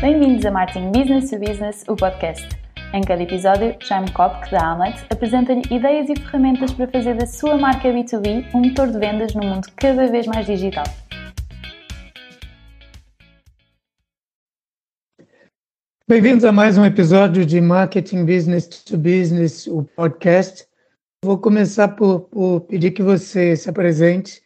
Bem-vindos 0.00 0.46
a 0.46 0.52
Marketing 0.52 0.92
Business 0.92 1.28
to 1.28 1.40
Business, 1.40 1.84
o 1.88 1.96
podcast. 1.96 2.48
Em 2.94 3.00
cada 3.02 3.20
episódio, 3.20 3.76
Jaime 3.80 4.08
Kopk, 4.12 4.48
da 4.48 4.70
Amlet, 4.70 5.04
apresenta-lhe 5.10 5.62
ideias 5.74 6.08
e 6.08 6.14
ferramentas 6.14 6.72
para 6.72 6.86
fazer 6.86 7.16
da 7.16 7.26
sua 7.26 7.58
marca 7.58 7.88
B2B 7.88 8.46
um 8.54 8.60
motor 8.60 8.92
de 8.92 8.96
vendas 8.96 9.34
num 9.34 9.42
mundo 9.42 9.66
cada 9.74 10.06
vez 10.06 10.24
mais 10.28 10.46
digital. 10.46 10.84
Bem-vindos 16.06 16.44
a 16.44 16.52
mais 16.52 16.78
um 16.78 16.84
episódio 16.84 17.44
de 17.44 17.60
Marketing 17.60 18.24
Business 18.24 18.68
to 18.68 18.96
Business, 18.96 19.66
o 19.66 19.82
podcast. 19.82 20.64
Vou 21.24 21.38
começar 21.38 21.88
por, 21.88 22.20
por 22.20 22.60
pedir 22.60 22.92
que 22.92 23.02
você 23.02 23.56
se 23.56 23.68
apresente, 23.68 24.40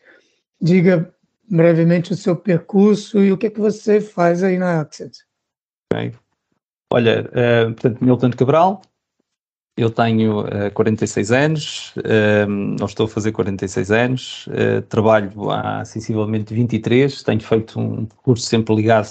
diga 0.59 1.15
brevemente 1.47 2.11
o 2.11 2.17
seu 2.17 2.35
percurso 2.35 3.23
e 3.23 3.31
o 3.31 3.37
que, 3.37 3.49
é 3.49 3.51
que 3.51 3.61
você 3.61 4.01
faz 4.01 4.43
aí 4.43 4.57
na 4.57 4.81
Accent. 4.81 5.13
Okay. 5.93 6.13
Olha, 6.93 7.23
uh, 7.23 7.73
portanto, 7.73 8.05
Milton 8.05 8.31
Cabral, 8.31 8.83
eu 9.77 9.91
tenho 9.91 10.41
uh, 10.41 10.71
46 10.75 11.33
anos, 11.33 11.95
uh, 11.97 12.85
estou 12.85 13.07
a 13.07 13.09
fazer 13.09 13.33
46 13.33 13.91
anos, 13.91 14.47
uh, 14.49 14.83
trabalho 14.83 15.51
há 15.51 15.85
sensivelmente 15.85 16.55
23, 16.55 17.23
tenho 17.23 17.41
feito 17.41 17.81
um 17.81 18.07
curso 18.23 18.47
sempre 18.47 18.75
ligado 18.75 19.09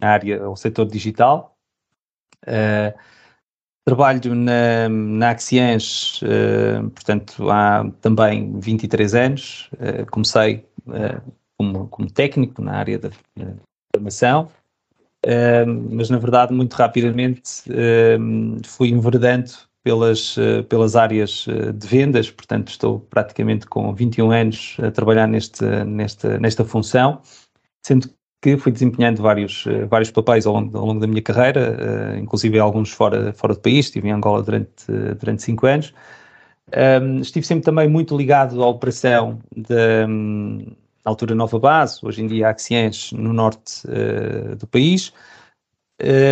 à 0.00 0.08
área, 0.08 0.44
ao 0.44 0.56
setor 0.56 0.86
digital. 0.86 1.56
Uh, 2.46 2.96
trabalho 3.84 4.34
na, 4.34 4.88
na 4.88 5.30
portanto, 6.94 7.50
há 7.50 7.88
também 8.00 8.58
23 8.58 9.14
anos. 9.14 9.70
Comecei 10.10 10.68
como, 11.56 11.86
como, 11.86 12.10
técnico 12.10 12.62
na 12.62 12.72
área 12.72 12.98
da 12.98 13.10
formação, 13.94 14.50
mas 15.90 16.10
na 16.10 16.18
verdade, 16.18 16.52
muito 16.52 16.74
rapidamente 16.74 17.62
fui 18.64 18.88
enverdando 18.88 19.50
pelas, 19.82 20.36
pelas 20.68 20.96
áreas 20.96 21.46
de 21.74 21.86
vendas, 21.86 22.30
portanto, 22.30 22.68
estou 22.68 23.00
praticamente 23.00 23.66
com 23.66 23.94
21 23.94 24.30
anos 24.30 24.76
a 24.82 24.90
trabalhar 24.90 25.26
neste, 25.26 25.64
nesta, 25.84 26.38
nesta 26.38 26.64
função, 26.64 27.20
sendo 27.84 28.08
que 28.42 28.56
fui 28.56 28.70
desempenhando 28.70 29.22
vários, 29.22 29.66
eh, 29.66 29.86
vários 29.86 30.10
papéis 30.10 30.46
ao 30.46 30.54
longo, 30.54 30.78
ao 30.78 30.86
longo 30.86 31.00
da 31.00 31.06
minha 31.06 31.22
carreira, 31.22 32.16
inclusive 32.18 32.58
alguns 32.58 32.90
fora, 32.92 33.32
fora 33.32 33.54
do 33.54 33.60
país, 33.60 33.86
estive 33.86 34.08
em 34.08 34.12
Angola 34.12 34.42
durante, 34.42 34.86
durante 35.18 35.42
cinco 35.42 35.66
anos. 35.66 35.92
Estive 37.22 37.46
sempre 37.46 37.64
também 37.64 37.88
muito 37.88 38.16
ligado 38.16 38.62
à 38.62 38.66
operação 38.66 39.38
da 39.56 40.06
um, 41.06 41.10
altura 41.10 41.34
Nova 41.34 41.58
Base, 41.58 42.00
hoje 42.02 42.22
em 42.22 42.26
dia 42.26 42.48
Axiens, 42.48 43.12
no 43.12 43.32
norte 43.32 43.86
uh, 43.86 44.56
do 44.56 44.66
país. 44.66 45.12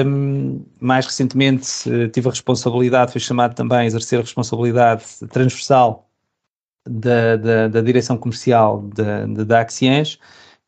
Um, 0.07 0.65
mais 0.79 1.07
recentemente 1.07 1.89
uh, 1.89 2.09
tive 2.09 2.29
a 2.29 2.31
responsabilidade, 2.31 3.13
fui 3.13 3.21
chamado 3.21 3.55
também 3.55 3.79
a 3.79 3.87
exercer 3.87 4.19
a 4.19 4.23
responsabilidade 4.23 5.05
transversal 5.31 6.09
da, 6.87 7.37
da, 7.37 7.69
da 7.69 7.81
direção 7.81 8.19
comercial 8.19 8.83
da, 8.83 9.27
da 9.27 9.61
Axiens, 9.61 10.19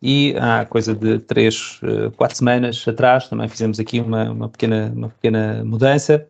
e 0.00 0.34
há 0.38 0.64
coisa 0.66 0.94
de 0.94 1.18
três, 1.20 1.80
eh, 1.82 2.10
quatro 2.16 2.36
semanas 2.36 2.86
atrás 2.86 3.28
também 3.28 3.48
fizemos 3.48 3.80
aqui 3.80 3.98
uma, 3.98 4.30
uma, 4.30 4.48
pequena, 4.48 4.92
uma 4.94 5.08
pequena 5.08 5.64
mudança 5.64 6.28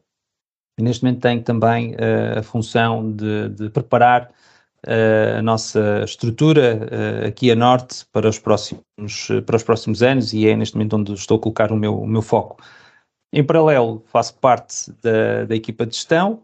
e 0.79 0.83
neste 0.83 1.03
momento 1.03 1.21
tenho 1.21 1.43
também 1.43 1.95
uh, 1.95 2.39
a 2.39 2.43
função 2.43 3.13
de, 3.13 3.49
de 3.49 3.71
preparar 3.71 4.31
a 4.87 5.43
nossa 5.43 6.03
estrutura 6.05 6.77
uh, 6.77 7.27
aqui 7.29 7.51
a 7.51 7.57
norte 7.57 8.05
para 8.13 8.29
os, 8.29 8.39
próximos, 8.39 9.29
para 9.45 9.57
os 9.57 9.63
próximos 9.63 10.03
anos 10.03 10.33
e 10.33 10.47
é 10.47 10.57
neste 10.57 10.77
momento 10.77 10.97
onde 10.97 11.13
estou 11.15 11.39
a 11.39 11.41
colocar 11.41 11.73
o 11.73 11.77
meu, 11.77 11.99
o 11.99 12.07
meu 12.07 12.23
foco. 12.23 12.63
Em 13.33 13.45
paralelo, 13.45 14.03
faço 14.07 14.35
parte 14.35 14.93
da, 15.03 15.45
da 15.45 15.55
equipa 15.55 15.85
de 15.85 15.95
gestão, 15.95 16.43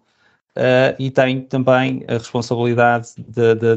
Uh, 0.55 0.93
e 0.99 1.11
tenho 1.11 1.47
também 1.47 2.05
a 2.07 2.13
responsabilidade 2.13 3.15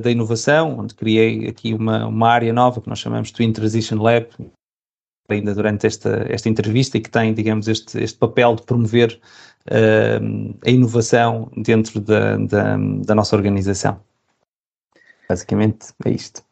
da 0.01 0.11
inovação, 0.11 0.79
onde 0.79 0.93
criei 0.93 1.47
aqui 1.47 1.73
uma, 1.73 2.05
uma 2.05 2.29
área 2.29 2.51
nova 2.51 2.81
que 2.81 2.89
nós 2.89 2.99
chamamos 2.99 3.31
Twin 3.31 3.53
Transition 3.53 4.01
Lab, 4.01 4.27
ainda 5.29 5.55
durante 5.55 5.87
esta, 5.87 6.25
esta 6.29 6.49
entrevista, 6.49 6.97
e 6.97 7.01
que 7.01 7.09
tem, 7.09 7.33
digamos, 7.33 7.69
este, 7.69 7.97
este 8.03 8.17
papel 8.17 8.55
de 8.55 8.63
promover 8.63 9.19
uh, 9.69 10.57
a 10.65 10.69
inovação 10.69 11.49
dentro 11.55 12.01
da, 12.01 12.35
da, 12.37 12.77
da, 13.05 13.15
nossa 13.15 13.37
organização. 13.37 13.97
Basicamente 15.27 15.87
é 16.05 16.09
isto. 16.11 16.43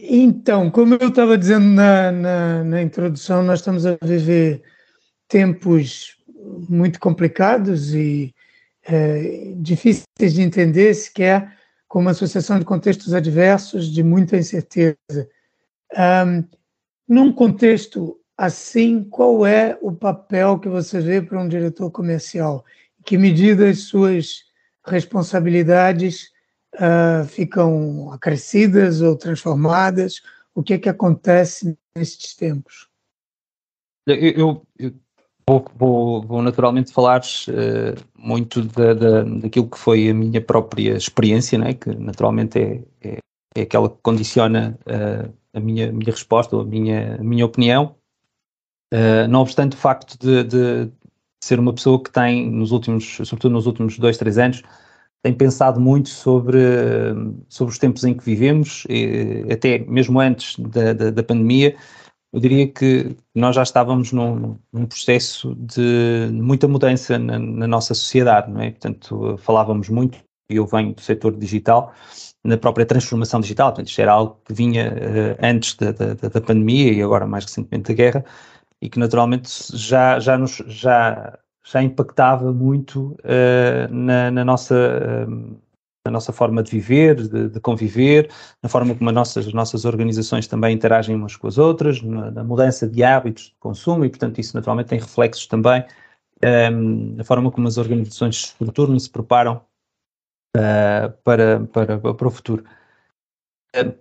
Então, 0.00 0.70
como 0.70 0.94
eu 0.94 1.08
estava 1.08 1.36
dizendo 1.36 1.66
na, 1.66 2.12
na, 2.12 2.64
na 2.64 2.82
introdução, 2.82 3.42
nós 3.42 3.58
estamos 3.58 3.84
a 3.84 3.98
viver 4.00 4.62
tempos 5.26 6.16
muito 6.68 7.00
complicados 7.00 7.92
e 7.94 8.32
é, 8.86 9.52
difíceis 9.56 10.34
de 10.34 10.40
entender, 10.40 10.94
sequer 10.94 11.52
com 11.88 11.98
uma 11.98 12.12
associação 12.12 12.58
de 12.58 12.64
contextos 12.64 13.12
adversos 13.12 13.90
de 13.90 14.02
muita 14.02 14.36
incerteza. 14.36 14.96
Um, 15.96 16.44
num 17.08 17.32
contexto 17.32 18.20
assim, 18.36 19.02
qual 19.02 19.44
é 19.44 19.76
o 19.82 19.90
papel 19.90 20.58
que 20.60 20.68
você 20.68 21.00
vê 21.00 21.20
para 21.20 21.40
um 21.40 21.48
diretor 21.48 21.90
comercial? 21.90 22.64
Em 23.00 23.02
que 23.02 23.18
medida 23.18 23.68
as 23.68 23.80
suas 23.80 24.44
responsabilidades 24.86 26.30
uh, 26.74 27.26
ficam 27.26 28.12
acrescidas 28.12 29.00
ou 29.00 29.16
transformadas? 29.16 30.20
O 30.54 30.62
que 30.62 30.74
é 30.74 30.78
que 30.78 30.88
acontece 30.88 31.76
nesses 31.94 32.34
tempos? 32.34 32.88
Eu, 34.06 34.64
eu, 34.78 34.94
Vou, 35.48 35.64
vou, 35.74 36.22
vou, 36.22 36.42
naturalmente 36.42 36.92
falar 36.92 37.22
uh, 37.22 38.04
muito 38.14 38.60
da, 38.64 38.92
da, 38.92 39.22
daquilo 39.22 39.66
que 39.66 39.78
foi 39.78 40.10
a 40.10 40.12
minha 40.12 40.42
própria 40.42 40.94
experiência, 40.94 41.58
né? 41.58 41.72
que 41.72 41.88
naturalmente 41.94 42.58
é, 42.58 42.82
é, 43.00 43.18
é 43.56 43.62
aquela 43.62 43.88
que 43.88 43.96
condiciona 44.02 44.78
uh, 44.82 45.32
a 45.54 45.58
minha, 45.58 45.90
minha 45.90 46.12
resposta 46.12 46.54
ou 46.54 46.60
a 46.60 46.64
minha, 46.66 47.14
a 47.14 47.24
minha 47.24 47.46
opinião. 47.46 47.96
Uh, 48.92 49.26
não 49.30 49.40
obstante 49.40 49.74
o 49.74 49.78
facto 49.78 50.18
de, 50.18 50.44
de, 50.44 50.92
ser 51.42 51.58
uma 51.58 51.72
pessoa 51.72 52.02
que 52.02 52.10
tem, 52.10 52.50
nos 52.50 52.70
últimos, 52.70 53.16
sobretudo 53.24 53.52
nos 53.52 53.66
últimos 53.66 53.98
dois, 53.98 54.18
três 54.18 54.36
anos, 54.36 54.62
tem 55.22 55.34
pensado 55.34 55.80
muito 55.80 56.08
sobre, 56.08 56.58
sobre 57.48 57.72
os 57.72 57.78
tempos 57.78 58.04
em 58.04 58.14
que 58.14 58.24
vivemos, 58.24 58.84
e, 58.88 59.44
até 59.52 59.78
mesmo 59.80 60.20
antes 60.20 60.56
da, 60.58 60.92
da, 60.92 61.10
da 61.10 61.22
pandemia, 61.22 61.76
eu 62.32 62.40
diria 62.40 62.68
que 62.68 63.16
nós 63.34 63.56
já 63.56 63.62
estávamos 63.62 64.12
num, 64.12 64.58
num 64.72 64.86
processo 64.86 65.54
de 65.54 66.28
muita 66.32 66.68
mudança 66.68 67.18
na, 67.18 67.38
na, 67.38 67.66
nossa 67.66 67.94
sociedade, 67.94 68.50
não 68.50 68.60
é? 68.60 68.70
Portanto, 68.70 69.36
falávamos 69.38 69.88
muito, 69.88 70.18
e 70.50 70.56
eu 70.56 70.66
venho 70.66 70.94
do 70.94 71.00
setor 71.00 71.34
digital, 71.36 71.94
na 72.44 72.56
própria 72.56 72.86
transformação 72.86 73.40
digital, 73.40 73.70
portanto, 73.70 73.88
isto 73.88 74.00
era 74.00 74.12
algo 74.12 74.40
que 74.44 74.52
vinha 74.52 74.90
uh, 74.90 75.38
antes 75.42 75.74
da, 75.74 75.92
da, 75.92 76.14
da, 76.14 76.40
pandemia 76.40 76.92
e 76.92 77.02
agora 77.02 77.26
mais 77.26 77.44
recentemente 77.44 77.88
da 77.88 77.94
guerra, 77.94 78.24
e 78.80 78.88
que 78.88 78.98
naturalmente 78.98 79.50
já, 79.74 80.20
já, 80.20 80.38
nos, 80.38 80.62
já, 80.66 81.38
já 81.70 81.82
impactava 81.82 82.52
muito 82.52 83.16
uh, 83.24 83.92
na, 83.92 84.30
na, 84.30 84.44
nossa. 84.44 85.26
Uh, 85.28 85.58
na 86.06 86.12
nossa 86.12 86.32
forma 86.32 86.62
de 86.62 86.70
viver, 86.70 87.28
de, 87.28 87.48
de 87.50 87.60
conviver, 87.60 88.30
na 88.62 88.68
forma 88.68 88.94
como 88.94 89.10
as 89.10 89.14
nossas, 89.14 89.46
as 89.46 89.52
nossas 89.52 89.84
organizações 89.84 90.46
também 90.46 90.74
interagem 90.74 91.14
umas 91.14 91.36
com 91.36 91.46
as 91.46 91.58
outras, 91.58 92.00
na, 92.00 92.30
na, 92.30 92.42
mudança 92.42 92.88
de 92.88 93.04
hábitos 93.04 93.48
de 93.48 93.56
consumo 93.60 94.06
e, 94.06 94.08
portanto, 94.08 94.38
isso 94.38 94.56
naturalmente 94.56 94.88
tem 94.88 94.98
reflexos 94.98 95.46
também 95.46 95.84
um, 96.72 97.16
na 97.16 97.24
forma 97.24 97.50
como 97.50 97.68
as 97.68 97.76
organizações 97.76 98.40
se 98.40 98.46
estruturam 98.46 98.96
e 98.96 99.00
se 99.00 99.10
preparam 99.10 99.60
uh, 100.56 101.12
para, 101.24 101.66
para, 101.66 101.98
para 101.98 102.28
o 102.28 102.30
futuro. 102.30 102.64
Uh, 103.76 103.94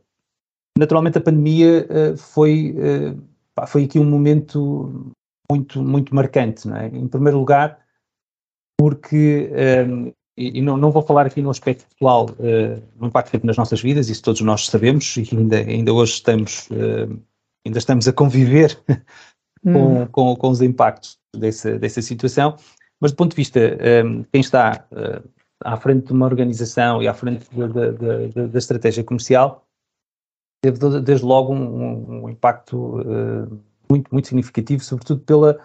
naturalmente, 0.77 1.17
a 1.17 1.21
pandemia 1.21 1.87
uh, 1.89 2.17
foi, 2.17 2.73
foi 3.67 3.83
aqui 3.83 3.99
um 3.99 4.05
momento 4.05 5.11
muito, 5.51 5.81
muito 5.81 6.13
marcante, 6.13 6.69
é? 6.71 6.87
Em 6.87 7.07
primeiro 7.07 7.39
lugar, 7.39 7.79
porque 8.79 9.49
um, 9.87 10.11
e, 10.37 10.61
não, 10.61 10.77
não, 10.77 10.91
vou 10.91 11.01
falar 11.01 11.25
aqui 11.25 11.41
no 11.41 11.49
aspecto 11.49 11.87
pessoal, 11.87 12.29
uh, 12.29 12.83
no 12.95 13.07
impacto 13.07 13.27
que 13.27 13.31
teve 13.31 13.47
nas 13.47 13.57
nossas 13.57 13.81
vidas, 13.81 14.07
isso 14.07 14.21
todos 14.21 14.39
nós 14.41 14.67
sabemos 14.67 15.17
e 15.17 15.27
ainda, 15.35 15.57
ainda 15.57 15.91
hoje 15.91 16.13
estamos, 16.13 16.69
uh, 16.69 17.19
ainda 17.65 17.79
estamos 17.79 18.07
a 18.07 18.13
conviver 18.13 18.79
com, 19.63 20.03
hum. 20.03 20.07
com, 20.07 20.35
com, 20.35 20.49
os 20.49 20.61
impactos 20.61 21.17
dessa, 21.35 21.79
dessa 21.79 22.03
situação, 22.03 22.55
mas 23.01 23.11
do 23.11 23.17
ponto 23.17 23.31
de 23.31 23.37
vista, 23.37 23.59
um, 24.05 24.23
quem 24.25 24.41
está 24.41 24.85
uh, 24.91 25.27
à 25.63 25.75
frente 25.75 26.05
de 26.05 26.13
uma 26.13 26.27
organização 26.27 27.01
e 27.01 27.07
à 27.07 27.15
frente 27.15 27.47
da, 27.55 28.59
estratégia 28.59 29.03
comercial, 29.03 29.65
teve 30.61 30.77
desde 31.01 31.25
logo 31.25 31.51
um, 31.51 32.25
um 32.25 32.29
impacto 32.29 33.01
muito, 33.89 34.09
muito 34.11 34.27
significativo, 34.27 34.83
sobretudo 34.83 35.21
pela 35.21 35.59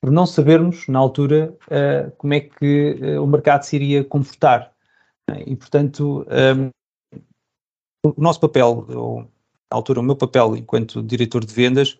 por 0.00 0.10
não 0.10 0.26
sabermos, 0.26 0.86
na 0.86 0.98
altura, 0.98 1.56
uh, 1.66 2.10
como 2.16 2.34
é 2.34 2.40
que 2.40 2.92
uh, 2.92 3.22
o 3.22 3.26
mercado 3.26 3.64
se 3.64 3.76
iria 3.76 4.04
comportar. 4.04 4.72
E, 5.44 5.54
portanto, 5.56 6.24
um, 6.26 6.32
ehm, 6.32 6.70
o 8.06 8.14
nosso 8.16 8.40
papel, 8.40 8.86
ou, 8.88 9.22
na 9.22 9.28
altura, 9.72 10.00
o 10.00 10.02
meu 10.02 10.16
papel 10.16 10.56
enquanto 10.56 11.02
diretor 11.02 11.44
de 11.44 11.52
vendas, 11.52 11.98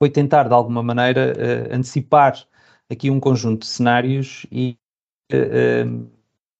foi 0.00 0.08
tentar, 0.08 0.48
de 0.48 0.54
alguma 0.54 0.82
maneira, 0.82 1.34
uh, 1.34 1.74
antecipar 1.74 2.46
aqui 2.90 3.10
um 3.10 3.20
conjunto 3.20 3.60
de 3.60 3.66
cenários 3.66 4.46
e 4.50 4.76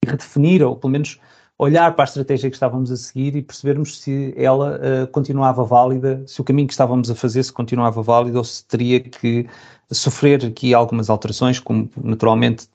redefinir, 0.04 0.62
ou 0.62 0.76
pelo 0.76 0.92
menos 0.92 1.20
olhar 1.62 1.94
para 1.94 2.02
a 2.02 2.06
estratégia 2.06 2.50
que 2.50 2.56
estávamos 2.56 2.90
a 2.90 2.96
seguir 2.96 3.36
e 3.36 3.42
percebermos 3.42 4.00
se 4.00 4.34
ela 4.36 4.78
uh, 4.78 5.06
continuava 5.08 5.62
válida, 5.62 6.20
se 6.26 6.40
o 6.40 6.44
caminho 6.44 6.66
que 6.66 6.74
estávamos 6.74 7.08
a 7.08 7.14
fazer 7.14 7.40
se 7.44 7.52
continuava 7.52 8.02
válido 8.02 8.38
ou 8.38 8.44
se 8.44 8.66
teria 8.66 8.98
que 8.98 9.48
sofrer 9.92 10.44
aqui 10.44 10.74
algumas 10.74 11.08
alterações, 11.08 11.60
como 11.60 11.88
naturalmente 12.02 12.66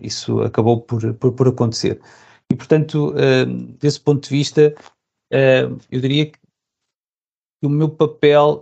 isso 0.00 0.40
acabou 0.42 0.80
por, 0.80 1.12
por, 1.14 1.32
por 1.32 1.48
acontecer. 1.48 2.00
E, 2.48 2.54
portanto, 2.54 3.12
uh, 3.14 3.46
desse 3.80 4.00
ponto 4.00 4.22
de 4.22 4.30
vista, 4.30 4.72
eu 5.90 6.00
diria 6.00 6.26
que 6.26 6.38
o 7.64 7.68
meu 7.68 7.88
papel 7.88 8.60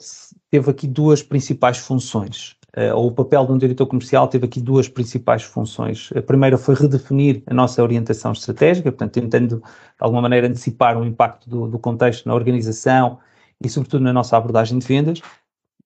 teve 0.51 0.71
aqui 0.71 0.87
duas 0.87 1.23
principais 1.23 1.77
funções. 1.77 2.57
Uh, 2.77 2.93
ou 2.97 3.07
o 3.07 3.13
papel 3.13 3.47
de 3.47 3.53
um 3.53 3.59
diretor 3.59 3.87
comercial 3.87 4.27
teve 4.27 4.47
aqui 4.47 4.61
duas 4.61 4.89
principais 4.89 5.45
funções. 5.45 6.11
A 6.17 6.21
primeira 6.21 6.59
foi 6.59 6.75
redefinir 6.75 7.43
a 7.47 7.55
nossa 7.55 7.81
orientação 7.81 8.33
estratégica, 8.33 8.91
portanto, 8.91 9.13
tentando, 9.13 9.57
de 9.59 9.63
alguma 10.01 10.23
maneira, 10.23 10.49
antecipar 10.49 10.99
o 10.99 11.05
impacto 11.05 11.49
do, 11.49 11.69
do 11.69 11.79
contexto 11.79 12.27
na 12.27 12.35
organização 12.35 13.21
e, 13.63 13.69
sobretudo, 13.69 14.03
na 14.03 14.13
nossa 14.13 14.37
abordagem 14.37 14.77
de 14.79 14.87
vendas. 14.87 15.21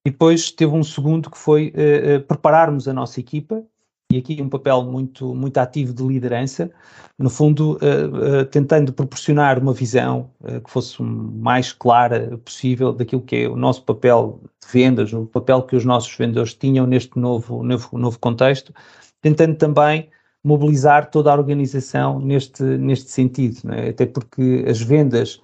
E 0.03 0.09
depois 0.09 0.49
teve 0.49 0.73
um 0.73 0.83
segundo 0.83 1.29
que 1.29 1.37
foi 1.37 1.71
uh, 1.75 2.21
prepararmos 2.21 2.87
a 2.87 2.93
nossa 2.93 3.19
equipa 3.19 3.63
e 4.11 4.17
aqui 4.17 4.41
um 4.41 4.49
papel 4.49 4.83
muito, 4.83 5.35
muito 5.35 5.57
ativo 5.59 5.93
de 5.93 6.01
liderança, 6.01 6.71
no 7.15 7.29
fundo, 7.29 7.73
uh, 7.73 8.41
uh, 8.41 8.45
tentando 8.45 8.91
proporcionar 8.91 9.59
uma 9.59 9.71
visão 9.71 10.31
uh, 10.41 10.59
que 10.61 10.69
fosse 10.71 10.99
mais 11.03 11.71
clara 11.71 12.35
possível 12.43 12.91
daquilo 12.91 13.21
que 13.21 13.43
é 13.43 13.47
o 13.47 13.55
nosso 13.55 13.83
papel 13.83 14.41
de 14.59 14.71
vendas, 14.73 15.13
o 15.13 15.27
papel 15.27 15.61
que 15.61 15.75
os 15.75 15.85
nossos 15.85 16.15
vendedores 16.17 16.55
tinham 16.55 16.87
neste 16.87 17.19
novo, 17.19 17.61
novo, 17.61 17.97
novo 17.99 18.17
contexto, 18.17 18.73
tentando 19.21 19.55
também 19.55 20.09
mobilizar 20.43 21.11
toda 21.11 21.31
a 21.31 21.35
organização 21.35 22.19
neste, 22.19 22.63
neste 22.63 23.11
sentido, 23.11 23.71
é? 23.71 23.89
até 23.89 24.07
porque 24.07 24.65
as 24.67 24.81
vendas 24.81 25.39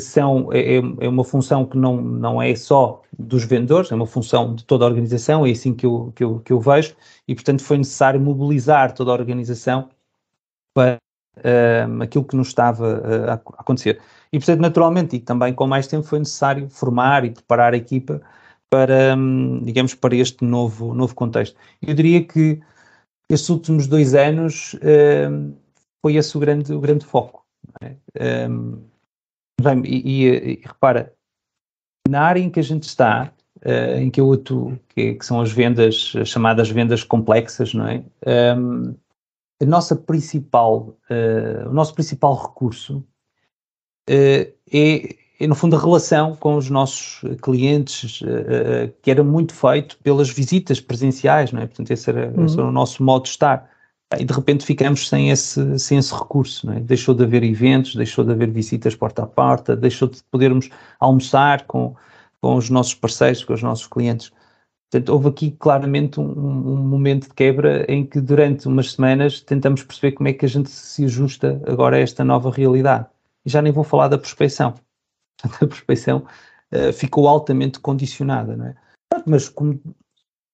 são, 0.00 0.52
é, 0.52 0.76
é, 0.76 0.82
é, 1.00 1.08
uma 1.08 1.24
função 1.24 1.64
que 1.64 1.76
não, 1.76 2.00
não 2.00 2.42
é 2.42 2.54
só 2.54 3.02
dos 3.18 3.44
vendedores, 3.44 3.92
é 3.92 3.94
uma 3.94 4.06
função 4.06 4.54
de 4.54 4.64
toda 4.64 4.84
a 4.84 4.88
organização, 4.88 5.46
é 5.46 5.50
assim 5.50 5.74
que 5.74 5.86
eu, 5.86 6.12
que 6.14 6.24
eu, 6.24 6.40
que 6.40 6.52
eu 6.52 6.60
vejo, 6.60 6.94
e 7.28 7.34
portanto 7.34 7.62
foi 7.62 7.78
necessário 7.78 8.20
mobilizar 8.20 8.92
toda 8.94 9.10
a 9.10 9.14
organização 9.14 9.88
para 10.74 10.98
uh, 11.38 12.02
aquilo 12.02 12.24
que 12.24 12.36
nos 12.36 12.48
estava 12.48 13.00
uh, 13.00 13.30
a 13.30 13.60
acontecer. 13.60 14.00
E 14.32 14.38
portanto, 14.38 14.60
naturalmente, 14.60 15.16
e 15.16 15.20
também 15.20 15.52
com 15.52 15.66
mais 15.66 15.86
tempo, 15.86 16.06
foi 16.06 16.18
necessário 16.18 16.68
formar 16.68 17.24
e 17.24 17.30
preparar 17.30 17.74
a 17.74 17.76
equipa 17.76 18.20
para, 18.68 19.16
um, 19.16 19.62
digamos, 19.62 19.94
para 19.94 20.14
este 20.14 20.44
novo, 20.44 20.94
novo 20.94 21.14
contexto. 21.14 21.56
Eu 21.82 21.94
diria 21.94 22.24
que 22.24 22.60
estes 23.28 23.48
últimos 23.48 23.86
dois 23.86 24.14
anos 24.14 24.74
uh, 24.74 25.54
foi 26.00 26.16
esse 26.16 26.36
o 26.36 26.40
grande, 26.40 26.72
o 26.72 26.80
grande 26.80 27.04
foco. 27.04 27.44
É? 27.82 28.48
Um, 28.48 28.89
e, 29.84 30.02
e, 30.04 30.52
e, 30.52 30.60
repara, 30.64 31.12
na 32.08 32.22
área 32.22 32.40
em 32.40 32.50
que 32.50 32.60
a 32.60 32.62
gente 32.62 32.84
está, 32.84 33.32
uh, 33.64 33.98
em 33.98 34.10
que 34.10 34.20
eu 34.20 34.32
atuo, 34.32 34.78
que, 34.88 35.14
que, 35.14 35.24
são 35.24 35.40
as 35.40 35.52
vendas, 35.52 36.12
as 36.20 36.28
chamadas 36.28 36.70
vendas 36.70 37.04
complexas, 37.04 37.74
não 37.74 37.86
é? 37.86 38.02
Um, 38.56 38.94
a 39.62 39.66
nossa 39.66 39.94
principal, 39.94 40.96
uh, 41.10 41.68
o 41.68 41.72
nosso 41.72 41.94
principal 41.94 42.34
recurso 42.34 42.98
uh, 44.08 44.52
é, 44.72 45.16
é, 45.38 45.46
no 45.46 45.54
fundo, 45.54 45.76
a 45.76 45.80
relação 45.80 46.36
com 46.36 46.56
os 46.56 46.68
nossos 46.68 47.22
clientes, 47.40 48.20
que 49.00 49.10
era 49.10 49.24
muito 49.24 49.54
feito 49.54 49.96
pelas 50.02 50.28
visitas 50.28 50.82
presenciais, 50.82 51.50
não 51.50 51.62
é? 51.62 51.66
Portanto, 51.66 51.90
esse 51.90 52.10
era, 52.10 52.28
uhum. 52.28 52.44
esse 52.44 52.58
era 52.58 52.68
o 52.68 52.72
nosso 52.72 53.02
modo 53.02 53.22
de 53.22 53.30
estar 53.30 53.70
e 54.18 54.24
de 54.24 54.32
repente 54.32 54.64
ficamos 54.64 55.08
sem 55.08 55.30
esse, 55.30 55.78
sem 55.78 55.98
esse 55.98 56.12
recurso. 56.12 56.70
É? 56.70 56.80
Deixou 56.80 57.14
de 57.14 57.22
haver 57.22 57.44
eventos, 57.44 57.94
deixou 57.94 58.24
de 58.24 58.32
haver 58.32 58.50
visitas 58.50 58.94
porta 58.94 59.22
a 59.22 59.26
porta, 59.26 59.76
deixou 59.76 60.08
de 60.08 60.22
podermos 60.30 60.68
almoçar 60.98 61.64
com, 61.66 61.94
com 62.40 62.56
os 62.56 62.68
nossos 62.70 62.94
parceiros, 62.94 63.44
com 63.44 63.52
os 63.52 63.62
nossos 63.62 63.86
clientes. 63.86 64.32
Portanto, 64.90 65.08
houve 65.10 65.28
aqui 65.28 65.50
claramente 65.52 66.18
um, 66.18 66.24
um, 66.24 66.76
momento 66.76 67.28
de 67.28 67.34
quebra 67.34 67.84
em 67.88 68.04
que 68.04 68.20
durante 68.20 68.66
umas 68.66 68.92
semanas 68.92 69.40
tentamos 69.40 69.84
perceber 69.84 70.12
como 70.12 70.28
é 70.28 70.32
que 70.32 70.44
a 70.44 70.48
gente 70.48 70.68
se 70.68 71.04
ajusta 71.04 71.62
agora 71.64 71.96
a 71.96 72.00
esta 72.00 72.24
nova 72.24 72.50
realidade. 72.50 73.06
E 73.46 73.50
já 73.50 73.62
nem 73.62 73.72
vou 73.72 73.84
falar 73.84 74.08
da 74.08 74.18
prospecção. 74.18 74.74
A 75.42 75.66
prospecção 75.66 76.26
uh, 76.74 76.92
ficou 76.92 77.26
altamente 77.26 77.78
condicionada, 77.78 78.56
não 78.56 78.66
é? 78.66 78.74
Mas 79.24 79.48
como 79.48 79.80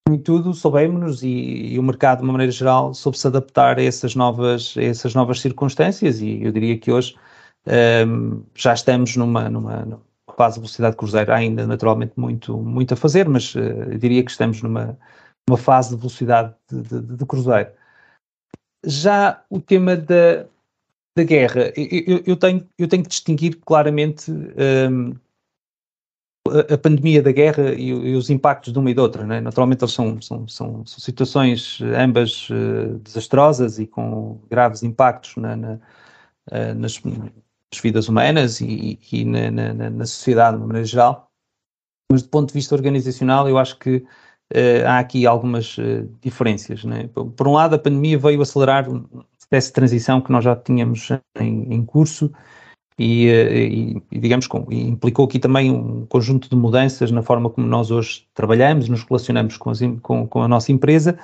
em 0.08 0.18
tudo 0.18 0.54
soubemos 0.54 1.22
e, 1.22 1.28
e, 1.28 1.78
o 1.78 1.82
mercado, 1.82 2.18
de 2.18 2.24
uma 2.24 2.32
maneira 2.32 2.52
geral, 2.52 2.94
soube 2.94 3.18
se 3.18 3.26
adaptar 3.26 3.78
a 3.78 3.82
essas 3.82 4.14
novas, 4.14 4.74
a 4.76 4.82
essas 4.82 5.14
novas 5.14 5.40
circunstâncias 5.40 6.20
e 6.20 6.42
eu 6.42 6.52
diria 6.52 6.78
que 6.78 6.92
hoje 6.92 7.16
um, 8.06 8.42
já 8.54 8.72
estamos 8.72 9.16
numa, 9.16 9.48
numa, 9.48 9.84
numa, 9.84 10.02
fase 10.36 10.54
de 10.54 10.60
velocidade 10.60 10.96
cruzeiro, 10.96 11.32
ainda 11.32 11.66
naturalmente 11.66 12.12
muito, 12.16 12.56
muito 12.58 12.94
a 12.94 12.96
fazer, 12.96 13.28
mas 13.28 13.54
uh, 13.54 13.98
diria 13.98 14.22
que 14.22 14.30
estamos 14.30 14.62
numa, 14.62 14.96
numa 15.48 15.58
fase 15.58 15.90
de 15.90 15.96
velocidade 15.96 16.54
de, 16.70 16.82
de, 16.82 17.16
de 17.16 17.26
cruzeiro. 17.26 17.70
Já 18.84 19.42
o 19.50 19.60
tema 19.60 19.96
da, 19.96 20.46
da 21.16 21.24
guerra, 21.24 21.72
eu, 21.74 22.22
eu, 22.26 22.36
tenho, 22.36 22.68
eu 22.78 22.86
tenho 22.86 23.02
que 23.02 23.08
distinguir 23.08 23.58
claramente 23.64 24.30
um, 24.30 25.14
a 26.72 26.78
pandemia 26.78 27.22
da 27.22 27.32
guerra 27.32 27.74
e, 27.74 27.88
e, 27.88 28.14
os 28.16 28.30
impactos 28.30 28.72
de 28.72 28.78
uma 28.78 28.90
e 28.90 28.94
de 28.94 29.00
outra. 29.00 29.24
Né? 29.24 29.40
Naturalmente, 29.40 29.82
eles 29.82 29.94
são, 29.94 30.20
são, 30.20 30.48
são, 30.48 30.86
são 30.86 30.98
situações 30.98 31.80
ambas 31.96 32.48
uh, 32.50 32.98
desastrosas 32.98 33.78
e 33.78 33.86
com 33.86 34.40
graves 34.50 34.82
impactos 34.82 35.36
na, 35.36 35.56
na, 35.56 35.72
uh, 35.72 36.74
nas, 36.76 37.02
nas, 37.02 37.30
vidas 37.82 38.08
humanas 38.08 38.60
e, 38.60 38.98
e 39.12 39.24
na, 39.24 39.50
na, 39.90 40.06
sociedade 40.06 40.56
de 40.56 40.62
uma 40.62 40.68
maneira 40.68 40.86
geral. 40.86 41.30
Mas, 42.10 42.22
do 42.22 42.28
ponto 42.28 42.48
de 42.48 42.54
vista 42.54 42.74
organizacional, 42.74 43.48
eu 43.48 43.58
acho 43.58 43.78
que 43.78 43.96
uh, 43.96 44.86
há 44.86 44.98
aqui 44.98 45.26
algumas 45.26 45.76
diferenças. 46.20 46.84
Né? 46.84 47.08
Por 47.08 47.48
um 47.48 47.52
lado, 47.52 47.74
a 47.74 47.78
pandemia 47.78 48.18
veio 48.18 48.40
acelerar 48.40 48.88
um 48.88 49.04
processo 49.48 49.68
de 49.68 49.74
transição 49.74 50.20
que 50.20 50.32
nós 50.32 50.44
já 50.44 50.56
tínhamos 50.56 51.10
em, 51.38 51.74
em 51.74 51.84
curso 51.84 52.32
e, 52.98 53.28
e, 53.28 54.02
e 54.10 54.18
digamos, 54.18 54.46
com, 54.46 54.66
e 54.70 54.88
implicou 54.88 55.26
aqui 55.26 55.38
também 55.38 55.70
um 55.70 56.06
conjunto 56.06 56.48
de 56.48 56.56
mudanças 56.56 57.10
na 57.10 57.22
forma 57.22 57.50
como 57.50 57.66
nós 57.66 57.90
hoje 57.90 58.26
trabalhamos, 58.34 58.88
nos 58.88 59.02
relacionamos 59.04 59.56
com, 59.56 59.70
as, 59.70 59.80
com, 60.02 60.26
com 60.26 60.42
a 60.42 60.48
nossa 60.48 60.72
empresa, 60.72 61.18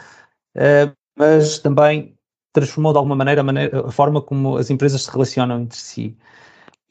uh, 0.57 0.93
mas 1.17 1.59
também 1.59 2.15
transformou 2.53 2.93
de 2.93 2.99
alguma 2.99 3.17
maneira 3.17 3.41
a, 3.41 3.45
maneira 3.45 3.87
a, 3.87 3.91
forma 3.91 4.21
como 4.21 4.57
as 4.59 4.71
empresas 4.71 5.03
se 5.03 5.11
relacionam 5.11 5.63
entre 5.63 5.79
si. 5.79 6.17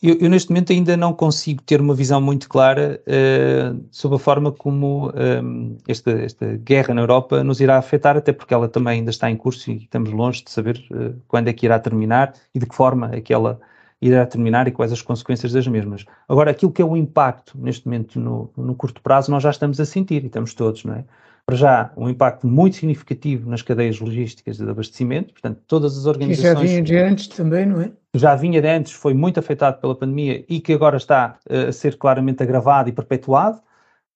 Eu, 0.02 0.18
eu, 0.20 0.30
neste 0.32 0.50
momento 0.50 0.74
ainda 0.74 0.98
não 0.98 1.14
consigo 1.14 1.62
ter 1.62 1.80
uma 1.80 1.94
visão 1.94 2.20
muito 2.20 2.50
clara 2.50 3.00
uh, 3.06 3.86
sobre 3.92 4.16
a 4.16 4.20
forma 4.20 4.52
como 4.52 5.12
um, 5.44 5.78
esta, 5.88 6.10
esta, 6.10 6.58
guerra 6.58 6.96
na 6.96 7.02
Europa 7.02 7.44
nos 7.44 7.62
irá 7.62 7.78
afetar, 7.78 8.18
até 8.18 8.34
porque 8.34 8.52
ela 8.52 8.68
também 8.68 9.00
ainda 9.00 9.12
está 9.12 9.30
em 9.30 9.38
curso 9.38 9.70
e 9.70 9.76
estamos 9.76 10.10
longe 10.10 10.44
de 10.44 10.50
saber 10.50 10.84
uh, 10.90 11.22
quando 11.28 11.50
é 11.50 11.54
que 11.54 11.68
irá 11.68 11.78
terminar 11.80 12.34
e 12.56 12.58
de 12.58 12.66
que 12.66 12.74
forma 12.74 13.12
é 13.14 13.22
ela 13.32 13.62
irá 14.02 14.26
terminar 14.26 14.68
e 14.68 14.72
quais 14.72 14.92
as 14.92 15.02
consequências 15.02 15.54
das 15.54 15.68
mesmas. 15.68 16.06
Agora, 16.28 16.52
aquilo 16.52 16.72
que 16.72 16.82
é 16.82 16.86
o 16.86 16.98
impacto 16.98 17.58
neste 17.58 17.86
momento 17.86 18.20
no, 18.20 18.52
no 18.58 18.74
curto 18.74 19.02
prazo, 19.02 19.30
nós 19.30 19.44
já 19.44 19.52
estamos 19.52 19.80
a 19.80 19.86
sentir 19.86 20.24
e 20.24 20.28
estamos 20.28 20.54
todos, 20.54 20.84
não 20.84 20.96
é? 20.96 21.06
Para 21.46 21.56
já, 21.56 21.92
um 21.98 22.08
impacto 22.08 22.48
muito 22.48 22.78
significativo 22.78 23.50
nas 23.50 23.62
cadeias 23.62 24.00
logísticas 24.00 24.58
de 24.58 24.70
abastecimento, 24.70 25.34
portanto, 25.34 25.60
todas 25.68 25.98
as 25.98 26.06
organizações. 26.06 26.54
Que 26.54 26.54
já 26.54 26.68
vinha 26.68 26.82
de 26.82 26.98
antes 26.98 27.28
também, 27.28 27.66
não 27.66 27.82
é? 27.82 27.92
Já 28.14 28.36
vinha 28.36 28.62
de 28.62 28.68
antes, 28.68 28.94
foi 28.94 29.14
muito 29.14 29.40
afetado 29.40 29.80
pela 29.80 29.96
pandemia 29.96 30.46
e 30.48 30.60
que 30.60 30.74
agora 30.74 30.98
está 30.98 31.38
uh, 31.50 31.70
a 31.70 31.72
ser 31.72 31.98
claramente 31.98 32.42
agravado 32.42 32.90
e 32.90 32.92
perpetuado. 32.92 33.62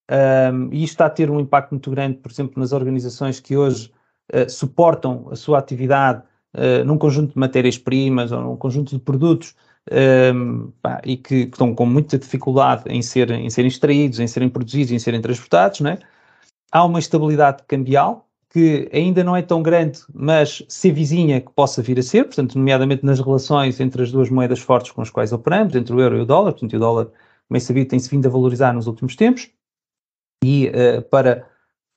Um, 0.09 0.69
e 0.71 0.83
isto 0.83 0.93
está 0.93 1.07
a 1.07 1.09
ter 1.09 1.29
um 1.31 1.39
impacto 1.39 1.71
muito 1.71 1.89
grande, 1.89 2.17
por 2.17 2.31
exemplo, 2.31 2.59
nas 2.59 2.71
organizações 2.71 3.39
que 3.39 3.57
hoje 3.57 3.91
uh, 4.33 4.49
suportam 4.49 5.27
a 5.31 5.35
sua 5.35 5.57
atividade 5.57 6.21
uh, 6.55 6.85
num 6.85 6.97
conjunto 6.97 7.33
de 7.33 7.39
matérias-primas 7.39 8.31
ou 8.31 8.41
num 8.41 8.55
conjunto 8.55 8.95
de 8.95 9.01
produtos 9.01 9.55
um, 9.91 10.71
pá, 10.81 11.01
e 11.05 11.17
que, 11.17 11.43
estão 11.43 11.75
com 11.75 11.85
muita 11.85 12.17
dificuldade 12.17 12.83
em, 12.87 13.01
ser, 13.01 13.31
em 13.31 13.49
serem 13.49 13.67
extraídos, 13.67 14.19
em 14.19 14.27
serem 14.27 14.49
produzidos, 14.49 14.91
em 14.91 14.99
serem 14.99 15.21
transportados, 15.21 15.81
né? 15.81 15.99
há 16.71 16.83
uma 16.83 16.99
estabilidade 16.99 17.63
cambial 17.67 18.27
que 18.49 18.89
ainda 18.93 19.23
não 19.23 19.35
é 19.35 19.41
tão 19.41 19.61
grande, 19.61 19.99
mas 20.13 20.63
se 20.69 20.91
vizinha 20.91 21.41
que 21.41 21.51
possa 21.51 21.81
vir 21.81 21.99
a 21.99 22.03
ser, 22.03 22.23
portanto, 22.23 22.57
nomeadamente 22.57 23.05
nas 23.05 23.19
relações 23.19 23.79
entre 23.79 24.01
as 24.01 24.11
duas 24.11 24.29
moedas 24.29 24.59
fortes 24.59 24.91
com 24.91 25.01
as 25.01 25.09
quais 25.09 25.33
operamos, 25.33 25.75
entre 25.75 25.93
o 25.93 25.99
euro 25.99 26.17
e 26.17 26.21
o 26.21 26.25
dólar, 26.25 26.51
portanto, 26.53 26.73
o 26.73 26.79
dólar, 26.79 27.05
como 27.05 27.57
é 27.57 27.59
sabido, 27.59 27.89
tem-se 27.89 28.09
vindo 28.09 28.25
a 28.25 28.29
valorizar 28.29 28.73
nos 28.73 28.87
últimos 28.87 29.15
tempos, 29.15 29.49
e 30.43 30.69
uh, 30.69 31.01
para, 31.09 31.45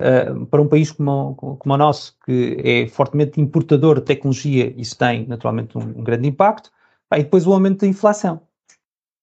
uh, 0.02 0.47
para 0.47 0.62
um 0.62 0.66
país 0.66 0.90
como, 0.90 1.35
como 1.37 1.75
o 1.75 1.76
nosso, 1.76 2.16
que 2.25 2.57
é 2.64 2.87
fortemente 2.88 3.40
importador 3.40 3.97
de 4.00 4.07
tecnologia, 4.07 4.75
isso 4.76 4.99
tem 4.99 5.26
naturalmente 5.26 5.78
um, 5.78 5.83
um 5.83 6.02
grande 6.02 6.26
impacto, 6.26 6.73
e 7.17 7.23
depois 7.23 7.47
o 7.47 7.53
aumento 7.53 7.81
da 7.81 7.87
inflação. 7.87 8.41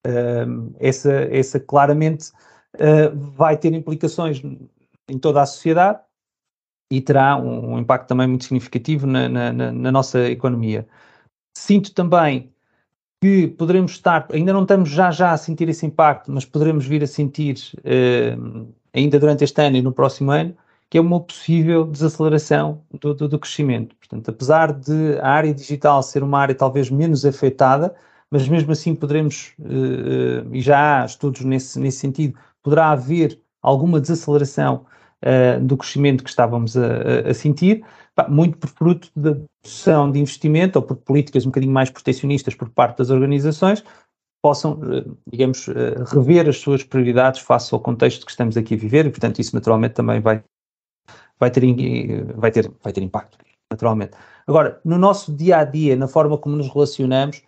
Uh, 0.06 0.74
essa, 0.80 1.12
essa 1.32 1.60
claramente 1.60 2.30
uh, 2.75 3.15
vai 3.36 3.58
ter 3.58 3.74
implicações 3.74 4.42
em 5.08 5.20
toda 5.20 5.42
a 5.42 5.46
sociedade 5.46 6.00
e 6.92 7.01
terá 7.01 7.38
um, 7.38 7.74
um 7.74 7.80
impacto 7.80 8.08
também 8.08 8.27
muito 8.27 8.46
significativo 8.46 9.08
na, 9.08 9.27
na, 9.27 9.51
na, 9.51 9.92
nossa 9.92 10.30
economia. 10.30 10.88
Sinto 11.58 11.94
também 11.94 12.54
que 13.22 13.48
poderemos 13.48 13.94
estar, 13.94 14.27
ainda 14.32 14.54
não 14.54 14.62
estamos 14.62 14.89
já 14.89 15.10
já 15.10 15.32
a 15.32 15.38
sentir 15.38 15.68
esse 15.70 15.86
impacto, 15.86 16.32
mas 16.32 16.46
poderemos 16.46 16.86
vir 16.86 17.04
a 17.04 17.08
sentir 17.08 17.56
uh, 17.80 18.74
ainda 18.94 19.20
durante 19.20 19.44
este 19.44 19.62
ano 19.62 19.77
e 19.77 19.82
no 19.82 19.92
próximo 19.92 20.32
ano, 20.32 20.56
que 20.89 20.98
é 20.98 21.01
uma 21.01 21.20
possível 21.20 21.86
desaceleração 21.86 22.82
do, 23.00 23.13
do, 23.13 23.27
do, 23.27 23.39
crescimento. 23.39 23.96
Portanto, 23.96 24.30
apesar 24.30 24.72
de 24.72 25.18
a 25.20 25.30
área 25.30 25.54
digital 25.54 26.01
ser 26.04 26.24
uma 26.24 26.39
área 26.39 26.56
talvez 26.56 26.89
menos 26.89 27.25
afetada, 27.25 27.96
mas 28.30 28.48
mesmo 28.48 28.72
assim 28.72 28.96
poderemos, 28.96 29.54
uh, 29.60 30.54
e 30.54 30.62
já 30.62 31.01
há 31.01 31.06
estudos 31.06 31.42
nesse, 31.42 31.80
nesse 31.80 32.00
sentido, 32.00 32.38
poderá 32.62 32.92
haver 32.92 33.39
alguma 33.62 34.00
desaceleração 34.00 34.86
uh, 35.24 35.63
do 35.63 35.77
crescimento 35.77 36.24
que 36.24 36.30
estávamos 36.30 36.77
a, 36.77 37.30
a 37.30 37.34
sentir, 37.34 37.84
muito 38.30 38.58
por 38.58 38.70
fruto 38.70 39.10
da 39.15 39.36
redução 39.63 40.10
de 40.12 40.20
investimento 40.20 40.80
ou 40.80 40.86
por 40.86 40.96
políticas 40.96 41.46
um 41.46 41.50
bocadinho 41.50 41.74
mais 41.74 41.89
protecionistas 41.89 42.56
por 42.56 42.70
parte 42.70 43.00
das 43.00 43.10
organizações, 43.10 43.84
possam, 44.42 44.80
eh, 44.84 45.04
digamos, 45.30 45.65
rever 46.13 46.48
as 46.48 46.60
suas 46.60 46.84
prioridades 46.84 47.42
face 47.42 47.74
ao 47.74 47.80
contexto 47.80 48.24
que 48.25 48.32
estamos 48.32 48.56
aqui 48.56 48.75
a 48.75 48.77
viver 48.77 49.06
e, 49.08 49.10
portanto, 49.10 49.39
isso 49.39 49.56
naturalmente 49.56 49.96
também 49.96 50.22
vai, 50.22 50.42
vai, 51.39 51.51
ter, 51.51 51.62
vai, 52.36 52.51
ter, 52.51 52.72
vai 52.84 52.94
ter 52.94 53.01
impacto, 53.01 53.38
naturalmente. 53.70 54.13
Agora, 54.48 54.80
no 54.86 54.98
nosso 54.98 55.34
dia 55.34 55.58
a 55.58 55.63
dia, 55.63 55.96
na 55.96 56.08
forma 56.08 56.38
como 56.38 56.56
nos 56.56 56.68
relacionamos, 56.68 57.42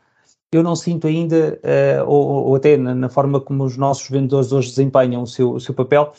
eu 0.51 0.63
não 0.63 0.75
sinto 0.75 1.07
ainda, 1.07 1.59
uh, 1.63 2.09
ou, 2.09 2.47
ou, 2.47 2.55
até 2.55 2.77
na, 2.77 2.95
na, 2.95 3.09
forma 3.09 3.39
como 3.41 3.63
os 3.63 3.77
nossos 3.77 4.09
vendedores 4.09 4.51
hoje 4.51 4.69
desempenham 4.69 5.23
o 5.23 5.27
seu, 5.27 5.53
o 5.53 5.59
seu 5.59 5.73
papel, 5.73 6.13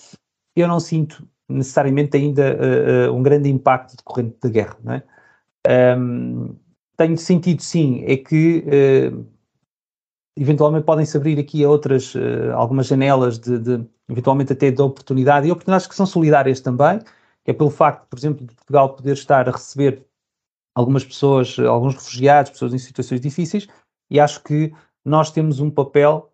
eu 0.55 0.69
não 0.69 0.81
sinto 0.81 1.27
necessariamente 1.49 2.17
ainda 2.17 2.57
uh, 2.57 3.11
uh, 3.11 3.17
um 3.17 3.23
grande 3.23 3.49
impacto 3.49 3.97
decorrente 3.97 4.37
da 4.43 4.49
guerra. 4.51 4.77
Não 4.85 4.93
é? 4.93 5.03
Um, 5.97 6.55
tenho 6.97 7.17
sentido, 7.17 7.63
sim, 7.63 8.03
é 8.07 8.17
que 8.17 8.65
eventualmente 10.37 10.85
podem-se 10.85 11.17
abrir 11.17 11.39
aqui 11.39 11.63
a 11.65 11.69
outras, 11.69 12.13
algumas 12.55 12.87
janelas 12.87 13.39
de, 13.39 13.57
de, 13.59 13.85
eventualmente 14.09 14.53
até 14.53 14.71
de 14.71 14.83
oportunidade, 14.83 15.47
e 15.47 15.51
oportunidades 15.53 15.87
que 15.87 15.95
são 15.95 16.07
solidárias 16.07 16.61
também, 16.61 16.99
que 17.49 17.53
é 17.53 17.55
pelo 17.55 17.71
facto, 17.71 18.07
por 18.11 18.19
exemplo, 18.19 18.47
de 18.47 18.55
Portugal 18.55 18.95
poder 18.95 19.15
estar 19.15 19.49
a 19.49 19.53
receber 19.53 20.05
algumas 20.77 21.03
pessoas, 21.03 21.59
alguns 21.59 21.95
refugiados, 21.95 22.51
pessoas 22.51 22.75
em 22.75 22.79
situações 22.79 23.23
difíceis, 23.23 23.67
e 24.11 24.21
acho 24.21 24.43
que 24.43 24.71
nós 25.03 25.31
temos 25.31 25.59
um 25.59 25.71
papel, 25.71 26.31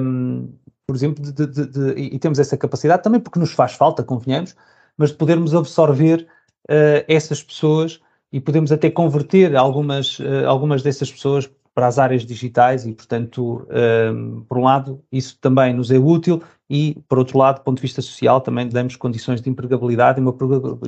um, 0.00 0.48
por 0.86 0.96
exemplo, 0.96 1.22
de, 1.22 1.46
de, 1.46 1.66
de, 1.66 2.00
e 2.00 2.18
temos 2.18 2.38
essa 2.38 2.56
capacidade 2.56 3.02
também 3.02 3.20
porque 3.20 3.38
nos 3.38 3.52
faz 3.52 3.74
falta, 3.74 4.02
convenhamos, 4.02 4.56
mas 4.96 5.10
de 5.10 5.18
podermos 5.18 5.54
absorver 5.54 6.26
uh, 6.70 7.04
essas 7.06 7.42
pessoas 7.42 8.00
e 8.32 8.40
podemos 8.40 8.72
até 8.72 8.90
converter 8.90 9.54
algumas, 9.54 10.18
uh, 10.20 10.46
algumas 10.48 10.82
dessas 10.82 11.12
pessoas 11.12 11.50
para 11.76 11.88
as 11.88 11.98
áreas 11.98 12.24
digitais 12.24 12.86
e, 12.86 12.92
portanto, 12.94 13.68
um, 13.70 14.42
por 14.48 14.56
um 14.56 14.64
lado, 14.64 15.04
isso 15.12 15.38
também 15.38 15.74
nos 15.74 15.90
é 15.90 15.98
útil 15.98 16.42
e, 16.70 16.96
por 17.06 17.18
outro 17.18 17.36
lado, 17.36 17.56
do 17.56 17.64
ponto 17.64 17.76
de 17.76 17.82
vista 17.82 18.00
social, 18.00 18.40
também 18.40 18.66
damos 18.66 18.96
condições 18.96 19.42
de 19.42 19.50
empregabilidade 19.50 20.18
e 20.18 20.22
uma 20.22 20.34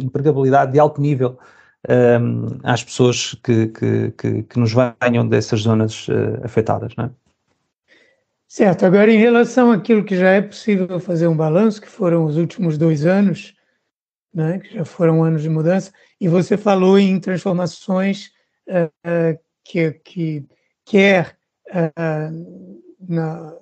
empregabilidade 0.00 0.72
de 0.72 0.78
alto 0.78 0.98
nível 0.98 1.38
um, 1.86 2.58
às 2.62 2.82
pessoas 2.82 3.34
que, 3.44 3.66
que, 3.66 4.10
que, 4.12 4.42
que, 4.44 4.58
nos 4.58 4.72
venham 4.72 5.28
dessas 5.28 5.60
zonas 5.60 6.08
uh, 6.08 6.42
afetadas. 6.42 6.96
Não 6.96 7.04
é? 7.04 7.10
Certo, 8.48 8.86
agora 8.86 9.12
em 9.12 9.18
relação 9.18 9.70
àquilo 9.70 10.02
que 10.02 10.16
já 10.16 10.30
é 10.30 10.40
possível 10.40 10.98
fazer 10.98 11.28
um 11.28 11.36
balanço, 11.36 11.82
que 11.82 11.88
foram 11.88 12.24
os 12.24 12.38
últimos 12.38 12.78
dois 12.78 13.04
anos, 13.04 13.54
né, 14.32 14.58
que 14.58 14.72
já 14.72 14.86
foram 14.86 15.22
anos 15.22 15.42
de 15.42 15.50
mudança, 15.50 15.92
e 16.18 16.28
você 16.28 16.56
falou 16.56 16.98
em 16.98 17.20
transformações 17.20 18.30
uh, 18.70 19.38
que, 19.62 19.92
que 20.02 20.48
quer 20.88 21.36
uh, 21.70 22.82
na, 22.98 23.54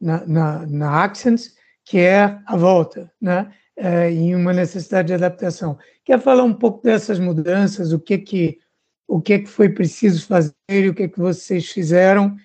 na, 0.00 0.26
na, 0.26 0.66
na 0.66 1.04
Accents, 1.04 1.54
quer 1.84 2.42
a 2.46 2.56
volta, 2.56 3.10
né? 3.20 3.52
é, 3.78 4.10
em 4.10 4.34
uma 4.34 4.52
necessidade 4.52 5.08
de 5.08 5.14
adaptação. 5.14 5.78
Quer 6.04 6.20
falar 6.20 6.42
um 6.42 6.52
pouco 6.52 6.82
dessas 6.82 7.18
mudanças, 7.18 7.92
o 7.92 8.00
que 8.00 8.18
que 8.18 8.58
o 9.06 9.22
que 9.22 9.38
que 9.38 9.46
foi 9.46 9.70
preciso 9.70 10.26
fazer 10.26 10.52
e 10.68 10.88
o 10.88 10.94
que 10.94 11.08
que 11.08 11.18
vocês 11.18 11.70
fizeram 11.70 12.36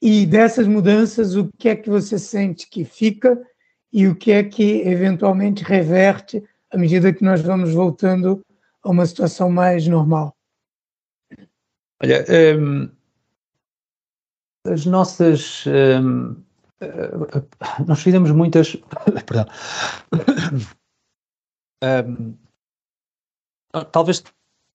e 0.00 0.24
dessas 0.24 0.68
mudanças 0.68 1.34
o 1.34 1.50
que 1.58 1.68
é 1.68 1.74
que 1.74 1.90
você 1.90 2.16
sente 2.16 2.68
que 2.68 2.84
fica 2.84 3.40
e 3.92 4.06
o 4.06 4.14
que 4.14 4.30
é 4.30 4.44
que 4.44 4.82
eventualmente 4.82 5.64
reverte 5.64 6.44
à 6.70 6.78
medida 6.78 7.12
que 7.12 7.24
nós 7.24 7.40
vamos 7.40 7.72
voltando 7.72 8.40
a 8.84 8.90
uma 8.90 9.04
situação 9.04 9.50
mais 9.50 9.86
normal. 9.88 10.36
Olha, 12.00 12.24
as 14.66 14.86
nossas 14.86 15.64
um, 15.66 16.36
nós 17.86 18.02
fizemos 18.02 18.30
muitas 18.30 18.76
perdão 19.26 19.46
um, 21.84 22.34
talvez 23.90 24.22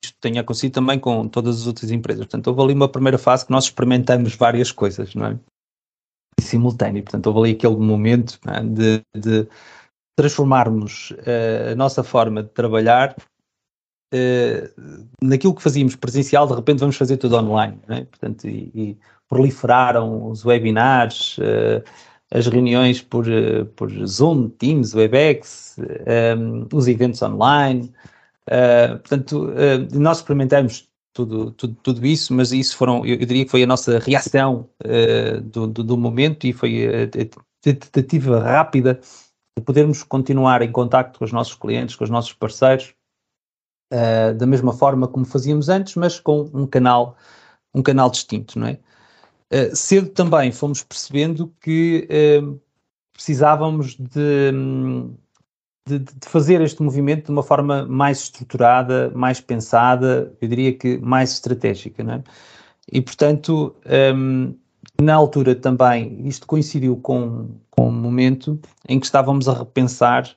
isto 0.04 0.18
tenha 0.20 0.42
acontecido 0.42 0.74
também 0.74 1.00
com 1.00 1.28
todas 1.28 1.62
as 1.62 1.68
outras 1.68 1.92
empresas. 1.92 2.26
Portanto, 2.26 2.48
houve 2.48 2.62
ali 2.62 2.74
uma 2.74 2.90
primeira 2.90 3.18
fase 3.18 3.46
que 3.46 3.52
nós 3.52 3.66
experimentamos 3.66 4.36
várias 4.36 4.72
coisas, 4.72 5.14
não 5.16 5.26
é? 5.28 5.40
Em 6.40 6.44
simultâneo. 6.44 7.04
Portanto, 7.04 7.28
houve 7.28 7.40
ali 7.40 7.52
aquele 7.52 7.76
momento 7.76 8.40
é? 8.48 8.64
de, 8.64 9.02
de, 9.16 9.48
transformarmos 10.18 11.12
uh, 11.12 11.72
a 11.74 11.76
nossa 11.76 12.04
forma 12.04 12.44
de 12.44 12.50
trabalhar 12.50 13.16
uh, 14.14 14.82
naquilo 15.22 15.56
que 15.56 15.62
fazíamos 15.62 15.96
presencial, 15.96 16.48
de 16.48 16.56
repente 16.56 16.80
vamos 16.80 16.96
fazer 16.96 17.18
tudo 17.18 17.38
online, 17.38 17.80
não 17.88 17.98
é? 17.98 18.06
Portanto, 18.06 18.48
e, 18.48 18.72
e 18.74 18.98
proliferaram 19.30 20.30
os 20.30 20.46
webinars, 20.46 21.38
uh, 21.38 21.84
as 22.32 22.48
reuniões 22.48 23.02
por, 23.02 23.30
eh, 23.32 23.64
por 23.76 23.90
Zoom, 24.06 24.50
Teams, 24.50 24.94
Webex, 24.94 25.78
ehm, 26.06 26.68
os 26.74 26.88
eventos 26.88 27.22
online. 27.22 27.92
Uh, 28.48 28.98
portanto, 29.00 29.50
uh, 29.50 30.00
nós 30.00 30.18
experimentamos 30.18 30.90
tudo, 31.14 31.52
tudo, 31.52 31.76
tudo 31.84 32.06
isso, 32.06 32.34
mas 32.34 32.52
isso 32.52 32.78
foram, 32.78 33.06
eu, 33.06 33.18
diria 33.18 33.44
que 33.46 33.52
foi 33.52 33.64
a 33.64 33.68
nossa 33.68 34.00
reação 34.00 34.70
uh, 34.86 35.42
do, 35.42 35.68
do, 35.68 35.84
do, 35.84 35.98
momento 35.98 36.46
e 36.46 36.54
foi 36.54 36.86
a, 36.86 37.10
tentativa 37.62 38.40
rápida 38.40 39.00
de 39.58 39.64
podermos 39.64 40.04
continuar 40.04 40.62
em 40.62 40.72
contato 40.72 41.18
com 41.18 41.26
os 41.26 41.34
nossos 41.34 41.56
clientes, 41.56 41.96
com 41.96 42.04
os 42.04 42.10
nossos 42.10 42.32
parceiros, 42.34 42.94
da 44.38 44.46
mesma 44.46 44.72
forma 44.74 45.08
como 45.08 45.26
fazíamos 45.26 45.70
antes, 45.70 45.96
mas 45.96 46.20
com 46.20 46.50
um 46.54 46.68
canal, 46.68 47.18
um 47.74 47.82
canal 47.82 48.10
distinto, 48.10 48.60
não 48.60 48.68
é? 48.68 48.80
Uh, 49.52 49.76
cedo 49.76 50.10
também 50.10 50.52
fomos 50.52 50.84
percebendo 50.84 51.54
que 51.62 52.08
uh, 52.12 52.60
precisávamos 53.14 53.96
de, 53.96 54.52
de, 55.88 56.00
de, 56.00 56.28
fazer 56.28 56.60
este 56.62 56.82
movimento 56.84 57.26
de 57.26 57.32
uma 57.32 57.44
forma 57.44 57.86
mais 57.86 58.24
estruturada, 58.24 59.10
mais 59.16 59.40
pensada, 59.40 60.36
eu 60.42 60.48
diria 60.48 60.74
que 60.74 60.98
mais 60.98 61.32
estratégica. 61.32 62.04
Não 62.04 62.16
é? 62.16 62.24
E, 62.92 63.02
portanto, 63.02 63.76
um, 64.16 64.54
na 65.02 65.16
altura 65.16 65.56
também, 65.56 66.28
isto 66.28 66.48
coincidiu 66.48 66.98
com, 66.98 67.50
com 67.72 67.90
um 67.90 67.92
momento 67.92 68.60
em 68.88 69.00
que 69.00 69.06
estávamos 69.06 69.48
a 69.48 69.54
repensar 69.54 70.30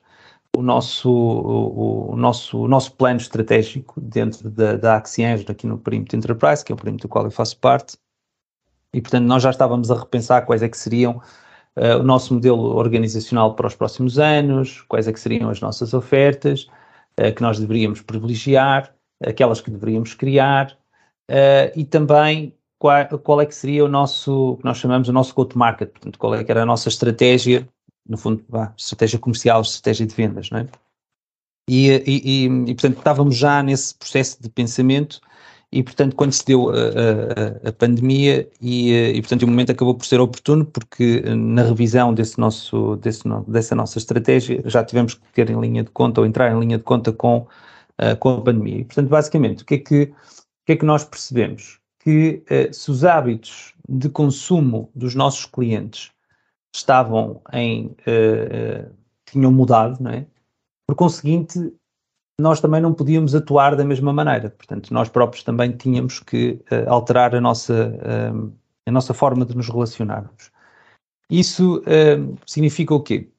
o 0.55 0.61
nosso, 0.61 1.09
o, 1.09 2.11
o, 2.11 2.15
nosso, 2.15 2.59
o 2.59 2.67
nosso 2.67 2.93
plano 2.93 3.19
estratégico 3.19 3.99
dentro 4.01 4.49
da, 4.49 4.75
da 4.75 4.97
Axiens, 4.97 5.45
aqui 5.49 5.65
no 5.65 5.77
perímetro 5.77 6.17
Enterprise, 6.17 6.63
que 6.63 6.71
é 6.71 6.75
o 6.75 6.77
perímetro 6.77 7.07
do 7.07 7.11
qual 7.11 7.25
eu 7.25 7.31
faço 7.31 7.57
parte, 7.57 7.97
e, 8.93 9.01
portanto, 9.01 9.25
nós 9.25 9.43
já 9.43 9.49
estávamos 9.49 9.89
a 9.89 9.99
repensar 9.99 10.45
quais 10.45 10.61
é 10.61 10.69
que 10.69 10.77
seriam 10.77 11.21
uh, 11.77 11.99
o 11.99 12.03
nosso 12.03 12.33
modelo 12.33 12.75
organizacional 12.75 13.55
para 13.55 13.67
os 13.67 13.75
próximos 13.75 14.19
anos, 14.19 14.81
quais 14.81 15.07
é 15.07 15.13
que 15.13 15.19
seriam 15.19 15.49
as 15.49 15.61
nossas 15.61 15.93
ofertas, 15.93 16.67
uh, 17.19 17.33
que 17.33 17.41
nós 17.41 17.59
deveríamos 17.59 18.01
privilegiar, 18.01 18.93
aquelas 19.25 19.61
que 19.61 19.71
deveríamos 19.71 20.13
criar, 20.13 20.77
uh, 21.29 21.71
e 21.75 21.85
também 21.85 22.53
qual, 22.77 23.07
qual, 23.19 23.41
é 23.41 23.45
que 23.45 23.55
seria 23.55 23.85
o 23.85 23.87
nosso, 23.87 24.57
que 24.57 24.65
nós 24.65 24.77
chamamos 24.77 25.07
o 25.07 25.13
nosso 25.13 25.33
go-to-market, 25.33 25.89
portanto, 25.91 26.19
qual 26.19 26.35
é 26.35 26.43
que 26.43 26.51
era 26.51 26.63
a 26.63 26.65
nossa 26.65 26.89
estratégia, 26.89 27.67
no 28.07 28.17
fundo, 28.17 28.43
estratégia 28.77 29.19
comercial, 29.19 29.61
estratégia 29.61 30.05
de 30.05 30.15
vendas, 30.15 30.49
não 30.49 30.59
é? 30.59 30.67
E, 31.69 31.89
e, 31.89 32.21
e, 32.25 32.45
e, 32.45 32.73
portanto, 32.73 32.97
estávamos 32.97 33.37
já 33.37 33.61
nesse 33.61 33.95
processo 33.95 34.41
de 34.41 34.49
pensamento 34.49 35.21
e, 35.71 35.81
portanto, 35.81 36.15
quando 36.15 36.33
se 36.33 36.45
deu 36.45 36.69
a, 36.69 36.73
a, 36.73 37.69
a 37.69 37.71
pandemia 37.71 38.49
e, 38.61 38.91
e, 38.91 39.21
portanto, 39.21 39.43
o 39.43 39.47
momento 39.47 39.71
acabou 39.71 39.95
por 39.95 40.05
ser 40.05 40.19
oportuno 40.19 40.65
porque 40.65 41.21
na 41.21 41.63
revisão 41.63 42.13
desse 42.13 42.37
nosso, 42.37 42.97
desse, 42.97 43.23
dessa 43.47 43.73
nossa 43.73 43.97
estratégia 43.97 44.61
já 44.65 44.83
tivemos 44.83 45.13
que 45.13 45.21
ter 45.33 45.49
em 45.49 45.59
linha 45.59 45.83
de 45.83 45.89
conta 45.91 46.19
ou 46.19 46.27
entrar 46.27 46.51
em 46.51 46.59
linha 46.59 46.77
de 46.77 46.83
conta 46.83 47.13
com, 47.13 47.47
uh, 48.01 48.17
com 48.19 48.29
a 48.31 48.41
pandemia. 48.41 48.79
E, 48.79 48.83
portanto, 48.83 49.07
basicamente, 49.07 49.63
o 49.63 49.65
que 49.65 49.75
é 49.75 49.77
que, 49.77 50.03
o 50.03 50.65
que, 50.65 50.71
é 50.73 50.75
que 50.75 50.85
nós 50.85 51.05
percebemos? 51.05 51.79
Que 51.99 52.43
uh, 52.51 52.73
se 52.73 52.91
os 52.91 53.05
hábitos 53.05 53.73
de 53.87 54.09
consumo 54.09 54.91
dos 54.93 55.15
nossos 55.15 55.45
clientes 55.45 56.11
estavam 56.75 57.41
em, 57.53 57.95
uh, 58.07 58.91
tinham 59.25 59.51
mudado, 59.53 60.03
não 60.03 60.11
é? 60.11 60.25
por 60.91 60.95
conseguinte, 60.95 61.73
nós 62.41 62.59
também 62.59 62.81
não 62.81 62.93
podíamos 62.93 63.35
atuar 63.35 63.75
da 63.75 63.85
mesma 63.85 64.11
maneira. 64.11 64.49
Portanto, 64.49 64.93
nós 64.93 65.07
próprios 65.07 65.43
também 65.43 65.71
tínhamos 65.71 66.19
que 66.19 66.59
uh, 66.71 66.89
alterar 66.89 67.35
a 67.35 67.39
nossa, 67.39 67.89
uh, 67.89 68.51
a 68.85 68.91
nossa 68.91 69.13
forma 69.13 69.45
de 69.45 69.55
nos 69.55 69.69
relacionarmos. 69.69 70.51
Isso 71.29 71.79
uh, 71.79 72.37
significa 72.45 72.93
o 72.93 73.01
quê? 73.01 73.29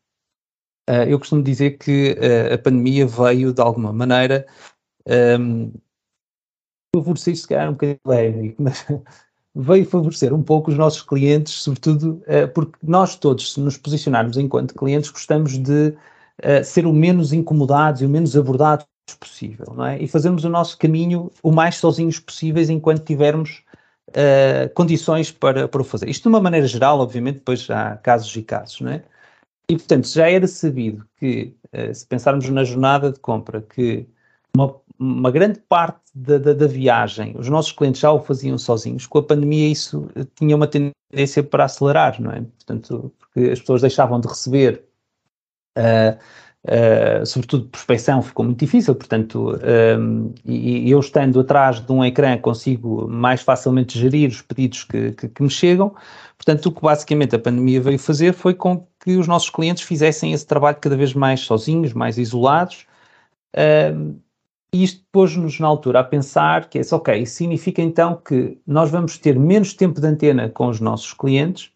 eu 1.09 1.17
costumo 1.17 1.43
dizer 1.45 1.79
que 1.79 2.19
a 2.53 2.59
pandemia 2.59 3.07
veio, 3.07 3.53
de 3.55 3.63
alguma 3.63 3.93
maneira, 3.93 4.45
um, 5.41 5.73
favorecer, 6.95 7.37
se 7.37 7.47
calhar 7.47 7.69
um 7.69 7.73
bocadinho 7.73 8.01
leve, 8.05 8.57
mas 8.59 8.85
veio 9.55 9.87
favorecer 9.87 10.35
um 10.35 10.43
pouco 10.43 10.73
os 10.73 10.77
nossos 10.77 11.01
clientes, 11.01 11.53
sobretudo 11.55 12.21
porque 12.53 12.77
nós 12.83 13.15
todos, 13.15 13.55
se 13.55 13.61
nos 13.61 13.79
posicionarmos 13.79 14.37
enquanto 14.37 14.75
clientes, 14.75 15.09
gostamos 15.09 15.57
de 15.57 15.95
ser 16.65 16.85
o 16.85 16.93
menos 16.93 17.33
incomodados 17.33 18.03
e 18.03 18.05
o 18.05 18.11
menos 18.11 18.37
abordados 18.37 18.85
possível, 19.15 19.73
não 19.75 19.85
é? 19.87 20.03
E 20.03 20.09
fazermos 20.09 20.45
o 20.45 20.49
nosso 20.49 20.79
caminho 20.79 21.31
o 21.43 21.51
mais 21.51 21.77
sozinhos 21.77 22.19
possíveis 22.19 22.71
enquanto 22.71 23.05
tivermos 23.05 23.63
uh, 24.11 24.73
condições 24.75 25.31
para, 25.31 25.69
para 25.69 25.81
o 25.81 25.85
fazer. 25.85 26.09
Isto 26.09 26.25
de 26.25 26.29
uma 26.29 26.41
maneira 26.41 26.67
geral, 26.67 27.01
obviamente, 27.01 27.37
depois 27.37 27.69
há 27.71 27.97
casos 27.97 28.35
e 28.37 28.43
casos, 28.43 28.81
não 28.81 28.93
é? 28.93 29.03
E, 29.69 29.77
portanto, 29.77 30.09
já 30.09 30.29
era 30.29 30.47
sabido 30.47 31.07
que, 31.17 31.55
uh, 31.73 31.95
se 31.95 32.07
pensarmos 32.07 32.49
na 32.49 32.65
jornada 32.65 33.13
de 33.13 33.21
compra, 33.21 33.63
que 33.63 34.07
uma, 34.55 34.75
uma 34.99 35.31
grande 35.31 35.61
parte 35.61 36.01
da, 36.15 36.39
da, 36.39 36.53
da, 36.53 36.67
viagem 36.67 37.35
os 37.39 37.49
nossos 37.49 37.73
clientes 37.73 38.01
já 38.01 38.13
o 38.13 38.21
faziam 38.21 38.59
sozinhos, 38.59 39.07
com 39.07 39.19
a 39.19 39.23
pandemia 39.23 39.69
isso 39.69 40.11
tinha 40.35 40.55
uma 40.55 40.67
tendência 40.67 41.43
para 41.43 41.65
acelerar, 41.65 42.21
não 42.21 42.31
é? 42.31 42.43
Portanto, 42.43 43.13
porque 43.19 43.51
as 43.51 43.61
pessoas 43.61 43.81
deixavam 43.81 44.21
de 44.21 44.29
receber 44.29 44.85
uh, 45.79 46.19
Uh, 46.65 47.27
sobretudo 47.27 47.69
prospecção 47.71 48.23
ficou 48.23 48.45
muito 48.45 48.61
difícil, 48.61 48.95
portanto, 48.95 49.59
um, 49.99 50.33
e, 50.45 50.87
e, 50.87 50.91
eu 50.93 51.01
estando 51.01 51.41
atrás 51.41 51.81
de 51.81 51.91
um 51.91 52.05
ecrã 52.05 52.39
consigo 52.39 53.09
mais 53.09 53.43
facilmente 53.43 53.99
gerir 53.99 54.31
os 54.31 54.43
pedidos 54.43 54.85
que, 54.85 55.11
que, 55.11 55.29
que, 55.29 55.43
me 55.43 55.51
chegam, 55.51 55.93
portanto, 56.39 56.67
o 56.67 56.73
que 56.73 56.81
basicamente 56.81 57.35
a 57.35 57.39
pandemia 57.41 57.81
veio 57.81 57.99
fazer 57.99 58.33
foi 58.33 58.55
com 58.55 58.87
que 59.01 59.17
os 59.17 59.27
nossos 59.27 59.51
clientes 59.51 59.83
fizessem 59.83 60.33
esse 60.33 60.47
trabalho 60.47 60.77
cada 60.81 60.97
vez 60.97 61.13
mais 61.15 61.41
sozinhos, 61.41 61.93
mais 61.93 62.17
isolados, 62.17 62.87
um, 63.93 64.21
e 64.73 64.85
isto 64.85 65.05
pôs-nos 65.11 65.59
na 65.59 65.67
altura 65.67 65.99
a 65.99 66.05
pensar 66.05 66.69
que 66.71 66.79
é 66.79 66.83
ok, 66.93 67.23
isso 67.23 67.35
significa 67.35 67.83
então 67.83 68.15
que 68.17 68.57
nós 68.65 68.89
vamos 68.89 69.19
ter 69.19 69.37
menos 69.37 69.75
tempo 69.75 70.01
de 70.01 70.07
antena 70.07 70.49
com 70.49 70.69
os 70.69 70.79
nossos 70.79 71.13
clientes 71.13 71.73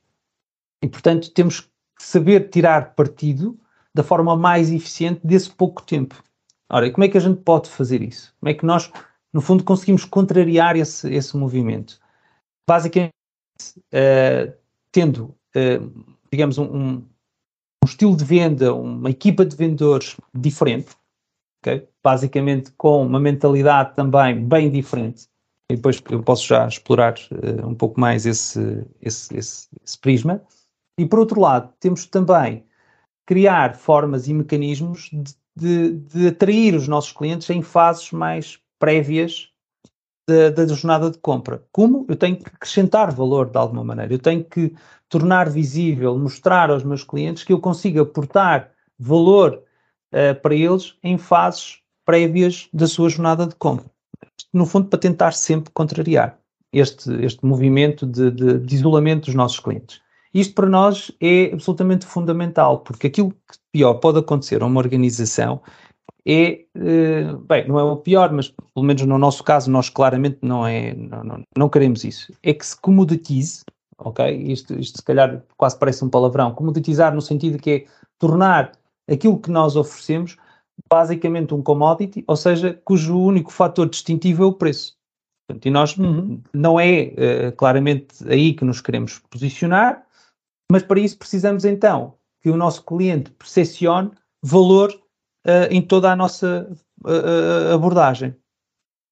e, 0.81 0.89
portanto, 0.89 1.31
temos 1.33 1.61
que 1.61 1.69
saber 1.99 2.51
tirar 2.51 2.95
partido 2.95 3.59
da 3.97 4.03
forma 4.03 4.37
mais 4.37 4.71
eficiente 4.71 5.27
desse 5.27 5.51
pouco 5.51 5.83
tempo. 5.83 6.23
Ora, 6.71 6.87
e 6.87 6.91
como 6.91 7.05
é 7.05 7.09
que 7.09 7.17
a 7.17 7.21
gente 7.21 7.41
pode 7.41 7.71
fazer 7.71 8.03
isso? 8.03 8.35
Como 8.39 8.51
é 8.51 8.55
que 8.55 8.67
nós, 8.67 8.93
no 9.33 9.41
fundo, 9.41 9.65
conseguimos 9.65 10.05
contrariar 10.05 10.77
esse, 10.77 11.11
esse 11.13 11.35
movimento? 11.35 11.99
Basicamente, 12.69 13.15
uh, 13.95 14.53
tendo, 14.93 15.35
uh, 15.57 16.07
digamos, 16.31 16.59
um, 16.59 16.65
um, 16.65 17.07
estilo 17.87 18.15
de 18.15 18.25
venda, 18.25 18.75
uma 18.75 19.09
equipa 19.09 19.47
de 19.47 19.57
vendedores 19.57 20.15
diferente, 20.35 20.95
okay? 21.63 21.89
basicamente 22.05 22.73
com 22.73 23.07
uma 23.07 23.19
mentalidade 23.19 23.95
também 23.95 24.45
bem 24.45 24.71
diferente. 24.71 25.27
E 25.71 25.77
depois 25.77 26.03
eu 26.11 26.23
posso 26.23 26.47
já 26.47 26.69
explorar 26.69 27.15
uh, 27.31 27.67
um 27.67 27.75
pouco 27.75 27.99
mais 27.99 28.27
esse, 28.27 28.87
esse, 29.01 29.35
esse, 29.35 29.69
esse 29.83 29.99
prisma. 29.99 30.43
E 30.99 31.07
por 31.07 31.19
outro 31.19 31.41
lado, 31.41 31.73
temos 31.81 32.05
também 32.05 32.67
criar 33.27 33.77
formas 33.77 34.29
e 34.29 34.33
mecanismos 34.33 35.11
de, 35.13 35.35
de, 35.57 35.93
de 35.93 36.29
atrair 36.29 36.75
os 36.75 36.87
nossos 36.87 37.13
clientes 37.13 37.51
em 37.51 37.61
fases 37.61 38.13
mais 38.13 38.59
prévias 38.79 39.51
da, 40.27 40.51
da, 40.51 40.67
jornada 40.67 41.11
de 41.11 41.19
compra. 41.19 41.63
Como? 41.73 42.07
Eu 42.09 42.17
tenho 42.17 42.37
que 42.37 42.49
acrescentar 42.49 43.13
valor 43.13 43.51
de 43.51 43.59
alguma 43.59 43.85
maneira, 43.85 44.15
eu 44.15 44.19
tenho 44.19 44.45
que 44.45 44.75
tornar 45.09 45.49
visível, 45.49 46.19
mostrar 46.19 46.71
aos 46.71 46.83
meus 46.83 47.05
clientes 47.05 47.45
que 47.45 47.53
eu 47.53 47.61
consigo 47.61 48.01
aportar 48.01 48.71
valor 48.99 49.63
uh, 50.13 50.41
para 50.41 50.55
eles 50.55 50.97
em 51.03 51.19
fases 51.19 51.81
prévias 52.05 52.69
da 52.73 52.87
sua 52.87 53.09
jornada 53.09 53.47
de 53.47 53.55
compra. 53.55 53.87
No 54.53 54.67
fundo, 54.67 54.89
para 54.89 54.99
tentar 54.99 55.33
sempre 55.33 55.73
contrariar 55.73 56.39
este, 56.73 57.13
este 57.25 57.45
movimento 57.45 58.07
de, 58.07 58.31
de, 58.31 58.59
de 58.59 58.75
isolamento 58.75 59.27
dos 59.27 59.35
nossos 59.35 59.61
clientes. 59.61 60.01
Isto 60.37 60.55
para 60.55 60.69
nós 60.69 61.11
é 61.19 61.51
absolutamente 61.51 62.05
fundamental, 62.05 62.81
porque 62.81 63.07
aquilo 63.07 63.31
que 63.31 63.59
pior 63.73 63.95
pode 63.95 64.19
acontecer 64.19 64.63
a 64.63 64.67
uma 64.67 64.81
organização 64.81 65.63
é, 66.29 66.67
uh, 66.77 67.39
bem, 67.39 67.67
não 67.67 67.79
é 67.79 67.83
o 67.85 67.97
pior, 67.97 68.31
mas 68.33 68.51
pelo 68.75 68.85
menos 68.85 69.01
no 69.03 69.17
nosso 69.17 69.43
caso, 69.43 69.71
nós 69.71 69.89
claramente 69.89 70.39
não 70.43 70.67
é, 70.67 70.93
não, 70.93 71.25
não, 71.25 71.43
não 71.57 71.69
queremos 71.71 72.05
isso, 72.05 72.35
é 72.43 72.53
que 72.53 72.67
se 72.67 72.79
comoditize, 72.79 73.65
ok? 73.97 74.31
Isto, 74.31 74.79
isto 74.79 74.99
se 74.99 75.05
calhar 75.05 75.43
quase 75.57 75.79
parece 75.79 76.05
um 76.05 76.11
palavrão, 76.11 76.53
comoditizar 76.53 77.15
no 77.15 77.23
sentido 77.23 77.59
que 77.59 77.71
é 77.71 77.85
tornar 78.19 78.73
aquilo 79.09 79.39
que 79.39 79.51
nós 79.51 79.75
oferecemos 79.75 80.37
basicamente 80.91 81.55
um 81.55 81.63
commodity, 81.63 82.23
ou 82.27 82.37
seja, 82.37 82.79
cujo 82.85 83.19
único 83.19 83.51
fator 83.51 83.89
distintivo 83.89 84.43
é 84.43 84.47
o 84.47 84.53
preço. 84.53 84.97
Portanto, 85.49 85.65
e 85.65 85.71
nós 85.71 85.97
uhum. 85.97 86.43
não 86.53 86.79
é 86.79 87.15
uh, 87.49 87.53
claramente 87.57 88.17
aí 88.29 88.53
que 88.53 88.67
nos 88.67 88.83
queremos 88.83 89.19
posicionar, 89.31 90.06
mas 90.71 90.83
para 90.83 91.01
isso 91.01 91.19
precisamos 91.19 91.65
então 91.65 92.15
que 92.41 92.51
o 92.51 92.57
nosso 92.57 92.85
cliente 92.85 93.31
percepcione 93.33 94.11
valor 94.43 94.91
uh, 95.47 95.67
em 95.71 95.83
toda 95.83 96.13
a 96.13 96.17
nossa 96.17 96.71
uh, 97.05 97.75
abordagem. 97.75 98.35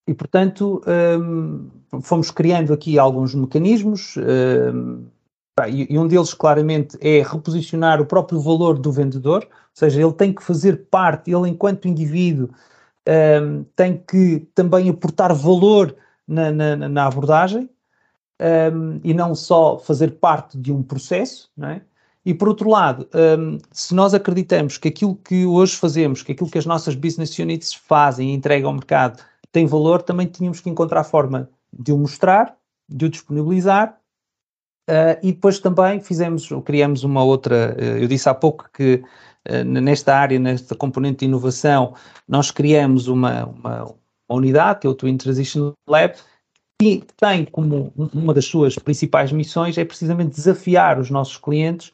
E, 0.07 0.13
portanto, 0.13 0.81
um, 1.19 1.69
fomos 2.01 2.29
criando 2.29 2.71
aqui 2.71 2.99
alguns 2.99 3.33
mecanismos, 3.33 4.15
um, 4.17 5.05
e, 5.67 5.93
e 5.93 5.97
um 5.97 6.07
deles 6.07 6.33
claramente 6.33 6.97
é 7.01 7.23
reposicionar 7.23 7.99
o 8.01 8.05
próprio 8.05 8.39
valor 8.39 8.77
do 8.77 8.91
vendedor, 8.91 9.43
ou 9.43 9.49
seja, 9.73 10.01
ele 10.01 10.13
tem 10.13 10.31
que 10.33 10.43
fazer 10.43 10.87
parte, 10.91 11.31
ele 11.31 11.49
enquanto 11.49 11.87
indivíduo 11.87 12.49
um, 13.41 13.63
tem 13.75 13.97
que 13.97 14.47
também 14.53 14.89
aportar 14.89 15.33
valor 15.33 15.95
na, 16.27 16.51
na, 16.51 16.75
na 16.75 17.07
abordagem, 17.07 17.69
um, 18.41 18.99
e 19.03 19.13
não 19.13 19.33
só 19.33 19.77
fazer 19.77 20.11
parte 20.11 20.57
de 20.57 20.71
um 20.71 20.83
processo, 20.83 21.49
não 21.55 21.69
é? 21.69 21.81
E 22.25 22.33
por 22.33 22.47
outro 22.47 22.69
lado, 22.69 23.07
um, 23.39 23.59
se 23.71 23.93
nós 23.93 24.13
acreditamos 24.13 24.79
que 24.79 24.87
aquilo 24.87 25.15
que 25.15 25.45
hoje 25.45 25.75
fazemos, 25.75 26.23
que 26.23 26.31
aquilo 26.31 26.49
que 26.49 26.57
as 26.57 26.65
nossas 26.65 26.95
business 26.95 27.37
units 27.37 27.73
fazem 27.73 28.31
e 28.31 28.33
entregam 28.33 28.69
ao 28.69 28.73
mercado 28.73 29.23
tem 29.51 29.67
valor, 29.67 30.01
também 30.01 30.25
tínhamos 30.25 30.59
que 30.59 30.69
encontrar 30.69 31.03
forma 31.03 31.49
de 31.71 31.93
o 31.93 31.97
mostrar, 31.97 32.57
de 32.89 33.05
o 33.05 33.09
disponibilizar 33.09 33.97
uh, 34.89 35.19
e 35.21 35.31
depois 35.31 35.59
também 35.59 35.99
fizemos, 35.99 36.49
criamos 36.65 37.03
uma 37.03 37.23
outra, 37.23 37.75
uh, 37.79 37.97
eu 37.97 38.07
disse 38.07 38.27
há 38.27 38.33
pouco 38.33 38.69
que 38.73 39.03
uh, 39.47 39.63
nesta 39.63 40.15
área, 40.15 40.39
nesta 40.39 40.75
componente 40.75 41.19
de 41.19 41.25
inovação, 41.25 41.93
nós 42.27 42.51
criamos 42.51 43.07
uma, 43.07 43.45
uma, 43.45 43.83
uma 43.83 44.37
unidade, 44.37 44.79
que 44.79 44.87
é 44.87 44.89
o 44.89 44.95
Twin 44.95 45.17
Transition 45.17 45.73
Lab, 45.87 46.15
que 46.79 47.03
tem 47.17 47.45
como 47.45 47.93
uma 47.95 48.33
das 48.33 48.45
suas 48.45 48.75
principais 48.75 49.31
missões 49.31 49.77
é 49.77 49.85
precisamente 49.85 50.35
desafiar 50.35 50.99
os 50.99 51.09
nossos 51.09 51.37
clientes 51.37 51.91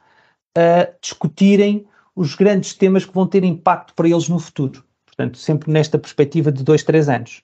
a 0.58 0.92
discutirem 1.02 1.86
os 2.16 2.36
grandes 2.36 2.74
temas 2.74 3.06
que 3.06 3.14
vão 3.14 3.28
ter 3.28 3.44
impacto 3.44 3.94
para 3.94 4.10
eles 4.10 4.28
no 4.28 4.40
futuro. 4.40 4.84
Portanto, 5.06 5.38
sempre 5.38 5.72
nesta 5.72 5.98
perspectiva 5.98 6.52
de 6.52 6.64
dois, 6.64 6.84
três 6.84 7.08
anos. 7.08 7.44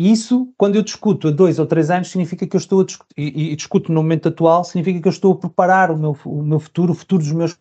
E 0.00 0.12
isso, 0.12 0.52
quando 0.56 0.76
eu 0.76 0.82
discuto 0.82 1.28
a 1.28 1.30
dois 1.30 1.58
ou 1.58 1.66
três 1.66 1.90
anos, 1.90 2.08
significa 2.08 2.46
que 2.46 2.54
eu 2.54 2.58
estou 2.58 2.82
a 2.82 2.84
discutir, 2.84 3.14
e, 3.16 3.52
e, 3.52 3.56
discuto 3.56 3.92
no 3.92 4.00
momento 4.00 4.28
atual, 4.28 4.62
significa 4.62 5.00
que 5.00 5.08
eu 5.08 5.12
estou 5.12 5.32
a 5.32 5.36
preparar 5.36 5.90
o 5.90 5.98
meu, 5.98 6.16
o 6.24 6.42
meu 6.42 6.60
futuro, 6.60 6.92
o 6.92 6.94
futuro 6.94 7.22
dos 7.22 7.32
meus 7.32 7.54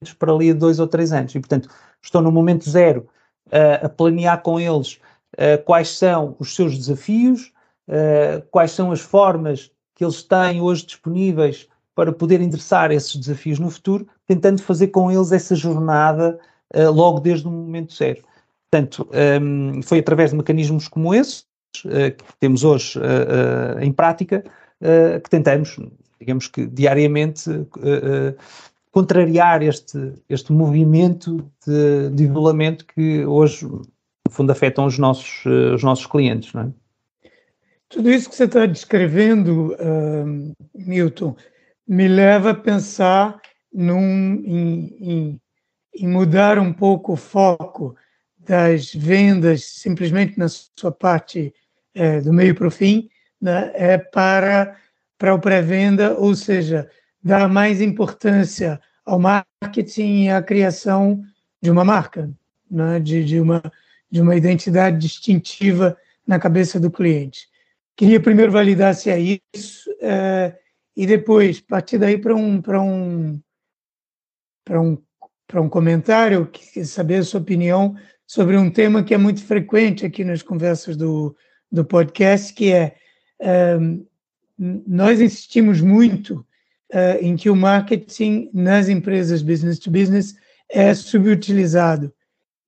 clientes 0.00 0.14
para 0.18 0.32
ali 0.32 0.50
a 0.50 0.54
dois 0.54 0.80
ou 0.80 0.86
três 0.86 1.12
anos. 1.12 1.34
E, 1.34 1.40
portanto, 1.40 1.68
estou 2.02 2.22
no 2.22 2.32
momento 2.32 2.68
zero 2.70 3.06
uh, 3.48 3.84
a 3.84 3.88
planear 3.90 4.40
com 4.42 4.58
eles 4.58 4.98
uh, 5.34 5.62
quais 5.64 5.88
são 5.88 6.34
os 6.38 6.54
seus 6.54 6.76
desafios, 6.78 7.52
uh, 7.88 8.42
quais 8.50 8.70
são 8.70 8.90
as 8.90 9.00
formas 9.00 9.70
que 9.94 10.04
eles 10.04 10.22
têm 10.22 10.60
hoje 10.60 10.86
disponíveis 10.86 11.68
para 11.94 12.12
poder 12.12 12.40
endereçar 12.40 12.90
esses 12.90 13.14
desafios 13.14 13.58
no 13.58 13.70
futuro, 13.70 14.06
tentando 14.26 14.60
fazer 14.60 14.88
com 14.88 15.10
eles 15.10 15.30
essa 15.30 15.54
jornada 15.54 16.38
uh, 16.74 16.90
logo 16.90 17.20
desde 17.20 17.46
o 17.46 17.50
momento 17.50 17.94
zero. 17.94 18.22
Portanto, 18.70 19.08
um, 19.12 19.74
ehm, 19.76 19.82
foi 19.82 20.00
através 20.00 20.30
de 20.30 20.36
mecanismos 20.36 20.88
como 20.88 21.14
esses, 21.14 21.46
uh, 21.84 22.10
que 22.16 22.36
temos 22.40 22.64
hoje 22.64 22.98
em 23.80 23.92
prática, 23.92 24.42
que 25.22 25.30
tentamos, 25.30 25.78
digamos 26.20 26.48
que 26.48 26.66
diariamente, 26.66 27.48
contrariar 28.90 29.62
este, 29.62 30.12
este 30.28 30.52
movimento 30.52 31.48
de, 31.66 32.10
de 32.10 32.24
isolamento 32.24 32.84
que 32.84 33.24
hoje, 33.24 33.64
no 33.64 33.84
fundo, 34.30 34.50
afetam 34.50 34.84
os 34.84 34.98
nossos, 34.98 35.46
os 35.46 35.82
nossos 35.82 36.06
clientes, 36.06 36.52
não 36.52 36.62
é? 36.62 36.83
Tudo 37.94 38.10
isso 38.10 38.28
que 38.28 38.34
você 38.34 38.42
está 38.42 38.66
descrevendo, 38.66 39.72
uh, 39.74 40.52
Milton, 40.74 41.36
me 41.86 42.08
leva 42.08 42.50
a 42.50 42.54
pensar 42.54 43.40
num, 43.72 44.34
em, 44.44 44.96
em, 45.00 45.40
em, 46.00 46.08
mudar 46.08 46.58
um 46.58 46.72
pouco 46.72 47.12
o 47.12 47.16
foco 47.16 47.94
das 48.36 48.92
vendas, 48.92 49.66
simplesmente 49.66 50.36
na 50.36 50.48
sua 50.48 50.90
parte 50.90 51.54
é, 51.94 52.20
do 52.20 52.32
meio 52.32 52.52
para 52.56 52.66
o 52.66 52.70
fim, 52.70 53.08
né, 53.40 53.70
é 53.74 53.96
para, 53.96 54.76
para 55.16 55.32
o 55.32 55.38
pré-venda, 55.38 56.18
ou 56.18 56.34
seja, 56.34 56.90
dar 57.22 57.48
mais 57.48 57.80
importância 57.80 58.80
ao 59.06 59.20
marketing 59.20 60.24
e 60.24 60.30
à 60.30 60.42
criação 60.42 61.22
de 61.62 61.70
uma 61.70 61.84
marca, 61.84 62.28
né, 62.68 62.98
de, 62.98 63.24
de, 63.24 63.38
uma, 63.38 63.62
de 64.10 64.20
uma 64.20 64.34
identidade 64.34 64.98
distintiva 64.98 65.96
na 66.26 66.40
cabeça 66.40 66.80
do 66.80 66.90
cliente. 66.90 67.53
Queria 67.96 68.20
primeiro 68.20 68.50
validar 68.50 68.94
se 68.94 69.08
é 69.08 69.38
isso, 69.54 69.88
é, 70.00 70.56
e 70.96 71.06
depois 71.06 71.60
partir 71.60 71.98
daí 71.98 72.18
para 72.18 72.34
um, 72.34 72.60
para 72.60 72.80
um, 72.80 73.40
para 74.64 74.80
um, 74.80 74.98
para 75.46 75.60
um 75.60 75.68
comentário, 75.68 76.50
saber 76.84 77.16
a 77.16 77.24
sua 77.24 77.40
opinião 77.40 77.96
sobre 78.26 78.56
um 78.56 78.70
tema 78.70 79.04
que 79.04 79.14
é 79.14 79.18
muito 79.18 79.44
frequente 79.44 80.04
aqui 80.04 80.24
nas 80.24 80.42
conversas 80.42 80.96
do, 80.96 81.36
do 81.70 81.84
podcast, 81.84 82.52
que 82.52 82.72
é 82.72 82.96
um, 83.78 84.04
nós 84.58 85.20
insistimos 85.20 85.80
muito 85.80 86.46
uh, 86.92 87.18
em 87.20 87.36
que 87.36 87.50
o 87.50 87.56
marketing 87.56 88.50
nas 88.52 88.88
empresas 88.88 89.42
business 89.42 89.78
to 89.78 89.90
business 89.90 90.34
é 90.70 90.94
subutilizado. 90.94 92.12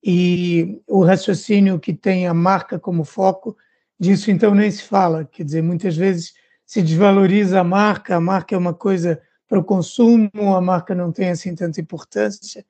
E 0.03 0.81
o 0.87 1.03
raciocínio 1.03 1.79
que 1.79 1.93
tem 1.93 2.27
a 2.27 2.33
marca 2.33 2.79
como 2.79 3.03
foco 3.03 3.57
disso 3.99 4.31
então 4.31 4.53
nem 4.53 4.69
se 4.69 4.83
fala, 4.83 5.25
quer 5.25 5.43
dizer, 5.43 5.61
muitas 5.61 5.95
vezes 5.95 6.33
se 6.65 6.81
desvaloriza 6.81 7.59
a 7.61 7.63
marca, 7.63 8.15
a 8.15 8.19
marca 8.19 8.53
é 8.53 8.57
uma 8.57 8.73
coisa 8.73 9.21
para 9.47 9.59
o 9.59 9.63
consumo, 9.63 10.29
a 10.55 10.61
marca 10.61 10.93
não 10.93 11.11
tem 11.11 11.29
assim 11.29 11.55
tanta 11.55 11.79
importância. 11.79 12.65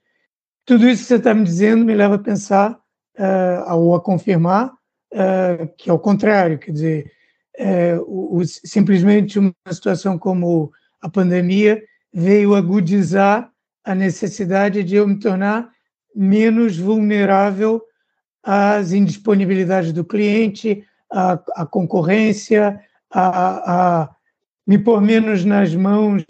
Tudo 0.66 0.88
isso 0.88 1.02
que 1.02 1.08
você 1.08 1.16
está 1.16 1.34
me 1.34 1.44
dizendo 1.44 1.84
me 1.84 1.96
leva 1.96 2.16
a 2.16 2.20
pensar 2.20 2.80
uh, 3.18 3.74
ou 3.74 3.96
a 3.96 4.02
confirmar 4.02 4.72
uh, 5.13 5.68
que 5.78 5.90
é 5.90 5.94
o 5.94 6.00
contrário, 6.00 6.60
quer 6.60 6.72
dizer, 6.72 7.12
uh, 7.60 8.02
o, 8.06 8.38
o, 8.38 8.46
simplesmente 8.46 9.40
uma 9.40 9.54
situação 9.72 10.18
como 10.18 10.72
a 11.02 11.10
pandemia 11.10 11.84
veio 12.13 12.56
agudizar 12.56 13.52
a 13.84 13.96
necessidade 13.96 14.84
de 14.84 14.96
eu 14.96 15.08
me 15.08 15.20
tornar 15.20 15.72
menos 16.16 16.78
vulnerável 16.78 17.82
às 18.44 18.92
indisponibilidades 18.92 19.92
do 19.94 20.04
cliente, 20.04 20.84
à, 21.12 21.34
à 21.56 21.65
concorrência, 21.65 22.80
a, 23.10 24.02
a, 24.02 24.15
me 24.65 24.78
pôr 24.78 25.02
menos 25.02 25.46
nas 25.46 25.74
mãos 25.74 26.24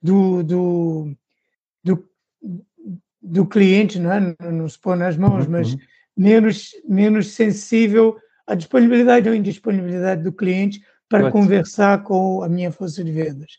do, 0.00 0.42
do, 0.42 1.16
do, 1.82 2.08
do 3.20 3.46
cliente, 3.46 3.98
não, 3.98 4.12
é? 4.12 4.36
não 4.50 4.68
se 4.68 4.78
pôr 4.78 4.96
nas 4.96 5.16
mãos, 5.16 5.46
uhum. 5.46 5.52
mas 5.52 5.76
menos, 6.16 6.70
menos 6.88 7.32
sensível 7.32 8.16
à 8.46 8.54
disponibilidade 8.54 9.28
ou 9.28 9.34
indisponibilidade 9.34 10.22
do 10.22 10.32
cliente 10.32 10.82
para 11.08 11.30
conversar 11.30 12.02
com 12.02 12.42
a 12.42 12.48
minha 12.48 12.72
força 12.72 13.02
de 13.02 13.12
vendas. 13.12 13.52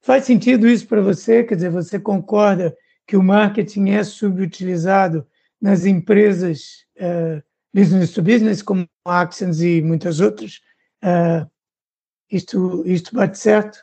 Faz 0.00 0.24
sentido 0.24 0.68
isso 0.68 0.86
para 0.86 1.00
você? 1.00 1.44
Quer 1.44 1.54
dizer, 1.54 1.70
você 1.70 1.98
concorda 1.98 2.76
que 3.06 3.16
o 3.16 3.22
marketing 3.22 3.90
é 3.90 4.02
subutilizado 4.02 5.26
nas 5.60 5.86
empresas 5.86 6.84
uh, 6.96 7.42
business 7.74 8.12
to 8.12 8.22
business, 8.22 8.62
como 8.62 8.86
a 9.06 9.20
Accents 9.20 9.60
e 9.60 9.82
muitas 9.82 10.20
outras? 10.20 10.60
Uh, 11.02 11.48
isto, 12.30 12.82
isto 12.86 13.14
bate 13.14 13.38
certo? 13.38 13.78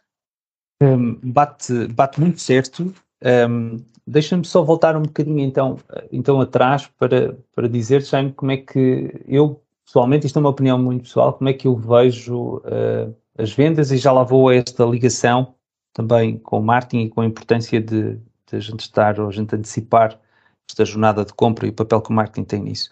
Um, 0.82 1.16
bate, 1.24 1.88
bate 1.88 2.20
muito 2.20 2.40
certo. 2.40 2.94
Um, 3.24 3.78
Deixa-me 4.10 4.44
só 4.44 4.64
voltar 4.64 4.98
um 4.98 5.04
bocadinho 5.04 5.40
então, 5.40 5.78
então 6.12 6.42
atrás 6.42 6.88
para, 6.98 7.38
para 7.54 7.70
dizer, 7.70 8.02
Jaime, 8.02 8.34
como 8.34 8.52
é 8.52 8.58
que 8.58 9.22
eu, 9.28 9.62
pessoalmente, 9.86 10.26
isto 10.26 10.40
é 10.40 10.40
uma 10.40 10.50
opinião 10.50 10.80
muito 10.80 11.04
pessoal, 11.04 11.34
como 11.34 11.48
é 11.48 11.54
que 11.54 11.68
eu 11.68 11.76
vejo 11.76 12.56
uh, 12.58 13.16
as 13.38 13.54
vendas 13.54 13.92
e 13.92 13.98
já 13.98 14.12
lá 14.12 14.24
vou 14.24 14.50
a 14.50 14.56
esta 14.56 14.84
ligação 14.84 15.54
também 15.94 16.40
com 16.40 16.58
o 16.58 16.64
marketing 16.64 17.04
e 17.04 17.10
com 17.10 17.22
a 17.22 17.26
importância 17.26 17.80
de, 17.80 18.16
de 18.16 18.56
a 18.56 18.60
gente 18.60 18.80
estar 18.80 19.20
ou 19.20 19.28
a 19.28 19.32
gente 19.32 19.56
antecipar 19.56 20.20
esta 20.68 20.84
jornada 20.84 21.24
de 21.24 21.34
compra 21.34 21.68
e 21.68 21.70
o 21.70 21.74
papel 21.74 22.02
que 22.02 22.10
o 22.10 22.14
marketing 22.14 22.46
tem 22.46 22.64
nisso. 22.64 22.90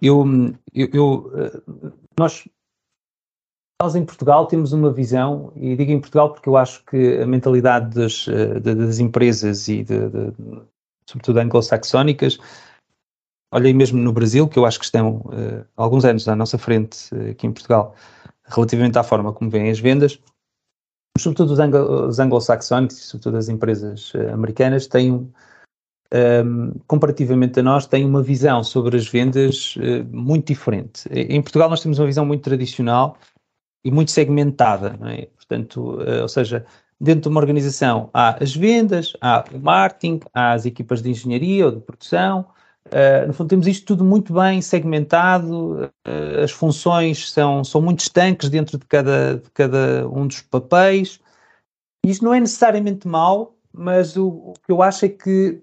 Eu, 0.00 0.24
eu, 0.72 0.88
eu 0.92 1.32
eh, 1.36 1.62
nós 2.18 2.48
nós 3.80 3.94
em 3.94 4.04
Portugal 4.04 4.46
temos 4.46 4.74
uma 4.74 4.92
visão, 4.92 5.52
e 5.56 5.74
digo 5.74 5.90
em 5.90 6.00
Portugal 6.00 6.32
porque 6.32 6.50
eu 6.50 6.56
acho 6.56 6.84
que 6.84 7.18
a 7.18 7.26
mentalidade 7.26 7.94
das, 7.94 8.28
eh, 8.28 8.60
das 8.60 8.98
empresas 8.98 9.68
e 9.68 9.82
de, 9.82 10.08
de, 10.10 10.32
sobretudo 11.06 11.38
anglo-saxónicas, 11.38 12.38
olhem 13.52 13.74
mesmo 13.74 13.98
no 13.98 14.12
Brasil, 14.12 14.46
que 14.48 14.58
eu 14.58 14.66
acho 14.66 14.78
que 14.78 14.84
estão 14.84 15.16
uh, 15.16 15.66
alguns 15.76 16.04
anos 16.04 16.28
à 16.28 16.36
nossa 16.36 16.56
frente 16.56 17.12
uh, 17.14 17.30
aqui 17.30 17.46
em 17.46 17.52
Portugal, 17.52 17.94
relativamente 18.44 18.98
à 18.98 19.02
forma 19.02 19.32
como 19.32 19.50
vêm 19.50 19.70
as 19.70 19.80
vendas, 19.80 20.20
sobretudo 21.18 21.52
os, 22.06 22.18
anglo-saxónicos 22.20 22.98
e 22.98 23.00
sobretudo 23.00 23.38
as 23.38 23.48
empresas 23.48 24.14
uh, 24.14 24.32
americanas 24.32 24.86
têm 24.86 25.32
um, 26.12 26.72
comparativamente 26.86 27.60
a 27.60 27.62
nós, 27.62 27.86
têm 27.86 28.04
uma 28.04 28.22
visão 28.22 28.64
sobre 28.64 28.96
as 28.96 29.08
vendas 29.08 29.76
muito 30.10 30.48
diferente. 30.48 31.08
Em 31.10 31.40
Portugal 31.40 31.70
nós 31.70 31.80
temos 31.80 31.98
uma 31.98 32.06
visão 32.06 32.24
muito 32.26 32.42
tradicional 32.42 33.16
e 33.84 33.90
muito 33.90 34.10
segmentada, 34.10 34.98
é? 35.06 35.26
Portanto, 35.36 36.00
uh, 36.00 36.22
ou 36.22 36.28
seja, 36.28 36.64
dentro 37.00 37.22
de 37.22 37.28
uma 37.28 37.40
organização 37.40 38.10
há 38.12 38.42
as 38.42 38.54
vendas, 38.54 39.16
há 39.20 39.44
o 39.52 39.58
marketing, 39.58 40.20
há 40.34 40.52
as 40.52 40.66
equipas 40.66 41.02
de 41.02 41.10
engenharia 41.10 41.66
ou 41.66 41.72
de 41.72 41.80
produção, 41.80 42.46
uh, 42.86 43.26
no 43.26 43.32
fundo 43.32 43.48
temos 43.48 43.66
isto 43.66 43.86
tudo 43.86 44.04
muito 44.04 44.32
bem 44.32 44.60
segmentado, 44.60 45.90
uh, 46.06 46.42
as 46.42 46.50
funções 46.50 47.32
são, 47.32 47.64
são 47.64 47.80
muito 47.80 48.00
estanques 48.00 48.50
dentro 48.50 48.78
de 48.78 48.84
cada, 48.86 49.36
de 49.36 49.50
cada 49.50 50.08
um 50.08 50.26
dos 50.26 50.42
papéis, 50.42 51.18
isto 52.04 52.24
não 52.24 52.34
é 52.34 52.40
necessariamente 52.40 53.08
mau, 53.08 53.56
mas 53.72 54.16
o, 54.16 54.28
o 54.28 54.54
que 54.64 54.72
eu 54.72 54.82
acho 54.82 55.04
é 55.04 55.08
que 55.08 55.62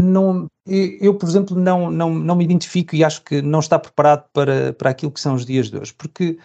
não, 0.00 0.48
eu, 0.66 1.14
por 1.14 1.28
exemplo, 1.28 1.56
não, 1.56 1.90
não, 1.90 2.14
não 2.14 2.36
me 2.36 2.44
identifico 2.44 2.96
e 2.96 3.04
acho 3.04 3.22
que 3.22 3.40
não 3.40 3.60
está 3.60 3.78
preparado 3.78 4.24
para, 4.32 4.72
para 4.72 4.90
aquilo 4.90 5.12
que 5.12 5.20
são 5.20 5.34
os 5.34 5.46
dias 5.46 5.70
de 5.70 5.78
hoje, 5.78 5.94
porque 5.94 6.38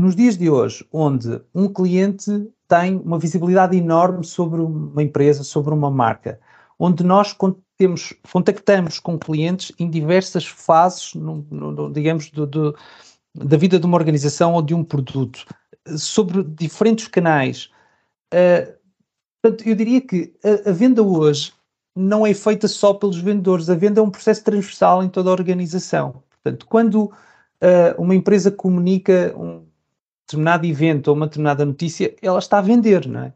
nos 0.00 0.16
dias 0.16 0.36
de 0.36 0.50
hoje, 0.50 0.86
onde 0.92 1.40
um 1.54 1.68
cliente 1.68 2.30
tem 2.68 2.96
uma 2.96 3.18
visibilidade 3.18 3.76
enorme 3.76 4.24
sobre 4.24 4.60
uma 4.60 5.02
empresa, 5.02 5.44
sobre 5.44 5.72
uma 5.74 5.90
marca, 5.90 6.40
onde 6.78 7.04
nós 7.04 7.36
temos, 7.76 8.14
contactamos 8.30 8.98
com 8.98 9.18
clientes 9.18 9.72
em 9.78 9.88
diversas 9.90 10.46
fases, 10.46 11.14
no, 11.14 11.46
no, 11.50 11.92
digamos, 11.92 12.30
do, 12.30 12.46
do, 12.46 12.76
da 13.34 13.56
vida 13.56 13.78
de 13.78 13.86
uma 13.86 13.96
organização 13.96 14.54
ou 14.54 14.62
de 14.62 14.74
um 14.74 14.82
produto, 14.82 15.46
sobre 15.96 16.42
diferentes 16.42 17.08
canais. 17.08 17.70
Uh, 18.32 18.72
portanto, 19.40 19.68
eu 19.68 19.74
diria 19.74 20.00
que 20.00 20.34
a, 20.44 20.70
a, 20.70 20.72
venda 20.72 21.02
hoje 21.02 21.52
não 21.94 22.26
é 22.26 22.32
feita 22.32 22.66
só 22.68 22.94
pelos 22.94 23.18
vendedores, 23.18 23.68
a 23.68 23.74
venda 23.74 24.00
é 24.00 24.02
um 24.02 24.10
processo 24.10 24.42
transversal 24.44 25.02
em 25.02 25.08
toda 25.08 25.30
a 25.30 25.32
organização. 25.32 26.22
Portanto, 26.42 26.66
quando 26.66 27.04
uh, 27.04 27.12
uma 27.98 28.14
empresa 28.14 28.50
comunica 28.50 29.34
um, 29.36 29.64
determinado 30.26 30.66
evento 30.66 31.08
ou 31.08 31.14
uma 31.14 31.26
determinada 31.26 31.64
notícia, 31.64 32.14
ela 32.22 32.38
está 32.38 32.58
a 32.58 32.62
vender, 32.62 33.06
não 33.06 33.24
é? 33.24 33.32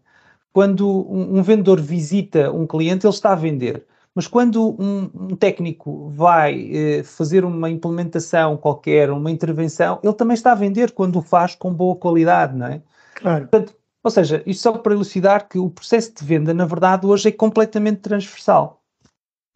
Quando 0.53 0.89
um, 0.89 1.39
um 1.39 1.43
vendedor 1.43 1.81
visita 1.81 2.51
um 2.51 2.67
cliente, 2.67 3.07
ele 3.07 3.13
está 3.13 3.33
a 3.33 3.37
vender. 3.37 3.85
Mas 4.15 4.27
quando 4.27 4.71
um, 4.81 5.11
um 5.15 5.37
técnico 5.37 6.09
vai 6.09 6.71
eh, 6.73 7.03
fazer 7.03 7.45
uma 7.45 7.69
implementação 7.69 8.57
qualquer, 8.57 9.11
uma 9.11 9.31
intervenção, 9.31 10.01
ele 10.03 10.15
também 10.15 10.33
está 10.33 10.53
a 10.53 10.55
vender 10.55 10.93
quando 10.93 11.17
o 11.17 11.23
faz 11.23 11.55
com 11.55 11.71
boa 11.71 11.95
qualidade, 11.95 12.57
não 12.57 12.67
é? 12.67 12.81
Claro. 13.17 13.47
Portanto, 13.47 13.77
ou 14.07 14.11
seja, 14.11 14.41
isto 14.47 14.63
só 14.63 14.79
para 14.79 14.95
elucidar 14.95 15.49
que 15.49 15.59
o 15.59 15.69
processo 15.69 16.15
de 16.15 16.25
venda, 16.25 16.55
na 16.55 16.65
verdade, 16.65 17.05
hoje 17.05 17.29
é 17.29 17.33
completamente 17.33 18.03
transversal. 18.03 18.81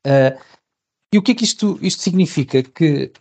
Uh, 0.05 0.37
e 1.15 1.19
o 1.19 1.23
que 1.23 1.31
é 1.31 1.35
que 1.37 1.45
isto, 1.45 1.79
isto 1.81 2.03
significa? 2.03 2.61
Que 2.61 3.13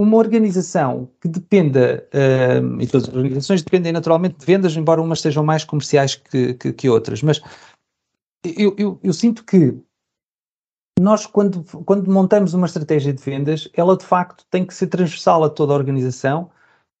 uma 0.00 0.16
organização 0.16 1.10
que 1.20 1.26
dependa, 1.26 2.08
uh, 2.14 2.80
e 2.80 2.86
todas 2.86 3.08
as 3.08 3.14
organizações 3.16 3.62
dependem 3.62 3.90
naturalmente 3.90 4.38
de 4.38 4.46
vendas, 4.46 4.76
embora 4.76 5.02
umas 5.02 5.20
sejam 5.20 5.44
mais 5.44 5.64
comerciais 5.64 6.14
que, 6.14 6.54
que, 6.54 6.72
que 6.72 6.88
outras, 6.88 7.20
mas 7.20 7.42
eu, 8.44 8.72
eu, 8.78 9.00
eu, 9.02 9.12
sinto 9.12 9.44
que 9.44 9.76
nós, 11.00 11.26
quando, 11.26 11.64
quando 11.82 12.08
montamos 12.08 12.54
uma 12.54 12.68
estratégia 12.68 13.12
de 13.12 13.20
vendas, 13.20 13.68
ela 13.74 13.96
de 13.96 14.04
facto 14.04 14.46
tem 14.48 14.64
que 14.64 14.72
ser 14.72 14.86
transversal 14.86 15.42
a 15.42 15.50
toda 15.50 15.72
a 15.72 15.76
organização, 15.76 16.48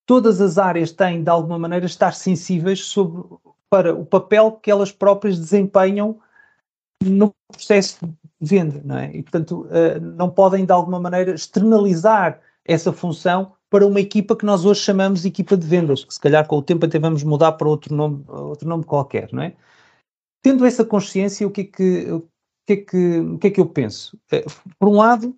todas 0.06 0.40
as 0.40 0.58
áreas 0.58 0.90
têm 0.90 1.22
de 1.22 1.30
alguma 1.30 1.56
maneira 1.56 1.86
estar 1.86 2.12
sensíveis 2.14 2.80
sobre, 2.80 3.22
para 3.70 3.94
o 3.94 4.04
papel 4.04 4.52
que 4.52 4.70
elas 4.70 4.90
próprias 4.90 5.38
desempenham 5.38 6.20
no 7.02 7.32
processo 7.50 8.04
de 8.04 8.48
venda, 8.48 8.82
não 8.84 8.98
é? 8.98 9.14
E 9.14 9.22
portanto 9.22 9.66
uh, 9.66 10.00
não 10.00 10.28
podem 10.28 10.66
de 10.66 10.72
alguma 10.72 11.00
maneira 11.00 11.32
externalizar 11.32 12.40
essa 12.64 12.92
função 12.92 13.54
para 13.70 13.86
uma 13.86 14.00
equipa 14.00 14.36
que 14.36 14.44
nós 14.44 14.64
hoje 14.64 14.80
chamamos 14.80 15.22
de 15.22 15.28
equipa 15.28 15.56
de 15.56 15.66
vendas, 15.66 16.04
que 16.04 16.12
se 16.12 16.20
calhar 16.20 16.46
com 16.46 16.56
o 16.56 16.62
tempo 16.62 16.84
até 16.84 16.98
vamos 16.98 17.22
mudar 17.22 17.52
para 17.52 17.68
outro 17.68 17.94
nome, 17.94 18.24
outro 18.26 18.68
nome 18.68 18.84
qualquer, 18.84 19.32
não 19.32 19.42
é? 19.42 19.54
Tendo 20.42 20.66
essa 20.66 20.84
consciência, 20.84 21.46
o 21.46 21.50
que 21.50 21.60
é 21.60 21.64
que, 21.64 22.10
o 22.10 22.28
que, 22.66 22.72
é 22.72 22.76
que, 22.76 23.18
o 23.20 23.38
que, 23.38 23.46
é 23.46 23.50
que 23.50 23.60
eu 23.60 23.66
penso? 23.66 24.18
É, 24.32 24.44
por 24.78 24.88
um 24.88 24.96
lado, 24.96 25.36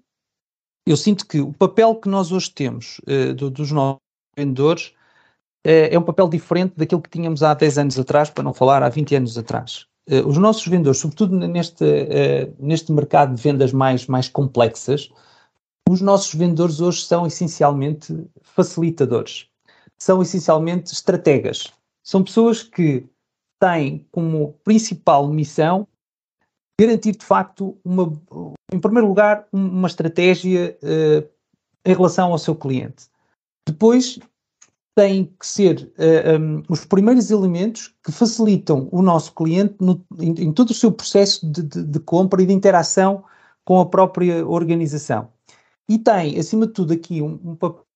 eu 0.87 0.97
sinto 0.97 1.27
que 1.27 1.41
o 1.41 1.53
papel 1.53 1.95
que 1.97 2.09
nós 2.09 2.33
hoje 2.33 2.51
temos 2.51 3.01
uh, 3.01 3.35
do, 3.35 3.51
dos 3.51 3.71
nossos 3.71 4.01
vendedores 4.37 4.95
é 5.65 5.99
um 5.99 6.03
papel 6.03 6.29
diferente 6.29 6.75
daquilo 6.77 7.01
que 7.01 7.11
tínhamos 7.11 7.43
há 7.43 7.55
10 7.55 7.79
anos 7.79 7.99
atrás, 7.99 8.31
para 8.31 8.43
não 8.43 8.53
falar 8.53 8.83
há 8.83 8.89
20 8.89 9.15
anos 9.17 9.39
atrás. 9.39 9.87
Uh, 10.11 10.27
os 10.27 10.37
nossos 10.37 10.67
vendedores, 10.67 10.99
sobretudo 10.99 11.37
neste, 11.37 11.85
neste 12.59 12.91
mercado 12.91 13.35
de 13.35 13.43
vendas 13.43 13.73
mais, 13.73 14.07
mais 14.07 14.29
complexas, 14.29 15.11
os 15.89 16.01
nossos 16.01 16.35
vendedores 16.35 16.81
hoje 16.81 17.03
são 17.03 17.27
essencialmente 17.27 18.27
facilitadores, 18.41 19.47
são 19.99 20.23
essencialmente 20.23 20.93
estrategas. 20.93 21.73
São 22.05 22.25
pessoas 22.25 22.63
que 22.63 23.07
têm 23.61 24.07
como 24.11 24.55
principal 24.65 25.29
missão 25.29 25.87
garantir 26.81 27.13
de 27.13 27.25
facto, 27.25 27.79
uma, 27.85 28.13
em 28.73 28.81
primeiro 28.81 29.07
lugar, 29.07 29.47
uma 29.53 29.87
estratégia 29.87 30.77
em 31.85 31.95
relação 31.95 32.33
ao 32.33 32.39
seu 32.39 32.57
cliente. 32.57 33.07
Depois, 33.67 34.19
têm 34.95 35.25
que 35.39 35.47
ser 35.47 35.93
uh, 35.99 36.03
eh, 36.03 36.39
um, 36.39 36.59
ehm, 36.59 36.63
os 36.69 36.85
primeiros 36.85 37.31
elementos 37.31 37.95
que 38.05 38.13
facilitam 38.13 38.89
o 38.93 39.01
nosso 39.03 39.35
cliente 39.35 39.77
no, 39.81 40.05
em, 40.19 40.35
em, 40.45 40.53
todo 40.53 40.71
o 40.71 40.75
seu 40.75 40.93
processo 40.93 41.51
de, 41.51 41.63
de, 41.63 41.83
de, 41.85 42.01
compra 42.01 42.43
e 42.43 42.47
de 42.47 42.53
interação 42.53 43.25
com 43.65 43.81
a 43.81 43.87
própria 43.87 44.47
organização. 44.47 45.33
E 45.89 45.99
tem, 45.99 46.39
acima 46.39 46.67
de 46.67 46.73
tudo, 46.73 46.93
aqui 46.93 47.23
um, 47.23 47.41
um 47.45 47.57
papel 47.57 47.87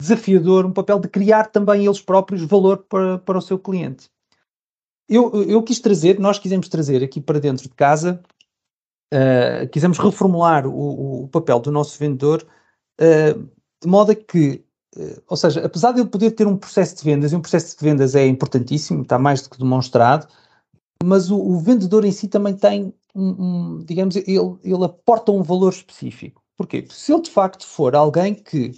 desafiador, 0.00 0.66
um 0.66 0.72
papel 0.72 1.00
de 1.00 1.08
criar 1.08 1.50
também 1.50 1.86
eles 1.86 2.00
próprios 2.00 2.42
valor 2.42 2.84
para, 2.88 3.18
para 3.18 3.38
o 3.38 3.42
seu 3.42 3.58
cliente 3.58 4.10
eu, 5.08 5.42
eu 5.44 5.62
quis 5.62 5.80
trazer, 5.80 6.18
nós 6.18 6.38
quisemos 6.38 6.68
trazer 6.68 7.02
aqui 7.02 7.20
para 7.20 7.40
dentro 7.40 7.68
de 7.68 7.74
casa, 7.74 8.22
uh, 9.14 9.68
quisemos 9.70 9.98
reformular 9.98 10.66
o, 10.66 11.24
o, 11.24 11.28
papel 11.28 11.60
do 11.60 11.70
nosso 11.70 11.98
vendedor 11.98 12.46
uh, 13.00 13.42
de 13.80 13.88
modo 13.88 14.12
a 14.12 14.14
que, 14.14 14.64
ou 15.28 15.36
seja, 15.36 15.64
apesar 15.64 15.92
de 15.92 16.00
ele 16.00 16.08
poder 16.08 16.30
ter 16.32 16.46
um 16.46 16.56
processo 16.56 16.96
de 16.96 17.04
vendas, 17.04 17.32
e 17.32 17.36
um 17.36 17.40
processo 17.40 17.76
de 17.76 17.84
vendas 17.84 18.14
é 18.14 18.26
importantíssimo, 18.26 19.02
está 19.02 19.18
mais 19.18 19.42
do 19.42 19.50
que 19.50 19.58
demonstrado, 19.58 20.26
mas 21.04 21.30
o, 21.30 21.38
o 21.38 21.58
vendedor 21.58 22.04
em 22.04 22.12
si 22.12 22.28
também 22.28 22.54
tem 22.54 22.94
um, 23.14 23.28
um 23.28 23.78
digamos, 23.84 24.16
ele, 24.16 24.56
ele 24.64 24.84
aporta 24.84 25.32
um 25.32 25.42
valor 25.42 25.72
específico. 25.72 26.42
Porquê? 26.56 26.86
Se 26.90 27.12
ele 27.12 27.22
de 27.22 27.30
facto 27.30 27.66
for 27.66 27.94
alguém 27.94 28.34
que 28.34 28.72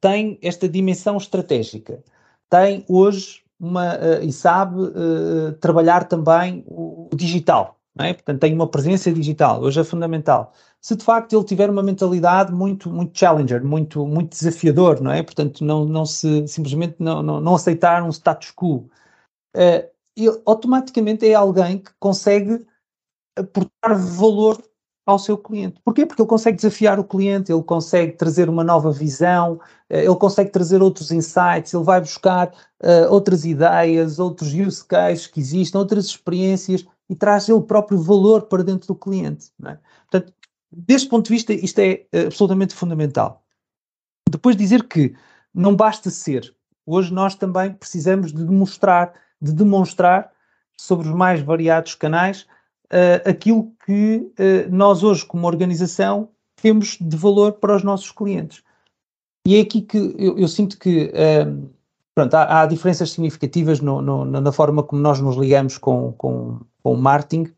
tem 0.00 0.38
esta 0.42 0.68
dimensão 0.68 1.16
estratégica, 1.16 2.02
tem 2.48 2.84
hoje 2.88 3.42
uma, 3.58 3.94
uh, 3.96 4.22
e 4.22 4.32
sabe 4.32 4.80
uh, 4.80 5.52
trabalhar 5.60 6.08
também 6.08 6.64
o, 6.66 7.08
o 7.12 7.16
digital, 7.16 7.78
é? 7.98 8.12
portanto 8.14 8.40
tem 8.40 8.54
uma 8.54 8.68
presença 8.68 9.12
digital, 9.12 9.62
hoje 9.62 9.80
é 9.80 9.84
fundamental. 9.84 10.52
Se 10.80 10.96
de 10.96 11.04
facto 11.04 11.34
ele 11.34 11.44
tiver 11.44 11.68
uma 11.68 11.82
mentalidade 11.82 12.52
muito, 12.52 12.90
muito 12.90 13.18
challenger, 13.18 13.64
muito, 13.64 14.06
muito 14.06 14.30
desafiador, 14.30 15.00
não 15.00 15.10
é? 15.12 15.22
Portanto, 15.22 15.64
não, 15.64 15.84
não 15.84 16.06
se 16.06 16.46
simplesmente 16.48 16.96
não, 16.98 17.22
não, 17.22 17.40
não 17.40 17.54
aceitar 17.54 18.02
um 18.02 18.10
status 18.10 18.52
quo, 18.52 18.88
uh, 19.56 19.90
ele 20.16 20.42
automaticamente 20.46 21.26
é 21.28 21.34
alguém 21.34 21.78
que 21.78 21.90
consegue 21.98 22.66
aportar 23.36 23.96
valor 23.96 24.62
ao 25.10 25.18
seu 25.18 25.36
cliente. 25.36 25.80
Porquê? 25.84 26.06
Porque 26.06 26.22
ele 26.22 26.28
consegue 26.28 26.56
desafiar 26.56 26.98
o 26.98 27.04
cliente, 27.04 27.52
ele 27.52 27.62
consegue 27.62 28.12
trazer 28.12 28.48
uma 28.48 28.64
nova 28.64 28.90
visão, 28.90 29.60
eh, 29.88 30.04
ele 30.04 30.16
consegue 30.16 30.50
trazer 30.50 30.82
outros 30.82 31.10
insights, 31.10 31.72
ele 31.74 31.84
vai 31.84 32.00
buscar 32.00 32.48
uh, 32.82 33.10
outras 33.12 33.44
ideias, 33.44 34.18
outros 34.18 34.52
use 34.54 34.84
cases 34.84 35.26
que 35.26 35.40
existem, 35.40 35.78
outras 35.78 36.06
experiências 36.06 36.86
e 37.08 37.14
traz 37.14 37.48
ele 37.48 37.60
próprio 37.62 37.98
valor 37.98 38.42
para 38.42 38.62
dentro 38.62 38.88
do 38.88 38.94
cliente. 38.94 39.50
É? 39.66 39.78
Portanto, 40.10 40.32
deste 40.70 41.08
ponto 41.08 41.26
de 41.26 41.34
vista, 41.34 41.52
isto 41.52 41.78
é 41.78 42.06
uh, 42.14 42.26
absolutamente 42.26 42.74
fundamental. 42.74 43.44
Depois 44.30 44.56
dizer 44.56 44.84
que 44.84 45.14
não 45.52 45.74
basta 45.74 46.08
ser. 46.10 46.54
Hoje 46.86 47.12
nós 47.12 47.34
também 47.34 47.72
precisamos 47.72 48.32
de 48.32 48.44
demonstrar, 48.44 49.12
de 49.40 49.52
demonstrar 49.52 50.30
sobre 50.78 51.08
os 51.08 51.14
mais 51.14 51.40
variados 51.40 51.94
canais 51.94 52.46
uh, 52.92 53.28
aquilo 53.28 53.72
que 53.84 54.32
uh, 54.38 54.70
nós 54.74 55.02
hoje, 55.02 55.24
como 55.24 55.46
organização, 55.46 56.28
temos 56.60 56.98
de 57.00 57.16
valor 57.16 57.52
para 57.52 57.76
os 57.76 57.82
nossos 57.82 58.10
clientes. 58.10 58.62
E 59.46 59.56
é 59.56 59.60
aqui 59.60 59.80
que 59.80 59.96
eu, 60.18 60.38
eu 60.38 60.48
sinto 60.48 60.78
que 60.78 61.06
uh, 61.06 61.70
pronto, 62.14 62.34
há, 62.34 62.60
há, 62.60 62.66
diferenças 62.66 63.10
significativas 63.10 63.80
no, 63.80 64.02
no, 64.02 64.24
na 64.24 64.52
forma 64.52 64.82
como 64.82 65.00
nós 65.00 65.20
nos 65.20 65.36
ligamos 65.36 65.78
com, 65.78 66.12
com, 66.12 66.60
com 66.82 66.92
o 66.92 66.96
marketing. 66.96 67.52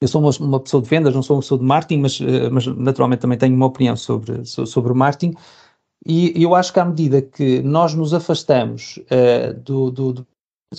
Eu 0.00 0.08
sou 0.08 0.20
uma, 0.20 0.30
uma, 0.40 0.60
pessoa 0.60 0.82
de 0.82 0.88
vendas, 0.88 1.14
não 1.14 1.22
sou 1.22 1.36
uma 1.36 1.42
pessoa 1.42 1.58
de 1.58 1.64
marketing, 1.64 2.00
mas, 2.00 2.20
mas 2.50 2.66
naturalmente 2.66 3.20
também 3.20 3.38
tenho 3.38 3.54
uma 3.54 3.66
opinião 3.66 3.96
sobre, 3.96 4.44
sobre 4.44 4.92
o 4.92 4.94
marketing. 4.94 5.34
E 6.06 6.42
eu 6.42 6.54
acho 6.54 6.72
que 6.72 6.80
à 6.80 6.84
medida 6.84 7.22
que 7.22 7.62
nós 7.62 7.94
nos 7.94 8.12
afastamos 8.12 8.98
uh, 8.98 9.54
do, 9.54 9.90
do, 9.90 10.12
do, 10.12 10.26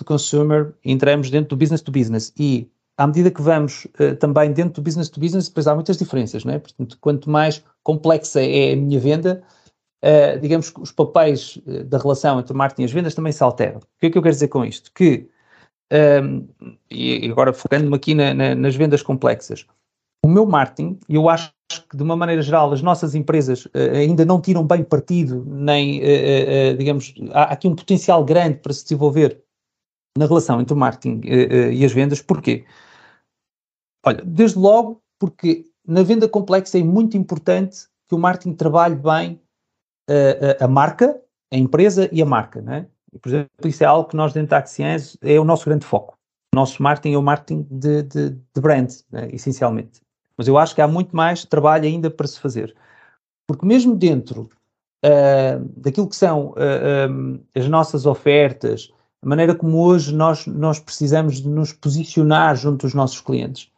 consumer, 0.05 0.75
entramos 0.83 1.31
dentro 1.31 1.49
do 1.49 1.57
business 1.57 1.81
to 1.81 1.91
business 1.91 2.31
e 2.37 2.69
à 2.97 3.07
medida 3.07 3.29
que 3.29 3.41
vamos 3.41 3.85
uh, 3.99 4.15
também 4.15 4.51
dentro 4.51 4.81
do 4.81 4.81
business 4.81 5.09
to 5.09 5.19
business, 5.19 5.47
depois 5.47 5.67
há 5.67 5.75
muitas 5.75 5.97
diferenças, 5.97 6.45
não 6.45 6.53
é? 6.53 6.59
Portanto, 6.59 6.97
quanto 7.01 7.29
mais 7.29 7.63
complexa 7.83 8.41
é 8.41 8.73
a 8.73 8.75
minha 8.75 8.99
venda, 8.99 9.43
uh, 10.03 10.39
digamos 10.39 10.69
que 10.69 10.81
os 10.81 10.91
papéis 10.91 11.57
uh, 11.67 11.83
da 11.83 11.97
relação 11.97 12.39
entre 12.39 12.53
o 12.53 12.55
marketing 12.55 12.83
e 12.83 12.85
as 12.85 12.91
vendas 12.91 13.15
também 13.15 13.33
se 13.33 13.43
alteram. 13.43 13.79
O 13.79 13.99
que 13.99 14.07
é 14.07 14.09
que 14.09 14.17
eu 14.17 14.21
quero 14.21 14.33
dizer 14.33 14.47
com 14.47 14.63
isto? 14.63 14.91
Que, 14.93 15.27
um, 15.91 15.97
ehm, 15.97 16.47
e 16.89 17.29
agora 17.29 17.53
focando-me 17.53 17.95
aqui 17.95 18.15
na, 18.15 18.33
na, 18.33 18.55
nas 18.55 18.75
vendas 18.75 19.01
complexas, 19.01 19.65
o 20.23 20.27
meu 20.27 20.45
marketing, 20.45 20.97
eu 21.07 21.29
acho 21.29 21.53
que 21.89 21.97
de 21.97 22.01
uma 22.01 22.15
maneira 22.15 22.41
geral 22.41 22.71
as 22.71 22.81
nossas 22.81 23.13
empresas 23.13 23.67
ainda 23.93 24.25
não 24.25 24.41
tiram 24.41 24.65
bem 24.65 24.83
partido, 24.83 25.45
nem, 25.47 26.01
digamos, 26.77 27.13
há 27.31 27.43
aqui 27.43 27.67
um 27.67 27.75
potencial 27.75 28.23
grande 28.25 28.57
para 28.57 28.73
se 28.73 28.83
desenvolver 28.83 29.44
na 30.17 30.25
relação 30.25 30.61
entre 30.61 30.73
o 30.73 30.77
marketing 30.77 31.21
e 31.25 31.83
as 31.83 31.91
vendas. 31.91 32.21
Porquê? 32.21 32.65
Olha, 34.05 34.21
desde 34.23 34.57
logo, 34.57 35.01
porque 35.19 35.65
na 35.85 36.03
venda 36.03 36.27
complexa 36.27 36.79
é 36.79 36.83
muito 36.83 37.17
importante 37.17 37.87
que 38.07 38.15
o 38.15 38.19
marketing 38.19 38.53
trabalhe 38.53 38.95
bem 38.95 39.41
uh, 40.09 40.63
a, 40.63 40.67
marca, 40.67 41.19
a 41.51 41.57
empresa 41.57 42.09
e 42.11 42.21
a 42.21 42.25
marca, 42.25 42.61
né? 42.61 42.87
E, 43.11 43.19
por 43.19 43.29
exemplo, 43.29 43.49
isso 43.65 43.83
é 43.83 43.87
algo 43.87 44.09
que 44.09 44.15
nós 44.15 44.33
dentro 44.33 44.49
da 44.49 44.59
Axiens 44.59 45.17
é 45.21 45.39
o 45.39 45.45
nosso 45.45 45.65
grande 45.65 45.85
foco. 45.85 46.17
O 46.53 46.55
nosso 46.55 46.81
marketing 46.83 47.15
é 47.15 47.17
o 47.17 47.23
marketing 47.23 47.67
de, 47.69 48.03
de, 48.03 48.29
de 48.29 48.61
brand, 48.61 48.91
né? 49.11 49.29
essencialmente. 49.31 50.01
Mas 50.37 50.47
eu 50.47 50.57
acho 50.57 50.75
que 50.75 50.81
há 50.81 50.87
muito 50.87 51.15
mais 51.15 51.45
trabalho 51.45 51.85
ainda 51.85 52.11
para 52.11 52.27
se 52.27 52.39
fazer. 52.39 52.75
Porque 53.47 53.65
mesmo 53.65 53.95
dentro 53.95 54.49
uh, 55.05 55.59
daquilo 55.77 56.09
que 56.09 56.15
são 56.15 56.49
uh, 56.49 57.41
as 57.55 57.67
nossas 57.69 58.05
ofertas, 58.05 58.91
a 59.25 59.27
maneira 59.27 59.55
como 59.55 59.83
hoje 59.83 60.13
nós, 60.13 60.45
nós 60.45 60.79
precisamos 60.79 61.41
de 61.41 61.49
nos 61.49 61.73
posicionar 61.73 62.55
junto 62.55 62.85
dos 62.85 62.93
nossos 62.93 63.19
clientes, 63.19 63.69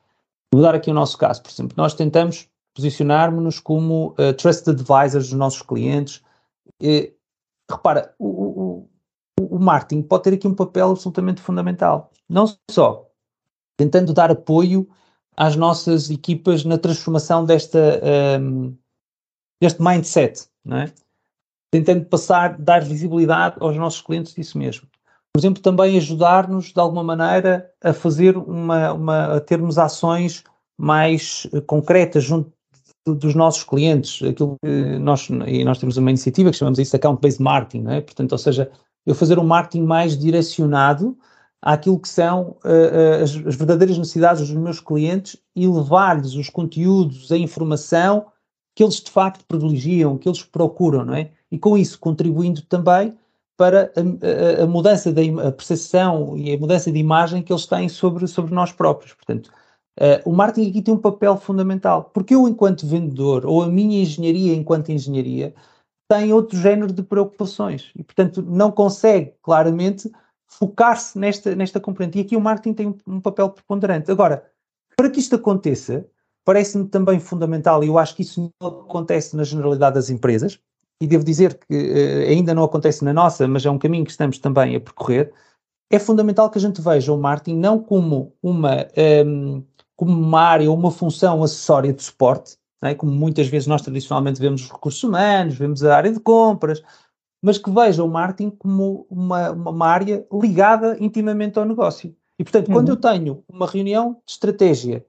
Vou 0.54 0.62
dar 0.62 0.76
aqui 0.76 0.90
o 0.90 0.94
nosso 0.94 1.18
caso, 1.18 1.44
por 1.44 1.52
exemplo, 1.52 1.76
nós 1.76 1.94
tentamos 1.94 2.48
posicionar-nos 2.74 3.60
como 3.60 4.16
uh, 4.18 4.34
trusted 4.34 4.80
advisors 4.80 5.30
dos 5.30 5.38
nossos 5.38 5.62
clientes. 5.62 6.24
E, 6.82 7.14
repara, 7.70 8.14
o, 8.18 8.28
o, 8.28 8.90
o 9.40 9.60
marketing 9.60 10.04
pode 10.04 10.24
ter 10.24 10.34
aqui 10.34 10.48
um 10.48 10.56
papel 10.56 10.92
absolutamente 10.92 11.42
fundamental. 11.42 12.12
Não 12.30 12.46
só 12.72 13.10
tentando 13.76 14.14
dar 14.14 14.32
apoio 14.32 14.88
às 15.36 15.56
nossas 15.56 16.10
equipas 16.10 16.64
na 16.64 16.78
transformação 16.78 17.46
desta, 17.46 17.78
um, 17.78 18.66
ehm, 18.66 18.78
deste 19.62 19.82
mindset, 19.82 20.48
não 20.64 20.78
é? 20.78 20.94
tentando 21.70 22.06
passar, 22.06 22.58
dar 22.58 22.84
visibilidade 22.84 23.58
aos 23.60 23.76
nossos 23.76 24.02
clientes 24.02 24.34
disso 24.34 24.58
mesmo 24.58 24.88
por 25.38 25.42
exemplo, 25.42 25.62
também 25.62 25.96
ajudar-nos 25.98 26.74
de 26.74 26.80
alguma 26.80 27.04
maneira 27.04 27.72
a 27.84 27.94
fazer 27.94 28.36
uma, 28.36 28.92
uma 28.94 29.36
a 29.36 29.40
termos 29.40 29.78
ações 29.78 30.44
mais 30.76 31.48
eh, 31.54 31.62
concretas 31.62 32.24
junto 32.24 32.52
dos 33.06 33.36
nossos 33.36 33.64
clientes, 33.64 34.28
aquilo 34.28 34.56
que 34.66 34.98
nós, 34.98 35.30
e 35.46 35.64
nós 35.64 35.78
temos 35.78 35.96
uma 35.96 36.10
iniciativa 36.10 36.50
que 36.50 36.58
chamamos 36.58 36.80
isso 36.80 36.90
de 36.90 36.98
account-based 36.98 37.40
marketing, 37.40 37.84
não 37.84 37.92
é? 37.92 38.02
Portanto, 38.02 38.32
ou 38.32 38.38
seja, 38.40 38.72
eu 39.06 39.14
fazer 39.14 39.38
um 39.38 39.44
marketing 39.44 39.84
mais 39.84 40.18
direcionado 40.18 41.16
àquilo 41.62 42.00
que 42.00 42.10
são 42.10 42.58
uh, 42.66 43.24
as, 43.24 43.30
as, 43.36 43.56
verdadeiras 43.56 43.96
necessidades 43.96 44.42
dos 44.42 44.58
meus 44.58 44.80
clientes 44.80 45.38
e 45.56 45.68
levar-lhes 45.68 46.34
os 46.34 46.50
conteúdos, 46.50 47.32
a 47.32 47.38
informação 47.38 48.26
que 48.76 48.84
eles 48.84 48.96
de 48.96 49.12
facto 49.12 49.46
privilegiam, 49.48 50.18
que 50.18 50.28
eles 50.28 50.42
procuram, 50.42 51.06
não 51.06 51.14
é? 51.14 51.30
E 51.52 51.60
com 51.60 51.78
isso 51.78 52.00
contribuindo 52.00 52.64
também 52.64 53.16
para 53.58 53.92
a, 53.96 54.62
a, 54.62 54.64
a 54.64 54.68
mudança 54.68 55.12
da 55.12 55.52
percepção 55.52 56.38
e 56.38 56.54
a 56.54 56.58
mudança 56.58 56.92
de 56.92 57.00
imagem 57.00 57.42
que 57.42 57.52
eles 57.52 57.66
têm 57.66 57.90
sobre, 57.90 58.28
sobre 58.28 58.54
nós 58.54 58.72
próprios. 58.72 59.14
Portanto, 59.14 59.48
uh, 60.00 60.30
o 60.30 60.32
marketing 60.32 60.70
aqui 60.70 60.82
tem 60.84 60.94
um 60.94 61.00
papel 61.00 61.36
fundamental, 61.38 62.12
porque 62.14 62.36
eu, 62.36 62.48
enquanto 62.48 62.88
vendedor, 62.88 63.46
ou 63.46 63.64
a 63.64 63.68
minha 63.68 64.02
engenharia 64.02 64.56
enquanto 64.56 64.92
engenharia, 64.92 65.54
tem 66.10 66.32
outro 66.32 66.58
género 66.58 66.94
de 66.94 67.04
preocupações 67.04 67.92
e, 67.96 68.04
portanto, 68.04 68.42
não 68.42 68.72
consegue 68.72 69.34
claramente 69.42 70.10
focar-se 70.48 71.18
nesta, 71.20 71.56
nesta 71.56 71.80
componente. 71.80 72.18
E 72.18 72.22
aqui 72.22 72.38
o 72.38 72.42
marketing 72.42 72.74
tem 72.74 72.88
um, 72.88 73.16
um 73.16 73.20
papel 73.20 73.50
preponderante. 73.50 74.10
Agora, 74.10 74.46
para 74.96 75.10
que 75.10 75.20
isto 75.20 75.36
aconteça, 75.36 76.06
parece-me 76.46 76.88
também 76.88 77.20
fundamental, 77.20 77.84
e 77.84 77.88
eu 77.88 77.98
acho 77.98 78.16
que 78.16 78.22
isso 78.22 78.50
não 78.62 78.70
acontece 78.70 79.36
na 79.36 79.44
generalidade 79.44 79.96
das 79.96 80.10
empresas, 80.10 80.60
e 81.02 81.08
devo 81.08 81.24
dizer 81.24 81.56
que 81.56 81.76
uh, 81.76 82.30
ainda 82.30 82.54
não 82.54 82.64
acontece 82.64 83.04
na 83.04 83.14
nossa, 83.14 83.48
mas 83.48 83.66
é 83.66 83.70
um 83.70 83.78
caminho 83.78 84.06
que 84.06 84.12
estamos 84.12 84.40
também 84.40 84.76
a 84.76 84.80
percorrer, 84.80 85.32
é 85.90 86.00
fundamental 86.00 86.50
que 86.50 86.58
a 86.58 86.62
gente 86.62 86.82
veja 86.82 87.14
o 87.14 87.18
marketing 87.18 87.58
não 87.58 87.80
como 87.80 88.34
uma, 88.44 88.88
um, 89.26 89.64
como 89.96 90.12
uma 90.12 90.42
área 90.42 90.70
ou 90.70 90.78
uma 90.78 90.92
função 90.92 91.44
acessória 91.44 91.94
de 91.94 92.04
suporte, 92.04 92.58
é? 92.84 92.94
como 92.94 93.12
muitas 93.12 93.48
vezes 93.48 93.68
nós 93.68 93.82
tradicionalmente 93.82 94.40
vemos 94.40 94.64
os 94.64 94.72
recursos 94.72 95.02
humanos, 95.04 95.56
vemos 95.56 95.84
a 95.84 95.96
área 95.96 96.12
de 96.12 96.20
compras, 96.20 96.84
mas 97.42 97.58
que 97.58 97.70
veja 97.70 98.04
o 98.04 98.10
marketing 98.10 98.50
como 98.50 99.08
uma, 99.10 99.52
uma 99.52 99.88
área 99.88 100.26
ligada 100.32 100.98
intimamente 101.00 101.58
ao 101.58 101.66
negócio. 101.66 102.14
E, 102.38 102.44
portanto, 102.44 102.68
uhum. 102.68 102.74
quando 102.74 102.90
eu 102.90 102.98
tenho 102.98 103.44
uma 103.48 103.66
reunião 103.66 104.14
de 104.26 104.32
estratégia 104.34 105.06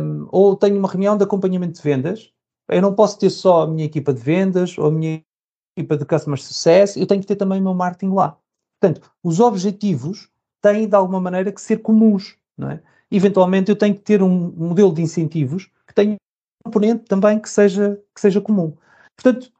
um, 0.00 0.28
ou 0.30 0.56
tenho 0.56 0.78
uma 0.78 0.88
reunião 0.88 1.16
de 1.16 1.24
acompanhamento 1.24 1.74
de 1.74 1.82
vendas, 1.82 2.32
eu 2.68 2.82
não 2.82 2.94
posso 2.94 3.18
ter 3.18 3.30
só 3.30 3.62
a 3.62 3.66
minha 3.66 3.84
equipa 3.84 4.12
de 4.12 4.20
vendas 4.20 4.76
ou 4.78 4.86
a 4.86 4.90
minha 4.90 5.22
equipa 5.76 5.96
de 5.96 6.04
customer 6.04 6.40
success, 6.40 6.96
eu 6.96 7.06
tenho 7.06 7.20
que 7.20 7.26
ter 7.26 7.36
também 7.36 7.60
o 7.60 7.62
meu 7.62 7.74
marketing 7.74 8.12
lá. 8.14 8.36
Portanto, 8.80 9.10
os 9.22 9.40
objetivos 9.40 10.28
têm 10.60 10.88
de 10.88 10.94
alguma 10.94 11.20
maneira 11.20 11.52
que 11.52 11.60
ser 11.60 11.78
comuns, 11.78 12.36
não 12.56 12.70
é? 12.70 12.82
Eventualmente 13.10 13.70
eu 13.70 13.76
tenho 13.76 13.94
que 13.94 14.00
ter 14.00 14.22
um 14.22 14.50
modelo 14.56 14.92
de 14.92 15.02
incentivos 15.02 15.70
que 15.86 15.94
tenha 15.94 16.14
um 16.14 16.16
componente 16.64 17.04
também 17.04 17.38
que 17.38 17.48
seja, 17.48 18.02
que 18.14 18.20
seja 18.20 18.40
comum. 18.40 18.76
Portanto, 19.14 19.52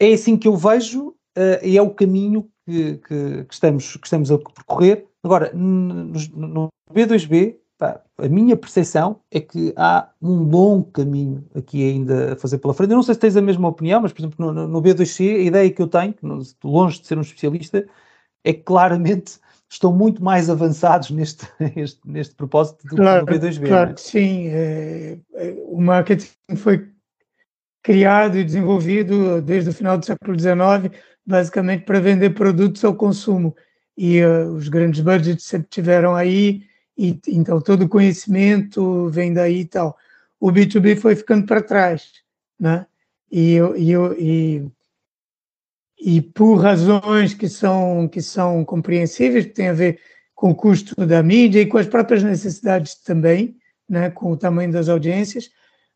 é 0.00 0.12
assim 0.12 0.36
que 0.36 0.48
eu 0.48 0.56
vejo 0.56 1.08
uh, 1.08 1.62
e 1.62 1.76
é 1.76 1.82
o 1.82 1.90
caminho 1.90 2.48
que, 2.64 2.96
que, 2.98 3.44
que, 3.44 3.54
estamos, 3.54 3.96
que 3.96 4.06
estamos 4.06 4.30
a 4.30 4.38
percorrer. 4.38 5.06
Agora, 5.22 5.52
no, 5.52 6.12
no 6.34 6.68
B2B, 6.90 7.56
pá, 7.78 8.00
a 8.18 8.28
minha 8.28 8.56
percepção 8.56 9.20
é 9.30 9.40
que 9.40 9.72
há 9.76 10.10
um 10.20 10.42
longo 10.42 10.90
caminho 10.90 11.44
aqui 11.54 11.88
ainda 11.88 12.32
a 12.32 12.36
fazer 12.36 12.58
pela 12.58 12.74
frente. 12.74 12.90
Eu 12.90 12.96
não 12.96 13.02
sei 13.02 13.14
se 13.14 13.20
tens 13.20 13.36
a 13.36 13.42
mesma 13.42 13.68
opinião, 13.68 14.00
mas, 14.00 14.12
por 14.12 14.20
exemplo, 14.22 14.52
no, 14.52 14.68
no 14.68 14.82
B2C, 14.82 15.36
a 15.36 15.40
ideia 15.40 15.70
que 15.70 15.82
eu 15.82 15.88
tenho, 15.88 16.14
longe 16.64 17.00
de 17.00 17.06
ser 17.06 17.18
um 17.18 17.22
especialista, 17.22 17.86
é 18.44 18.52
que 18.52 18.62
claramente 18.62 19.38
estão 19.68 19.92
muito 19.92 20.22
mais 20.22 20.48
avançados 20.48 21.10
neste, 21.10 21.46
neste, 21.74 22.00
neste 22.04 22.34
propósito 22.34 22.86
do 22.86 22.96
claro, 22.96 23.26
que 23.26 23.34
no 23.34 23.40
B2B. 23.40 23.68
Claro 23.68 23.90
é? 23.90 23.94
que 23.94 24.00
sim. 24.00 24.48
É, 24.48 25.18
é, 25.34 25.54
o 25.66 25.80
marketing 25.80 26.28
foi 26.56 26.88
criado 27.82 28.36
e 28.36 28.44
desenvolvido 28.44 29.40
desde 29.42 29.70
o 29.70 29.72
final 29.72 29.96
do 29.98 30.04
século 30.04 30.38
XIX, 30.38 30.90
basicamente 31.24 31.84
para 31.84 32.00
vender 32.00 32.30
produtos 32.30 32.84
ao 32.84 32.94
consumo. 32.94 33.54
E 33.96 34.22
uh, 34.22 34.52
os 34.52 34.68
grandes 34.68 35.00
budgets 35.00 35.44
sempre 35.44 35.68
tiveram 35.70 36.14
aí, 36.14 36.62
e 36.96 37.18
então 37.28 37.60
todo 37.60 37.88
conhecimento 37.88 39.08
vem 39.10 39.32
daí 39.32 39.60
e 39.60 39.64
tal. 39.64 39.96
O 40.40 40.50
B2B 40.50 40.98
foi 40.98 41.16
ficando 41.16 41.46
para 41.46 41.62
trás, 41.62 42.12
né? 42.58 42.86
E, 43.30 43.56
e, 43.76 43.92
e, 44.18 44.66
e 45.98 46.20
por 46.20 46.56
razões 46.56 47.34
que 47.34 47.48
são, 47.48 48.08
que 48.08 48.22
são 48.22 48.64
compreensíveis, 48.64 49.46
que 49.46 49.52
têm 49.52 49.68
a 49.68 49.72
ver 49.72 50.00
com 50.34 50.50
o 50.50 50.54
custo 50.54 50.94
da 51.06 51.22
mídia 51.22 51.60
e 51.60 51.66
com 51.66 51.78
as 51.78 51.86
próprias 51.86 52.22
necessidades 52.22 52.94
também, 52.94 53.56
né? 53.88 54.10
com 54.10 54.30
o 54.30 54.36
tamanho 54.36 54.70
das 54.70 54.88
audiências, 54.88 55.50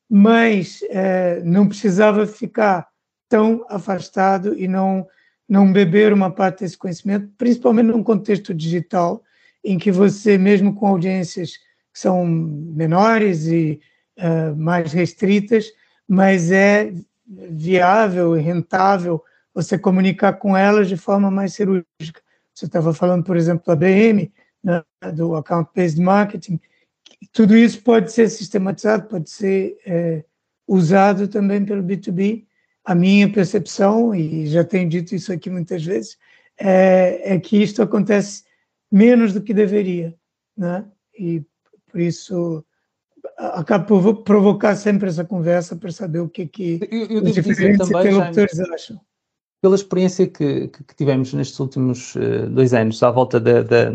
mas 0.08 0.80
é, 0.88 1.40
não 1.44 1.68
precisava 1.68 2.26
ficar 2.26 2.88
tão 3.28 3.64
afastado 3.68 4.58
e 4.58 4.66
não, 4.66 5.06
não 5.48 5.72
beber 5.72 6.12
uma 6.12 6.30
parte 6.30 6.60
desse 6.60 6.76
conhecimento, 6.76 7.30
principalmente 7.38 7.86
num 7.86 8.02
contexto 8.02 8.52
digital, 8.52 9.22
em 9.64 9.78
que 9.78 9.90
você, 9.90 10.38
mesmo 10.38 10.74
com 10.74 10.86
audiências 10.86 11.52
que 11.92 11.98
são 12.00 12.24
menores 12.26 13.46
e 13.46 13.80
uh, 14.18 14.56
mais 14.56 14.92
restritas, 14.92 15.66
mas 16.08 16.50
é 16.50 16.92
viável 17.26 18.36
e 18.36 18.40
rentável 18.40 19.22
você 19.54 19.78
comunicar 19.78 20.34
com 20.34 20.56
elas 20.56 20.88
de 20.88 20.96
forma 20.96 21.30
mais 21.30 21.52
cirúrgica. 21.52 22.20
Você 22.54 22.66
estava 22.66 22.92
falando, 22.92 23.24
por 23.24 23.36
exemplo, 23.36 23.64
da 23.66 23.76
BM, 23.76 24.32
né, 24.62 24.82
do 25.14 25.34
Account 25.34 25.70
Based 25.74 26.00
Marketing, 26.00 26.60
tudo 27.32 27.56
isso 27.56 27.82
pode 27.82 28.12
ser 28.12 28.28
sistematizado, 28.28 29.08
pode 29.08 29.30
ser 29.30 29.78
é, 29.86 30.24
usado 30.66 31.28
também 31.28 31.64
pelo 31.64 31.82
B2B. 31.82 32.44
A 32.84 32.94
minha 32.94 33.30
percepção, 33.30 34.14
e 34.14 34.46
já 34.46 34.64
tenho 34.64 34.88
dito 34.88 35.14
isso 35.14 35.32
aqui 35.32 35.50
muitas 35.50 35.84
vezes, 35.84 36.16
é, 36.58 37.34
é 37.34 37.38
que 37.38 37.62
isto 37.62 37.82
acontece 37.82 38.44
menos 38.90 39.32
do 39.32 39.42
que 39.42 39.54
deveria, 39.54 40.14
né? 40.56 40.84
E 41.18 41.44
por 41.90 42.00
isso 42.00 42.64
acaba 43.36 43.84
por 43.84 44.22
provocar 44.22 44.76
sempre 44.76 45.08
essa 45.08 45.24
conversa 45.24 45.76
para 45.76 45.90
saber 45.90 46.20
o 46.20 46.28
que, 46.28 46.46
que 46.46 46.80
eu, 46.90 47.06
eu 47.06 47.22
os 47.22 47.34
diferentes 47.34 47.88
também, 47.88 48.06
interlocutores 48.06 48.56
Jaime, 48.56 48.74
acham. 48.74 49.00
Pela 49.62 49.74
experiência 49.74 50.26
que, 50.26 50.68
que, 50.68 50.94
tivemos 50.96 51.34
nestes 51.34 51.58
últimos 51.60 52.14
uh, 52.16 52.48
dois 52.50 52.72
anos 52.72 53.02
à 53.02 53.10
volta 53.10 53.38
da, 53.38 53.62
da, 53.62 53.92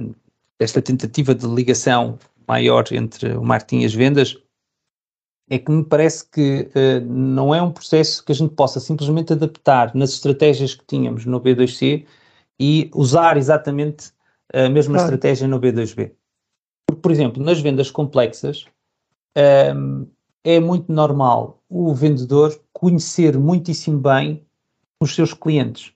desta 0.59 0.81
tentativa 0.81 1.33
de 1.33 1.47
ligação 1.47 2.19
maior 2.47 2.83
entre 2.91 3.35
o 3.35 3.43
marketing 3.43 3.81
e 3.81 3.85
as 3.85 3.93
vendas, 3.93 4.37
é 5.49 5.57
que 5.57 5.71
me 5.71 5.83
parece 5.83 6.29
que 6.29 6.69
uh, 6.75 7.05
não 7.05 7.53
é 7.53 7.61
um 7.61 7.71
processo 7.71 8.23
que 8.23 8.31
a 8.31 8.35
gente 8.35 8.53
possa 8.53 8.79
simplesmente 8.79 9.33
adaptar 9.33 9.93
nas 9.95 10.11
estratégias 10.11 10.75
que 10.75 10.85
tínhamos 10.85 11.25
no 11.25 11.41
B2C 11.41 12.05
e 12.59 12.89
usar 12.93 13.37
exatamente 13.37 14.11
a 14.53 14.69
mesma 14.69 14.95
claro. 14.95 15.13
estratégia 15.13 15.47
no 15.47 15.59
B2B. 15.59 16.11
Porque, 16.87 17.01
por 17.01 17.11
exemplo, 17.11 17.43
nas 17.43 17.59
vendas 17.59 17.89
complexas, 17.89 18.65
um, 19.75 20.07
é 20.43 20.59
muito 20.59 20.91
normal 20.91 21.61
o 21.67 21.93
vendedor 21.93 22.57
conhecer 22.71 23.37
muitíssimo 23.37 23.99
bem 23.99 24.45
os 25.01 25.15
seus 25.15 25.33
clientes. 25.33 25.91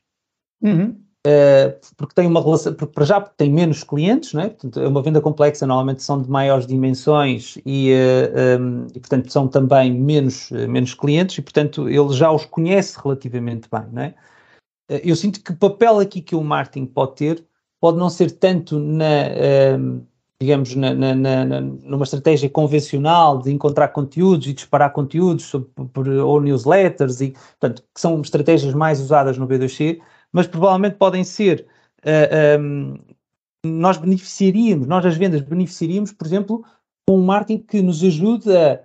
Uhum. 0.61 0.99
Uh, 1.27 1.75
porque 1.97 2.15
tem 2.15 2.25
uma 2.25 2.41
relação, 2.41 2.73
para 2.73 3.05
já 3.05 3.19
porque 3.19 3.35
tem 3.37 3.51
menos 3.51 3.83
clientes, 3.83 4.33
não 4.33 4.41
é? 4.41 4.49
Portanto, 4.49 4.79
é 4.79 4.87
uma 4.87 5.01
venda 5.01 5.19
complexa, 5.19 5.67
normalmente 5.67 6.01
são 6.01 6.21
de 6.21 6.29
maiores 6.29 6.65
dimensões 6.65 7.57
e, 7.65 7.91
uh, 7.91 8.37
eh, 8.37 8.57
um, 8.57 8.87
e 8.95 8.99
portanto, 8.99 9.29
são 9.29 9.47
também 9.47 9.93
menos, 9.93 10.49
uh, 10.51 10.67
menos 10.67 10.93
clientes 10.93 11.37
e, 11.37 11.41
portanto, 11.41 11.89
ele 11.89 12.13
já 12.13 12.31
os 12.31 12.45
conhece 12.45 12.97
relativamente 13.03 13.67
bem, 13.69 13.85
não 13.91 14.01
é? 14.01 14.15
eu 15.03 15.15
sinto 15.15 15.43
que 15.43 15.51
o 15.51 15.55
papel 15.55 15.99
aqui 15.99 16.19
que 16.19 16.33
o 16.33 16.43
marketing 16.43 16.87
pode 16.87 17.15
ter 17.15 17.45
pode 17.79 17.97
não 17.97 18.09
ser 18.09 18.31
tanto 18.31 18.79
na, 18.79 19.05
ehm, 19.05 20.01
digamos, 20.41 20.73
na, 20.75 20.93
na, 20.93 21.15
na, 21.15 21.61
numa 21.61 22.03
estratégia 22.03 22.49
convencional 22.49 23.39
de 23.39 23.51
encontrar 23.51 23.89
conteúdos 23.89 24.47
e 24.47 24.53
disparar 24.53 24.93
conteúdos 24.93 25.45
sobre, 25.45 25.69
por, 25.93 26.07
ou 26.07 26.41
newsletters, 26.41 27.19
e, 27.21 27.31
portanto, 27.31 27.83
que 27.93 27.99
são 27.99 28.21
estratégias 28.21 28.73
mais 28.73 29.01
usadas 29.01 29.37
no 29.37 29.47
B2C, 29.47 29.99
mas 30.31 30.47
provavelmente 30.47 30.95
podem 30.95 31.23
ser. 31.23 31.67
Uh, 31.99 32.61
um, 32.61 32.99
nós 33.65 33.97
beneficiaríamos, 33.97 34.87
nós 34.87 35.05
as 35.05 35.17
vendas 35.17 35.41
beneficiaríamos, 35.41 36.13
por 36.13 36.25
exemplo, 36.25 36.63
com 37.05 37.17
um 37.19 37.25
marketing 37.25 37.63
que 37.63 37.81
nos 37.81 38.01
ajude 38.01 38.55
a, 38.55 38.75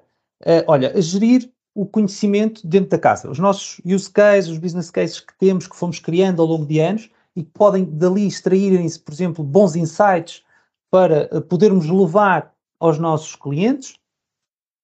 a, 0.44 0.64
olha, 0.66 0.92
a 0.96 1.00
gerir 1.00 1.48
o 1.72 1.86
conhecimento 1.86 2.66
dentro 2.66 2.90
da 2.90 2.98
casa. 2.98 3.30
Os 3.30 3.38
nossos 3.38 3.80
use 3.84 4.10
cases, 4.10 4.50
os 4.50 4.58
business 4.58 4.90
cases 4.90 5.20
que 5.20 5.32
temos, 5.38 5.68
que 5.68 5.76
fomos 5.76 6.00
criando 6.00 6.42
ao 6.42 6.48
longo 6.48 6.66
de 6.66 6.80
anos 6.80 7.08
e 7.36 7.42
que 7.42 7.50
podem 7.50 7.84
dali 7.84 8.26
extraírem-se, 8.26 8.98
por 8.98 9.12
exemplo, 9.12 9.44
bons 9.44 9.76
insights 9.76 10.44
para 10.90 11.28
eh, 11.32 11.40
podermos 11.40 11.86
levar 11.86 12.54
aos 12.78 12.98
nossos 12.98 13.34
clientes. 13.34 13.96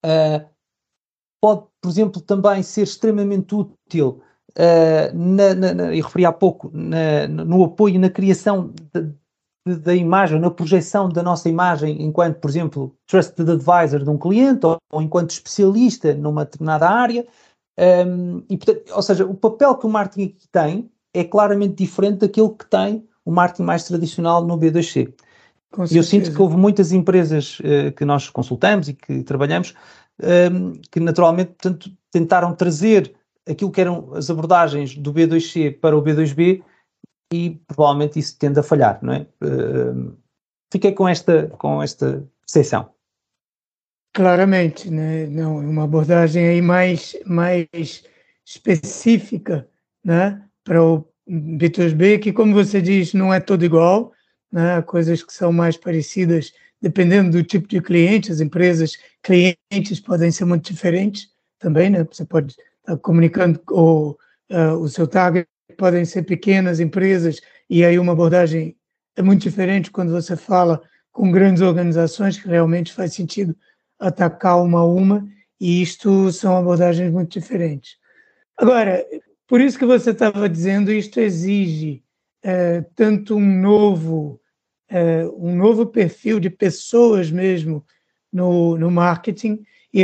Uh, 0.04 0.48
pode, 1.40 1.66
por 1.80 1.88
exemplo, 1.90 2.20
também 2.20 2.62
ser 2.62 2.82
extremamente 2.82 3.54
útil 3.54 4.22
uh, 4.58 5.14
na, 5.14 5.54
na, 5.54 5.74
na, 5.74 5.94
eu 5.94 6.04
referi 6.04 6.24
há 6.24 6.32
pouco, 6.32 6.70
na, 6.72 7.28
no 7.28 7.64
apoio 7.64 8.00
na 8.00 8.10
criação 8.10 8.72
da 9.66 9.94
imagem, 9.94 10.40
na 10.40 10.50
projeção 10.50 11.08
da 11.08 11.22
nossa 11.22 11.48
imagem 11.48 12.02
enquanto, 12.02 12.40
por 12.40 12.50
exemplo, 12.50 12.96
trusted 13.06 13.50
advisor 13.50 14.02
de 14.02 14.10
um 14.10 14.18
cliente 14.18 14.64
ou, 14.64 14.78
ou 14.90 15.02
enquanto 15.02 15.30
especialista 15.30 16.14
numa 16.14 16.44
determinada 16.44 16.88
área. 16.88 17.26
Um, 17.78 18.42
e, 18.48 18.56
portanto, 18.56 18.92
ou 18.94 19.02
seja, 19.02 19.24
o 19.24 19.34
papel 19.34 19.74
que 19.76 19.86
o 19.86 19.90
marketing 19.90 20.36
tem 20.50 20.90
é 21.12 21.24
claramente 21.24 21.74
diferente 21.74 22.18
daquele 22.18 22.50
que 22.50 22.66
tem 22.66 23.06
o 23.24 23.30
marketing 23.30 23.62
mais 23.62 23.84
tradicional 23.84 24.44
no 24.44 24.58
B2C. 24.58 25.12
E 25.90 25.96
eu 25.96 26.02
sinto 26.02 26.32
que 26.32 26.42
houve 26.42 26.56
muitas 26.56 26.90
empresas 26.92 27.60
uh, 27.60 27.92
que 27.92 28.04
nós 28.04 28.28
consultamos 28.28 28.88
e 28.88 28.94
que 28.94 29.22
trabalhamos 29.22 29.74
um, 30.52 30.72
que 30.90 30.98
naturalmente 30.98 31.52
portanto, 31.52 31.90
tentaram 32.10 32.54
trazer 32.54 33.14
aquilo 33.48 33.70
que 33.70 33.80
eram 33.80 34.12
as 34.14 34.28
abordagens 34.28 34.96
do 34.96 35.12
B2C 35.12 35.78
para 35.78 35.96
o 35.96 36.02
B2B 36.02 36.62
e 37.32 37.60
provavelmente 37.68 38.18
isso 38.18 38.36
tende 38.36 38.58
a 38.58 38.62
falhar, 38.62 38.98
não 39.00 39.12
é? 39.12 39.26
Uh, 39.42 40.16
fiquei 40.72 40.92
com 40.92 41.08
esta, 41.08 41.46
com 41.58 41.80
esta 41.80 42.26
percepção. 42.40 42.90
Claramente, 44.12 44.90
né? 44.90 45.26
não, 45.26 45.58
uma 45.58 45.84
abordagem 45.84 46.48
aí 46.48 46.60
mais, 46.60 47.16
mais 47.24 48.04
específica 48.44 49.68
né? 50.04 50.42
Para 50.70 50.84
o 50.84 51.04
B2B, 51.28 52.20
que 52.20 52.32
como 52.32 52.54
você 52.54 52.80
diz, 52.80 53.12
não 53.12 53.34
é 53.34 53.40
todo 53.40 53.64
igual, 53.64 54.12
né? 54.52 54.80
coisas 54.82 55.20
que 55.20 55.32
são 55.32 55.52
mais 55.52 55.76
parecidas, 55.76 56.52
dependendo 56.80 57.32
do 57.32 57.42
tipo 57.42 57.66
de 57.66 57.80
cliente, 57.80 58.30
as 58.30 58.40
empresas 58.40 58.96
clientes 59.20 59.98
podem 59.98 60.30
ser 60.30 60.44
muito 60.44 60.72
diferentes 60.72 61.26
também, 61.58 61.90
né? 61.90 62.06
Você 62.08 62.24
pode 62.24 62.54
estar 62.54 62.96
comunicando 62.98 63.58
com 63.58 64.16
uh, 64.48 64.76
o 64.80 64.88
seu 64.88 65.08
target, 65.08 65.48
podem 65.76 66.04
ser 66.04 66.22
pequenas 66.22 66.78
empresas, 66.78 67.40
e 67.68 67.84
aí 67.84 67.98
uma 67.98 68.12
abordagem 68.12 68.76
é 69.16 69.22
muito 69.22 69.42
diferente 69.42 69.90
quando 69.90 70.12
você 70.12 70.36
fala 70.36 70.80
com 71.10 71.32
grandes 71.32 71.62
organizações, 71.62 72.38
que 72.38 72.48
realmente 72.48 72.92
faz 72.92 73.12
sentido 73.12 73.56
atacar 73.98 74.62
uma 74.62 74.78
a 74.78 74.84
uma, 74.84 75.26
e 75.60 75.82
isto 75.82 76.30
são 76.30 76.56
abordagens 76.56 77.10
muito 77.12 77.40
diferentes. 77.40 77.96
Agora, 78.56 79.04
por 79.50 79.60
isso 79.60 79.76
que 79.76 79.84
você 79.84 80.12
estava 80.12 80.48
dizendo, 80.48 80.92
isto 80.92 81.18
exige 81.18 82.04
uh, 82.44 82.88
tanto 82.94 83.34
um 83.34 83.60
novo, 83.60 84.40
uh, 84.92 85.44
um 85.44 85.56
novo 85.56 85.86
perfil 85.86 86.38
de 86.38 86.48
pessoas 86.48 87.32
mesmo 87.32 87.84
no, 88.32 88.78
no 88.78 88.92
marketing, 88.92 89.64
e, 89.92 90.02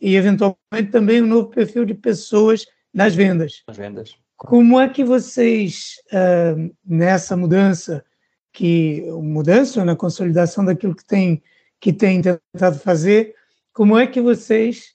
e 0.00 0.16
eventualmente 0.16 0.90
também 0.90 1.20
um 1.20 1.26
novo 1.26 1.48
perfil 1.50 1.84
de 1.84 1.92
pessoas 1.92 2.64
nas 2.90 3.14
vendas. 3.14 3.62
Nas 3.68 3.76
vendas. 3.76 4.16
Como 4.38 4.80
é 4.80 4.88
que 4.88 5.04
vocês, 5.04 5.96
uh, 6.10 6.74
nessa 6.82 7.36
mudança, 7.36 8.02
que 8.50 9.02
mudança 9.22 9.84
na 9.84 9.94
consolidação 9.94 10.64
daquilo 10.64 10.96
que 10.96 11.04
tem 11.04 11.42
que 11.78 11.92
tem 11.92 12.22
tentado 12.22 12.78
fazer, 12.78 13.34
como 13.74 13.98
é 13.98 14.06
que 14.06 14.22
vocês 14.22 14.94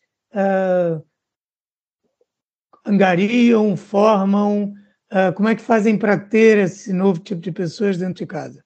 angariam, 2.85 3.75
formam, 3.75 4.73
uh, 5.11 5.33
como 5.35 5.49
é 5.49 5.55
que 5.55 5.61
fazem 5.61 5.97
para 5.97 6.17
ter 6.17 6.59
esse 6.59 6.93
novo 6.93 7.19
tipo 7.19 7.41
de 7.41 7.51
pessoas 7.51 7.97
dentro 7.97 8.15
de 8.15 8.25
casa? 8.25 8.63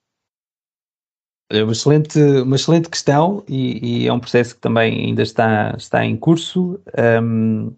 É 1.52 1.64
uma 1.64 1.72
excelente, 1.72 2.20
uma 2.20 2.56
excelente 2.56 2.90
questão 2.90 3.44
e, 3.48 4.04
e, 4.04 4.08
é 4.08 4.14
um 4.14 4.20
processo 4.20 4.54
que 4.54 4.62
também 4.62 5.08
ainda 5.08 5.24
está, 5.24 5.74
está 5.76 6.06
em 6.06 6.16
curso. 6.16 6.80
Um, 7.24 7.74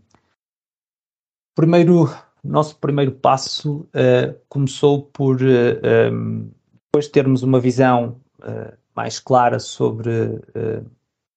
primeiro, 1.56 2.10
nosso 2.44 2.78
primeiro 2.80 3.14
passo 3.14 3.88
uh, 3.96 4.38
começou 4.50 5.04
por 5.04 5.42
uh, 5.42 6.12
um, 6.14 6.52
depois 6.88 7.08
termos 7.08 7.44
uma 7.44 7.62
visão 7.62 8.20
uh, 8.40 8.78
mais 8.94 9.22
clara 9.22 9.58
sobre, 9.58 10.42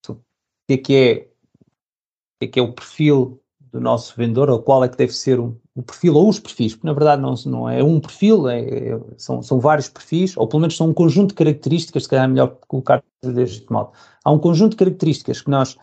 sobre, 0.04 0.20
o 0.20 0.66
que 0.66 0.74
é 0.74 0.76
que 0.78 0.94
é, 0.96 1.12
o 1.12 2.38
que 2.40 2.44
é 2.46 2.48
que 2.48 2.58
é 2.58 2.62
o 2.62 2.72
perfil 2.72 3.40
do 3.74 3.80
nosso 3.80 4.16
vendedor, 4.16 4.48
ou 4.48 4.62
qual 4.62 4.84
é 4.84 4.88
que 4.88 4.96
deve 4.96 5.12
ser 5.12 5.40
o, 5.40 5.60
o 5.74 5.82
perfil, 5.82 6.14
ou 6.14 6.28
os 6.28 6.38
perfis, 6.38 6.74
porque 6.74 6.86
na 6.86 6.92
verdade 6.92 7.20
não, 7.20 7.34
não 7.46 7.68
é 7.68 7.82
um 7.82 7.98
perfil, 7.98 8.48
é, 8.48 8.60
é, 8.60 9.00
são, 9.16 9.42
são 9.42 9.58
vários 9.58 9.88
perfis, 9.88 10.36
ou 10.36 10.46
pelo 10.46 10.60
menos 10.60 10.76
são 10.76 10.90
um 10.90 10.94
conjunto 10.94 11.30
de 11.30 11.34
características, 11.34 12.04
se 12.04 12.08
calhar 12.08 12.24
é 12.24 12.28
melhor 12.28 12.56
colocar 12.68 13.02
deste 13.20 13.70
modo. 13.72 13.90
Há 14.24 14.30
um 14.30 14.38
conjunto 14.38 14.70
de 14.70 14.76
características 14.76 15.42
que 15.42 15.50
nós 15.50 15.76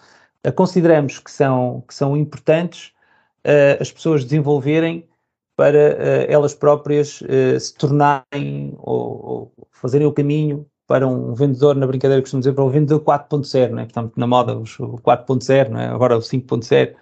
uh, 0.48 0.54
consideramos 0.56 1.20
que 1.20 1.30
são, 1.30 1.84
que 1.86 1.94
são 1.94 2.16
importantes 2.16 2.94
uh, 3.46 3.82
as 3.82 3.92
pessoas 3.92 4.24
desenvolverem 4.24 5.06
para 5.58 5.78
uh, 5.78 6.32
elas 6.32 6.54
próprias 6.56 7.22
se 7.60 7.74
tornarem 7.76 8.74
ou, 8.78 9.26
ou, 9.26 9.54
fazerem 9.70 10.08
o 10.08 10.14
caminho 10.14 10.66
para 10.88 11.06
um 11.06 11.34
vendedor, 11.34 11.76
na 11.76 11.88
brincadeira 11.88 12.22
costumo 12.22 12.40
dizer, 12.40 12.54
para 12.54 12.64
um 12.64 12.70
vendedor 12.70 13.02
4.0, 13.02 13.72
né? 13.72 13.84
portanto 13.84 14.14
na 14.16 14.28
moda 14.28 14.58
o 14.58 14.64
4.0, 14.64 15.70
né? 15.70 15.88
agora 15.88 16.18
o 16.18 16.22
5.0, 16.22 16.96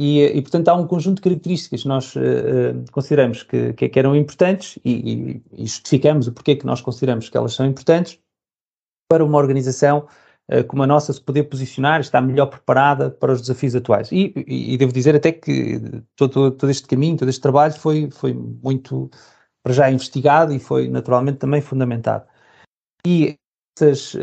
e, 0.00 0.24
e, 0.24 0.42
portanto, 0.42 0.68
há 0.68 0.74
um 0.74 0.86
conjunto 0.86 1.16
de 1.16 1.22
características 1.22 1.82
que 1.82 1.88
nós 1.88 2.16
uh, 2.16 2.90
consideramos 2.90 3.42
que, 3.42 3.72
que, 3.74 3.98
eram 3.98 4.16
importantes 4.16 4.78
e, 4.84 5.42
e, 5.52 5.66
justificamos 5.66 6.26
o 6.26 6.32
porquê 6.32 6.56
que 6.56 6.66
nós 6.66 6.80
consideramos 6.80 7.28
que 7.28 7.36
elas 7.36 7.54
são 7.54 7.66
importantes 7.66 8.18
para 9.08 9.24
uma 9.24 9.38
organização 9.38 10.06
uh, 10.50 10.64
como 10.66 10.82
a 10.82 10.86
nossa 10.86 11.12
se 11.12 11.20
poder 11.20 11.44
posicionar, 11.44 12.00
estar 12.00 12.22
melhor 12.22 12.46
preparada 12.46 13.10
para 13.10 13.32
os 13.32 13.42
desafios 13.42 13.74
atuais. 13.74 14.10
E, 14.10 14.32
e 14.46 14.76
devo 14.78 14.92
dizer 14.92 15.14
até 15.14 15.30
que 15.30 15.80
todo, 16.16 16.50
todo, 16.52 16.70
este 16.70 16.88
caminho, 16.88 17.18
todo 17.18 17.28
este 17.28 17.42
trabalho 17.42 17.74
foi, 17.74 18.10
foi 18.10 18.32
muito, 18.32 19.10
para 19.62 19.74
já, 19.74 19.90
investigado 19.90 20.54
e 20.54 20.58
foi 20.58 20.88
naturalmente 20.88 21.38
também 21.38 21.60
fundamentado. 21.60 22.26
E 23.06 23.36
essas, 23.76 24.14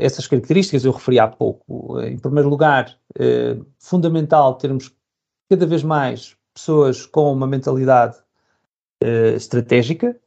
essas 0.00 0.26
características 0.26 0.84
eu 0.84 0.92
referi 0.92 1.18
há 1.18 1.26
pouco. 1.26 2.00
Em 2.00 2.18
primeiro 2.18 2.48
lugar, 2.48 2.96
fundamental 3.78 4.54
termos 4.54 4.92
cada 5.48 5.66
vez 5.66 5.82
mais 5.82 6.36
pessoas 6.54 7.06
com 7.06 7.32
uma 7.32 7.46
mentalidade 7.46 8.16
uh, 9.02 9.36
estratégica. 9.36 10.18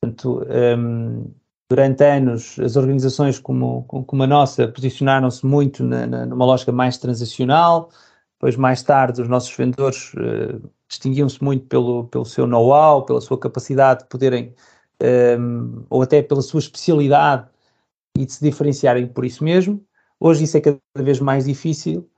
Portanto, 0.00 0.42
um, 0.48 0.52
ehm, 0.52 1.24
durante 1.70 2.04
anos, 2.04 2.58
as 2.58 2.76
organizações 2.76 3.38
como, 3.38 3.84
como 3.84 4.22
a 4.22 4.26
nossa 4.26 4.68
posicionaram-se 4.68 5.46
muito 5.46 5.82
na, 5.82 6.06
na, 6.06 6.26
numa 6.26 6.44
lógica 6.44 6.72
mais 6.72 6.98
transacional. 6.98 7.90
Depois, 8.34 8.56
mais 8.56 8.82
tarde, 8.82 9.22
os 9.22 9.28
nossos 9.28 9.54
vendedores 9.56 10.12
uh, 10.14 10.70
distinguiam-se 10.88 11.42
muito 11.42 11.66
pelo, 11.66 12.08
pelo 12.08 12.24
seu 12.24 12.46
know-how, 12.46 13.04
pela 13.04 13.20
sua 13.20 13.38
capacidade 13.38 14.02
de 14.02 14.08
poderem, 14.08 14.54
um, 15.00 15.06
ehm, 15.06 15.84
ou 15.88 16.02
até 16.02 16.22
pela 16.22 16.42
sua 16.42 16.60
especialidade 16.60 17.48
e 18.18 18.26
de 18.26 18.32
se 18.32 18.44
diferenciarem 18.44 19.06
por 19.06 19.24
isso 19.24 19.42
mesmo. 19.44 19.84
Hoje 20.20 20.44
isso 20.44 20.56
é 20.56 20.60
cada 20.60 20.78
vez 20.98 21.18
mais 21.20 21.46
difícil 21.46 22.08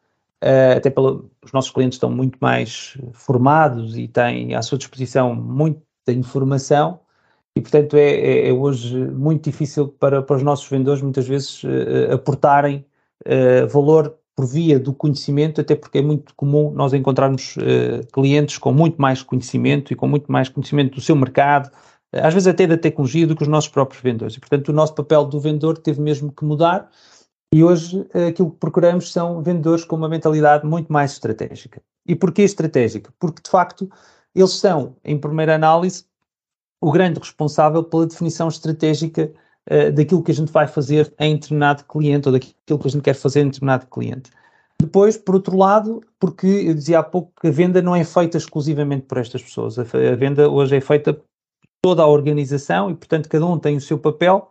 uh, 0.45 0.77
até 0.77 0.91
pelo, 0.91 1.31
os 1.43 1.53
nossos 1.53 1.71
clientes 1.71 1.97
estão 1.97 2.11
muito 2.11 2.39
mais 2.41 2.99
formados 3.13 3.97
e 3.97 4.07
têm 4.07 4.55
à 4.55 4.63
sua 4.63 4.77
disposição 4.77 5.35
muita 5.35 5.83
informação 6.09 7.01
e, 7.57 7.61
portanto, 7.61 7.97
é, 7.97 8.11
é, 8.11 8.49
é 8.49 8.53
hoje 8.53 8.97
muito 8.97 9.45
difícil 9.45 9.89
para, 9.89 10.21
para 10.23 10.37
os 10.37 10.43
nossos 10.43 10.69
vendedores, 10.69 11.01
muitas 11.01 11.27
vezes, 11.27 11.63
uh, 11.63 12.13
aportarem 12.13 12.85
uh, 13.27 13.69
valor 13.69 14.17
por 14.37 14.47
via 14.47 14.81
do 14.81 14.93
conhecimento, 14.93 15.61
até 15.61 15.77
porque 15.77 15.99
é 15.99 16.03
muito 16.03 16.35
comum 16.35 16.73
nós 16.73 16.93
encontrarmos 16.93 17.55
clientes 18.13 18.59
com 18.59 18.73
muito 18.73 19.01
mais 19.01 19.23
conhecimento 19.23 19.93
e 19.93 19.97
com 19.97 20.09
muito 20.09 20.31
mais 20.31 20.49
conhecimento 20.49 20.97
do 20.97 21.01
seu 21.01 21.15
mercado, 21.15 21.71
às 22.13 22.35
vezes 22.35 22.49
até 22.49 22.67
da 22.67 22.77
tecnologia, 22.77 23.29
do 23.29 23.37
que 23.37 23.43
os 23.43 23.49
nossos 23.49 23.71
próprios 23.71 24.03
vendedores. 24.03 24.35
E, 24.35 24.41
portanto, 24.41 24.71
o 24.71 24.73
nosso 24.73 24.93
papel 24.93 25.25
do 25.25 25.39
vendedor 25.39 25.79
teve 25.79 26.01
mesmo 26.01 26.33
que 26.33 26.45
mudar 26.45 26.91
e 27.55 27.63
hoje 27.63 28.05
eh, 28.13 28.27
aquilo 28.27 28.51
que 28.51 28.57
procuramos 28.57 29.13
são 29.13 29.41
vendedores 29.41 29.85
com 29.85 29.95
uma 29.95 30.09
mentalidade 30.09 30.67
muito 30.67 30.93
mais 30.93 31.13
estratégica. 31.13 31.81
E 32.05 32.17
porquê 32.17 32.43
estratégica? 32.43 33.15
Porque, 33.17 33.41
de 33.41 33.49
facto, 33.49 33.89
eles 34.35 34.55
são, 34.55 34.97
em 35.05 35.17
primeira 35.17 35.55
análise, 35.55 36.05
o 36.81 36.91
grande 36.91 37.21
responsável 37.21 37.85
pela 37.85 38.09
definição 38.09 38.49
estratégica 38.49 39.33
uh, 39.71 39.93
daquilo 39.93 40.21
que 40.21 40.33
a 40.33 40.35
gente 40.35 40.51
vai 40.51 40.67
fazer 40.67 41.15
em 41.17 41.37
determinado 41.37 41.85
cliente 41.85 42.27
ou 42.27 42.33
daquilo 42.33 42.79
que 42.81 42.89
a 42.89 42.91
gente 42.91 43.03
quer 43.03 43.15
fazer 43.15 43.43
em 43.43 43.51
determinado 43.51 43.87
cliente. 43.87 44.33
Depois, 44.81 45.17
por 45.17 45.37
outro 45.37 45.57
lado, 45.57 46.03
porque 46.19 46.49
eu 46.49 46.75
dizia 46.75 46.99
há 46.99 47.03
pouco 47.05 47.33
que 47.41 47.47
a 47.47 47.53
venda 47.53 47.81
não 47.81 47.95
é 47.95 48.03
feita 48.03 48.37
exclusivamente 48.37 49.07
por 49.07 49.19
estas 49.19 49.45
pessoas. 49.45 49.79
A, 49.79 49.83
a 49.83 50.17
venda 50.17 50.51
hoje 50.51 50.77
é 50.77 50.81
feita 50.81 51.15
por 51.15 51.25
toda 51.81 52.03
a 52.03 52.09
organização 52.09 52.91
e, 52.91 52.97
portanto, 52.97 53.29
cada 53.29 53.47
um 53.47 53.61
tem 53.61 53.77
o 53.77 53.81
seu 53.81 53.97
papel 53.97 54.51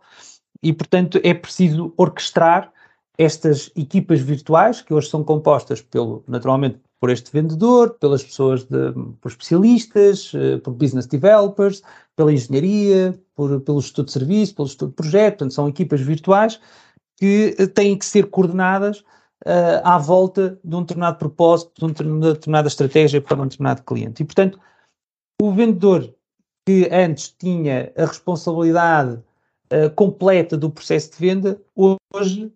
e, 0.62 0.72
portanto, 0.72 1.20
é 1.22 1.34
preciso 1.34 1.92
orquestrar 1.98 2.72
estas 3.16 3.70
equipas 3.76 4.20
virtuais, 4.20 4.80
que 4.82 4.92
hoje 4.92 5.08
são 5.08 5.22
compostas 5.22 5.80
pelo, 5.80 6.24
naturalmente, 6.26 6.80
por 7.00 7.10
este 7.10 7.30
vendedor, 7.30 7.98
pelas 8.00 8.24
pessoas, 8.24 8.64
de, 8.64 8.92
por 9.20 9.30
especialistas, 9.30 10.32
eh, 10.34 10.56
por 10.58 10.72
business 10.72 11.06
developers, 11.06 11.82
pela 12.16 12.32
engenharia, 12.32 13.18
por, 13.34 13.60
pelo 13.60 13.78
estudo 13.78 14.06
de 14.06 14.12
serviço, 14.12 14.54
pelo 14.54 14.68
estudo 14.68 14.88
de 14.88 14.96
projeto, 14.96 15.38
portanto, 15.38 15.54
são 15.54 15.68
equipas 15.68 16.00
virtuais 16.00 16.58
que 17.18 17.54
eh, 17.58 17.66
têm 17.66 17.98
que 17.98 18.06
ser 18.06 18.30
coordenadas 18.30 19.00
uh, 19.44 19.80
à 19.84 19.98
volta 19.98 20.58
de 20.64 20.74
um 20.74 20.80
determinado 20.80 21.18
propósito, 21.18 21.92
de 21.92 22.02
uma 22.02 22.32
determinada 22.32 22.68
estratégia 22.68 23.20
para 23.20 23.40
um 23.40 23.46
determinado 23.46 23.82
cliente. 23.82 24.22
E, 24.22 24.24
portanto, 24.24 24.58
o 25.40 25.52
vendedor 25.52 26.12
que 26.66 26.88
antes 26.90 27.28
tinha 27.28 27.92
a 27.96 28.06
responsabilidade 28.06 29.22
uh, 29.70 29.90
completa 29.94 30.56
do 30.56 30.70
processo 30.70 31.12
de 31.12 31.18
venda, 31.18 31.60
hoje 31.76 32.50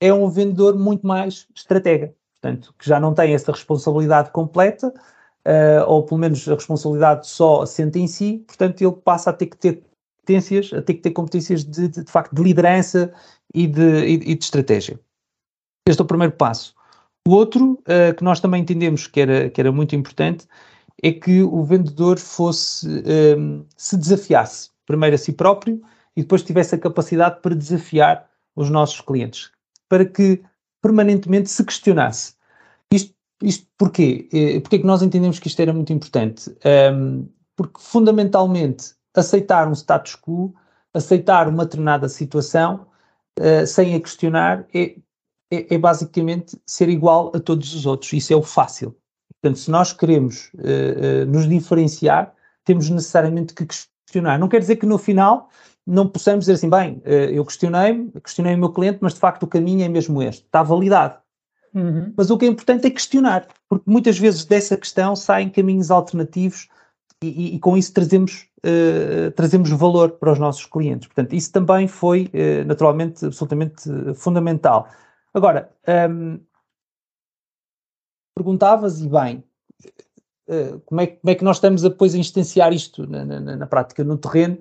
é 0.00 0.12
um 0.12 0.28
vendedor 0.28 0.76
muito 0.76 1.06
mais 1.06 1.46
estratega, 1.54 2.14
portanto, 2.40 2.74
que 2.78 2.88
já 2.88 2.98
não 2.98 3.14
tem 3.14 3.34
essa 3.34 3.52
responsabilidade 3.52 4.30
completa, 4.30 4.88
uh, 4.88 5.84
ou 5.86 6.04
pelo 6.04 6.18
menos 6.18 6.48
a 6.48 6.54
responsabilidade 6.54 7.26
só 7.26 7.62
assenta 7.62 7.98
em 7.98 8.06
si, 8.06 8.42
portanto, 8.46 8.80
ele 8.80 8.92
passa 8.92 9.30
a 9.30 9.32
ter 9.32 9.46
que 9.46 9.58
ter 9.58 9.84
competências, 10.20 10.72
a 10.72 10.80
ter 10.80 10.94
que 10.94 11.02
ter 11.02 11.10
competências 11.10 11.64
de, 11.64 11.88
de, 11.88 12.04
de 12.04 12.10
facto 12.10 12.34
de 12.34 12.42
liderança 12.42 13.12
e 13.54 13.66
de, 13.66 14.04
e, 14.06 14.14
e, 14.14 14.34
de 14.34 14.44
estratégia. 14.44 14.98
Este 15.86 16.00
é 16.00 16.04
o 16.04 16.06
primeiro 16.06 16.32
passo. 16.32 16.74
O 17.28 17.32
outro, 17.32 17.72
uh, 17.82 18.14
que 18.16 18.24
nós 18.24 18.40
também 18.40 18.62
entendemos 18.62 19.06
que 19.06 19.20
era, 19.20 19.50
que 19.50 19.60
era 19.60 19.70
muito 19.70 19.94
importante, 19.94 20.46
é 21.02 21.12
que 21.12 21.42
o 21.42 21.62
vendedor 21.62 22.18
fosse, 22.18 22.86
um, 22.86 23.02
ehm, 23.06 23.64
se 23.76 23.96
desafiasse, 23.96 24.70
primeiro 24.84 25.14
a 25.14 25.18
si 25.18 25.32
próprio, 25.32 25.80
e 26.14 26.20
depois 26.20 26.42
tivesse 26.42 26.74
a 26.74 26.78
capacidade 26.78 27.40
para 27.40 27.54
desafiar 27.54 28.28
os 28.54 28.68
nossos 28.68 29.00
clientes 29.00 29.50
para 29.90 30.06
que 30.06 30.40
permanentemente 30.80 31.50
se 31.50 31.62
questionasse. 31.62 32.34
Isto, 32.90 33.14
isto 33.42 33.66
porquê? 33.76 34.28
Eh, 34.32 34.60
porquê 34.60 34.76
é 34.76 34.78
que 34.78 34.86
nós 34.86 35.02
entendemos 35.02 35.38
que 35.38 35.48
isto 35.48 35.60
era 35.60 35.72
muito 35.74 35.92
importante? 35.92 36.50
Um, 36.94 37.28
porque, 37.54 37.78
fundamentalmente, 37.78 38.94
aceitar 39.14 39.68
um 39.68 39.74
status 39.74 40.16
quo, 40.16 40.54
aceitar 40.94 41.48
uma 41.48 41.64
determinada 41.64 42.08
situação, 42.08 42.86
uh, 43.38 43.66
sem 43.66 43.94
a 43.94 44.00
questionar, 44.00 44.66
é, 44.72 44.94
é, 45.52 45.74
é, 45.74 45.78
basicamente 45.78 46.58
ser 46.64 46.88
igual 46.88 47.32
a 47.34 47.40
todos 47.40 47.74
os 47.74 47.84
outros. 47.84 48.12
Isso 48.12 48.32
é 48.32 48.36
o 48.36 48.42
fácil. 48.42 48.96
Portanto, 49.42 49.58
se 49.58 49.70
nós 49.70 49.92
queremos 49.92 50.50
uh, 50.54 51.24
uh, 51.24 51.26
nos 51.26 51.48
diferenciar, 51.48 52.32
temos 52.64 52.88
necessariamente 52.88 53.52
que 53.52 53.66
questionar. 53.66 54.38
Não 54.38 54.48
quer 54.48 54.60
dizer 54.60 54.76
que 54.76 54.86
no 54.86 54.96
final 54.96 55.50
não 55.90 56.08
possamos 56.08 56.44
dizer 56.44 56.52
assim, 56.52 56.70
bem, 56.70 57.02
uh, 57.04 57.32
eu 57.32 57.44
questionei, 57.44 58.10
questionei 58.22 58.54
o 58.54 58.58
meu 58.58 58.72
cliente, 58.72 58.98
mas 59.00 59.14
de 59.14 59.20
facto 59.20 59.42
o 59.42 59.46
caminho 59.48 59.84
é 59.84 59.88
mesmo 59.88 60.22
este. 60.22 60.44
Está 60.44 60.62
validado. 60.62 61.18
Uhum. 61.74 62.12
Mas 62.16 62.30
o 62.30 62.38
que 62.38 62.44
é 62.44 62.48
importante 62.48 62.86
é 62.86 62.90
questionar, 62.90 63.46
porque 63.68 63.88
muitas 63.88 64.18
vezes 64.18 64.44
dessa 64.44 64.76
questão 64.76 65.14
saem 65.14 65.48
caminhos 65.48 65.90
alternativos 65.90 66.68
e, 67.22 67.28
e, 67.28 67.54
e 67.56 67.58
com 67.58 67.76
isso 67.76 67.92
trazemos, 67.92 68.48
uh, 68.64 69.30
trazemos 69.32 69.70
valor 69.70 70.12
para 70.12 70.32
os 70.32 70.38
nossos 70.38 70.64
clientes. 70.66 71.06
Portanto, 71.08 71.32
isso 71.34 71.52
também 71.52 71.86
foi 71.86 72.30
uh, 72.34 72.64
naturalmente 72.66 73.26
absolutamente 73.26 73.82
fundamental. 74.14 74.88
Agora, 75.32 75.70
um, 76.10 76.40
perguntavas, 78.34 79.00
e 79.00 79.08
bem, 79.08 79.44
uh, 80.48 80.80
como, 80.86 81.00
é, 81.00 81.06
como 81.06 81.30
é 81.30 81.34
que 81.34 81.44
nós 81.44 81.56
estamos 81.56 81.84
a, 81.84 81.88
depois 81.88 82.14
a 82.14 82.18
instanciar 82.18 82.72
isto 82.72 83.06
na, 83.06 83.24
na, 83.24 83.56
na 83.56 83.66
prática, 83.66 84.02
no 84.02 84.18
terreno? 84.18 84.58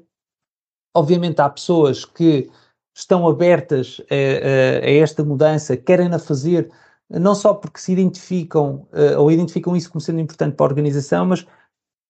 Obviamente 0.96 1.40
há 1.40 1.50
pessoas 1.50 2.04
que 2.06 2.50
estão 2.96 3.28
abertas 3.28 4.02
a, 4.10 4.86
a, 4.86 4.86
a 4.86 4.92
esta 4.92 5.24
mudança, 5.24 5.78
querem-na 5.78 6.20
fazer 6.20 6.70
não 7.10 7.34
só 7.34 7.54
porque 7.54 7.80
se 7.80 7.92
identificam 7.92 8.88
uh, 8.94 9.20
ou 9.20 9.32
identificam 9.32 9.76
isso 9.76 9.90
como 9.90 10.02
sendo 10.02 10.20
importante 10.20 10.56
para 10.56 10.66
a 10.66 10.70
organização, 10.70 11.26
mas 11.26 11.46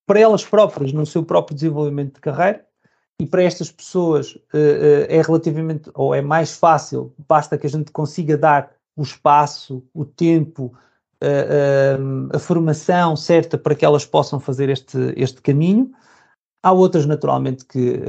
para 0.06 0.20
elas 0.20 0.44
próprias, 0.44 0.92
no 0.92 1.06
seu 1.06 1.24
próprio 1.24 1.56
desenvolvimento 1.56 2.16
de 2.16 2.20
carreira, 2.20 2.66
e 3.22 3.26
para 3.26 3.44
estas 3.44 3.72
pessoas 3.72 4.36
uh, 4.36 4.40
uh, 4.54 5.06
é 5.08 5.22
relativamente, 5.22 5.90
ou 5.94 6.14
é 6.14 6.22
mais 6.22 6.58
fácil, 6.58 7.14
basta 7.28 7.58
que 7.58 7.68
a 7.68 7.70
gente 7.70 7.92
consiga 7.92 8.38
dar 8.38 8.72
o 8.98 9.04
espaço, 9.04 9.84
o 9.94 10.04
tempo, 10.04 10.74
a 12.34 12.40
formação 12.40 13.16
certa 13.16 13.58
para 13.58 13.76
que 13.76 13.86
elas 13.86 14.06
possam 14.06 14.42
fazer 14.42 14.70
este, 14.70 15.14
este 15.16 15.42
caminho. 15.42 15.92
Há 16.62 16.74
outras, 16.74 17.06
naturalmente, 17.06 17.66
que 17.66 18.02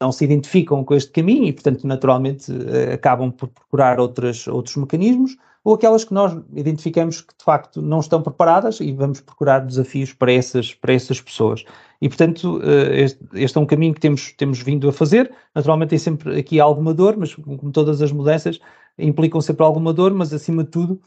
não 0.00 0.12
se 0.12 0.24
identificam 0.24 0.84
com 0.84 0.94
este 0.94 1.10
caminho 1.10 1.44
e, 1.44 1.52
portanto, 1.52 1.86
naturalmente, 1.86 2.52
acabam 2.92 3.32
por 3.32 3.48
procurar 3.48 3.98
outras, 3.98 4.46
outros 4.46 4.76
mecanismos 4.76 5.36
ou 5.64 5.74
aquelas 5.74 6.04
que 6.04 6.14
nós 6.14 6.34
identificamos 6.54 7.20
que 7.20 7.36
de 7.36 7.44
facto 7.44 7.82
não 7.82 8.00
estão 8.00 8.22
preparadas 8.22 8.80
e 8.80 8.92
vamos 8.92 9.20
procurar 9.20 9.60
desafios 9.60 10.12
para 10.12 10.32
essas, 10.32 10.74
para 10.74 10.94
essas 10.94 11.20
pessoas. 11.20 11.64
E 12.00 12.08
portanto, 12.08 12.60
eh, 12.62 13.02
este, 13.02 13.18
este 13.34 13.58
é 13.58 13.60
um 13.60 13.66
caminho 13.66 13.92
que 13.92 14.00
temos, 14.00 14.32
temos 14.32 14.62
vindo 14.62 14.88
a 14.88 14.92
fazer. 14.92 15.30
Naturalmente 15.54 15.90
tem 15.90 15.98
sempre 15.98 16.38
aqui 16.38 16.58
alguma 16.58 16.94
dor, 16.94 17.16
mas 17.16 17.34
como 17.34 17.70
todas 17.70 18.00
as 18.00 18.12
mudanças, 18.12 18.58
implicam 18.98 19.40
sempre 19.40 19.64
alguma 19.64 19.92
dor, 19.92 20.14
mas 20.14 20.32
acima 20.32 20.64
de 20.64 20.70
tudo 20.70 21.00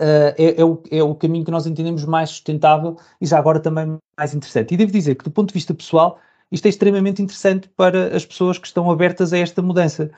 Uh, 0.00 0.32
é, 0.38 0.58
é, 0.58 0.64
o, 0.64 0.82
é, 0.90 1.02
o, 1.02 1.14
caminho 1.14 1.44
que 1.44 1.50
nós 1.50 1.66
entendemos 1.66 2.06
mais 2.06 2.30
sustentável 2.30 2.96
e 3.20 3.26
já 3.26 3.38
agora 3.38 3.60
também 3.60 3.98
mais 4.16 4.34
interessante. 4.34 4.72
E 4.72 4.76
devo 4.78 4.90
dizer 4.90 5.14
que, 5.14 5.24
do 5.24 5.30
ponto 5.30 5.48
de 5.48 5.52
vista 5.52 5.74
pessoal, 5.74 6.18
isto 6.50 6.66
é 6.66 6.68
extremamente 6.68 7.22
interessante 7.22 7.68
para 7.76 8.14
as 8.16 8.24
pessoas 8.24 8.58
que 8.58 8.66
estão 8.66 8.90
abertas 8.90 9.32
a 9.32 9.38
esta 9.38 9.62
mudança, 9.62 10.10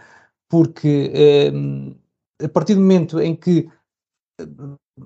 porque 0.48 1.12
uh, 1.52 2.44
a 2.44 2.48
partir 2.48 2.74
do 2.74 2.80
momento 2.80 3.20
em 3.20 3.34
que, 3.34 3.68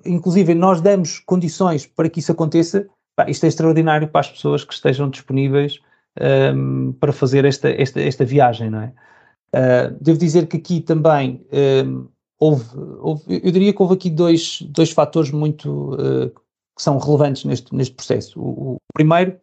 inclusive, 0.05 0.55
nós 0.55 0.81
damos 0.81 1.18
condições 1.20 1.87
para 1.87 2.09
que 2.09 2.20
isso 2.20 2.33
aconteça, 2.33 2.89
isto 3.29 3.45
é 3.45 3.49
extraordinário 3.49 4.09
para 4.09 4.20
as 4.20 4.31
pessoas 4.31 4.64
que 4.64 4.74
estejam 4.74 5.09
disponíveis 5.09 5.81
um, 6.20 6.93
para 6.93 7.12
fazer 7.12 7.45
esta, 7.45 7.70
esta, 7.70 8.01
esta 8.01 8.24
viagem, 8.24 8.70
não 8.70 8.81
é? 8.81 8.93
Uh, 9.55 9.97
devo 10.01 10.18
dizer 10.18 10.47
que 10.49 10.57
aqui 10.57 10.81
também 10.81 11.47
um, 11.87 12.09
houve, 12.39 12.64
houve, 12.99 13.41
eu 13.43 13.53
diria 13.53 13.72
que 13.72 13.81
houve 13.81 13.95
aqui 13.95 14.11
dois, 14.11 14.61
dois 14.62 14.91
fatores 14.91 15.31
muito 15.31 15.95
uh, 15.95 16.31
que 16.77 16.83
são 16.83 16.99
relevantes 16.99 17.45
neste, 17.45 17.74
neste 17.74 17.95
processo. 17.95 18.41
O, 18.41 18.74
o, 18.74 18.77
primeiro 18.93 19.39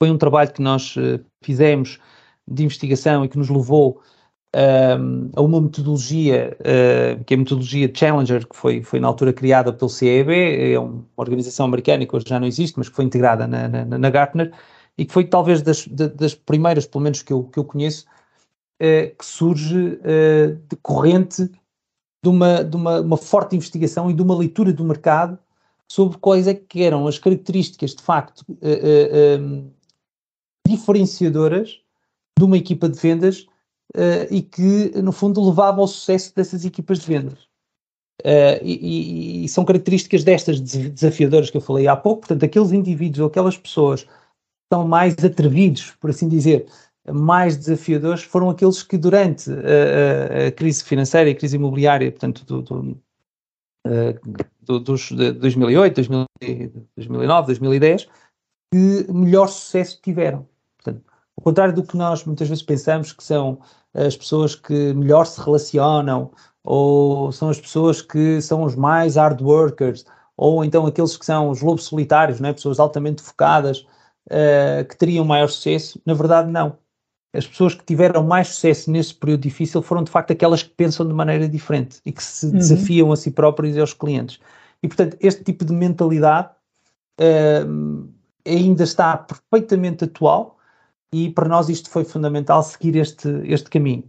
foi 0.00 0.10
um 0.10 0.16
trabalho 0.16 0.50
que 0.50 0.62
nós 0.62 0.96
uh, 0.96 1.22
fizemos 1.42 1.98
de 2.48 2.64
investigação 2.64 3.24
e 3.24 3.28
que 3.28 3.36
nos 3.36 3.50
levou 3.50 4.00
um, 4.56 5.30
a 5.36 5.42
uma 5.42 5.60
metodologia, 5.60 6.56
uh, 6.60 7.24
que 7.24 7.34
é 7.34 7.36
a 7.36 7.38
metodologia 7.38 7.92
Challenger, 7.94 8.48
que 8.48 8.56
foi, 8.56 8.82
foi 8.82 8.98
na 8.98 9.08
altura 9.08 9.32
criada 9.32 9.72
pelo 9.72 9.88
CEB, 9.88 10.72
é 10.72 10.78
uma 10.78 11.04
organização 11.16 11.66
americana 11.66 12.06
que 12.06 12.16
hoje 12.16 12.24
já 12.26 12.40
não 12.40 12.46
existe, 12.46 12.78
mas 12.78 12.88
que 12.88 12.96
foi 12.96 13.04
integrada 13.04 13.46
na, 13.46 13.68
na, 13.68 13.84
na 13.84 14.10
Gartner, 14.10 14.52
e 14.98 15.04
que 15.04 15.12
foi 15.12 15.24
talvez 15.24 15.62
das, 15.62 15.86
das 15.86 16.34
primeiras, 16.34 16.86
pelo 16.86 17.04
menos 17.04 17.22
que 17.22 17.32
eu, 17.32 17.44
que 17.44 17.58
eu 17.58 17.64
conheço, 17.64 18.06
uh, 18.82 19.16
que 19.16 19.24
surge 19.24 19.76
uh, 19.76 20.56
decorrente 20.68 21.44
de, 22.22 22.28
uma, 22.28 22.64
de 22.64 22.76
uma, 22.76 23.00
uma 23.00 23.16
forte 23.16 23.54
investigação 23.54 24.10
e 24.10 24.14
de 24.14 24.22
uma 24.22 24.36
leitura 24.36 24.72
do 24.72 24.84
mercado 24.84 25.38
sobre 25.86 26.18
quais 26.18 26.46
é 26.46 26.54
que 26.54 26.82
eram 26.82 27.06
as 27.06 27.18
características 27.18 27.94
de 27.94 28.02
facto 28.02 28.44
um, 28.48 29.70
diferenciadoras 30.70 31.80
de 32.38 32.44
uma 32.44 32.56
equipa 32.56 32.88
de 32.88 32.98
vendas 32.98 33.46
uh, 33.94 34.26
e 34.30 34.42
que, 34.42 34.92
no 35.02 35.12
fundo, 35.12 35.44
levava 35.44 35.80
ao 35.80 35.88
sucesso 35.88 36.34
dessas 36.34 36.64
equipas 36.64 37.00
de 37.00 37.06
vendas. 37.06 37.38
Uh, 38.22 38.60
e, 38.62 39.44
e, 39.44 39.48
são 39.48 39.64
características 39.64 40.24
destas 40.24 40.60
desafiadoras 40.60 41.50
que 41.50 41.56
eu 41.56 41.60
falei 41.60 41.86
há 41.86 41.96
pouco, 41.96 42.20
portanto, 42.20 42.44
aqueles 42.44 42.72
indivíduos 42.72 43.20
ou 43.20 43.26
aquelas 43.28 43.56
pessoas 43.56 44.04
que 44.04 44.10
são 44.72 44.86
mais 44.86 45.14
atrevidos, 45.24 45.92
por 45.92 46.10
assim 46.10 46.28
dizer, 46.28 46.66
mais 47.10 47.56
desafiadores, 47.56 48.22
foram 48.22 48.50
aqueles 48.50 48.82
que 48.82 48.98
durante 48.98 49.50
a, 49.50 50.48
a 50.48 50.52
crise 50.52 50.84
financeira 50.84 51.30
e 51.30 51.32
a 51.32 51.36
crise 51.36 51.56
imobiliária, 51.56 52.10
portanto, 52.12 52.44
do, 52.44 52.62
do, 52.62 53.02
do, 54.60 54.80
dos 54.80 55.08
de 55.08 55.32
2008, 55.32 56.02
2009, 56.96 57.46
2010, 57.46 58.06
que 58.72 59.12
melhor 59.12 59.48
sucesso 59.48 59.98
tiveram. 60.02 60.46
Ao 61.36 61.44
contrário 61.44 61.74
do 61.74 61.82
que 61.82 61.96
nós 61.96 62.24
muitas 62.24 62.48
vezes 62.48 62.62
pensamos 62.62 63.12
que 63.12 63.24
são 63.24 63.58
as 63.94 64.16
pessoas 64.16 64.54
que 64.54 64.92
melhor 64.94 65.24
se 65.26 65.40
relacionam, 65.40 66.30
ou 66.62 67.32
são 67.32 67.48
as 67.48 67.60
pessoas 67.60 68.02
que 68.02 68.40
são 68.40 68.62
os 68.62 68.74
mais 68.74 69.16
hard 69.16 69.40
workers, 69.40 70.04
ou 70.36 70.64
então 70.64 70.86
aqueles 70.86 71.16
que 71.16 71.24
são 71.26 71.50
os 71.50 71.60
lobos 71.60 71.84
solitários, 71.84 72.40
né? 72.40 72.52
pessoas 72.52 72.78
altamente 72.78 73.22
focadas, 73.22 73.86
uh, 74.28 74.84
que 74.88 74.96
teriam 74.96 75.24
maior 75.24 75.48
sucesso. 75.48 76.00
Na 76.04 76.14
verdade, 76.14 76.50
não. 76.50 76.78
As 77.32 77.46
pessoas 77.46 77.74
que 77.74 77.84
tiveram 77.84 78.24
mais 78.24 78.48
sucesso 78.48 78.90
nesse 78.90 79.14
período 79.14 79.42
difícil 79.42 79.82
foram 79.82 80.02
de 80.02 80.10
facto 80.10 80.32
aquelas 80.32 80.62
que 80.62 80.70
pensam 80.70 81.06
de 81.06 81.14
maneira 81.14 81.48
diferente 81.48 82.00
e 82.04 82.10
que 82.10 82.22
se 82.22 82.46
uhum. 82.46 82.52
desafiam 82.52 83.12
a 83.12 83.16
si 83.16 83.30
próprios 83.30 83.76
e 83.76 83.80
aos 83.80 83.92
clientes. 83.92 84.40
E 84.82 84.88
portanto, 84.88 85.16
este 85.20 85.44
tipo 85.44 85.64
de 85.64 85.72
mentalidade 85.72 86.50
uh, 87.20 88.08
ainda 88.46 88.82
está 88.82 89.16
perfeitamente 89.16 90.04
atual 90.04 90.58
e 91.12 91.30
para 91.30 91.48
nós 91.48 91.68
isto 91.68 91.90
foi 91.90 92.04
fundamental 92.04 92.62
seguir 92.62 92.96
este, 92.96 93.28
este 93.44 93.68
caminho. 93.68 94.04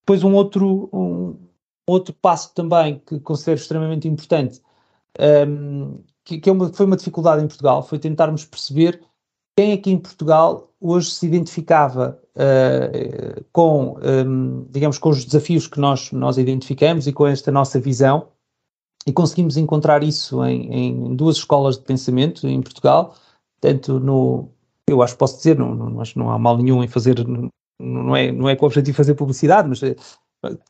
Depois 0.00 0.22
um 0.24 0.34
outro, 0.34 0.88
um, 0.92 1.36
outro 1.86 2.14
passo 2.14 2.54
também 2.54 3.00
que 3.06 3.20
considero 3.20 3.60
extremamente 3.60 4.08
importante, 4.08 4.62
um, 5.48 5.98
que, 6.24 6.38
que 6.38 6.48
é 6.48 6.52
uma, 6.52 6.72
foi 6.72 6.86
uma 6.86 6.96
dificuldade 6.96 7.42
em 7.42 7.48
Portugal, 7.48 7.82
foi 7.82 7.98
tentarmos 7.98 8.44
perceber 8.44 9.00
quem 9.56 9.72
aqui 9.72 9.90
em 9.90 9.98
Portugal 9.98 10.70
hoje 10.80 11.10
se 11.10 11.26
identificava 11.26 12.20
uh, 12.34 13.44
com, 13.52 13.98
um, 13.98 14.66
digamos, 14.70 14.98
com 14.98 15.08
os 15.08 15.24
desafios 15.24 15.66
que 15.66 15.80
nós, 15.80 16.12
nós 16.12 16.36
identificamos 16.36 17.06
e 17.06 17.12
com 17.12 17.26
esta 17.26 17.50
nossa 17.50 17.80
visão, 17.80 18.28
e 19.06 19.12
conseguimos 19.12 19.56
encontrar 19.56 20.02
isso 20.02 20.44
em, 20.44 20.72
em 20.72 21.16
duas 21.16 21.36
escolas 21.36 21.78
de 21.78 21.84
pensamento 21.84 22.46
em 22.46 22.60
Portugal, 22.60 23.14
tanto 23.60 23.98
no, 23.98 24.50
eu 24.88 25.02
acho 25.02 25.14
que 25.14 25.18
posso 25.18 25.36
dizer, 25.38 25.58
não, 25.58 25.74
não, 25.74 26.00
acho 26.00 26.18
não 26.18 26.30
há 26.30 26.38
mal 26.38 26.56
nenhum 26.56 26.82
em 26.82 26.88
fazer, 26.88 27.16
não 27.78 28.16
é, 28.16 28.30
não 28.30 28.48
é 28.48 28.54
com 28.54 28.64
o 28.64 28.68
objetivo 28.68 28.92
de 28.92 28.96
fazer 28.96 29.14
publicidade, 29.14 29.68
mas 29.68 29.82
eh, 29.82 29.96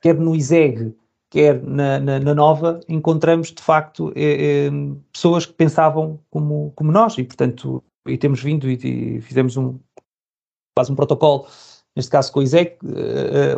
quer 0.00 0.18
no 0.18 0.34
ISEG, 0.34 0.94
quer 1.30 1.62
na, 1.62 1.98
na, 2.00 2.18
na 2.18 2.34
Nova, 2.34 2.80
encontramos 2.88 3.52
de 3.52 3.62
facto 3.62 4.12
é, 4.16 4.66
é, 4.66 4.70
pessoas 5.12 5.44
que 5.44 5.52
pensavam 5.52 6.18
como, 6.30 6.72
como 6.74 6.90
nós 6.90 7.18
e, 7.18 7.24
portanto, 7.24 7.82
e 8.06 8.16
temos 8.16 8.42
vindo 8.42 8.70
e, 8.70 9.16
e 9.16 9.20
fizemos 9.20 9.56
um, 9.56 9.78
quase 10.74 10.90
um 10.90 10.96
protocolo, 10.96 11.46
neste 11.94 12.10
caso 12.10 12.32
com 12.32 12.40
o 12.40 12.42
ISEG, 12.42 12.78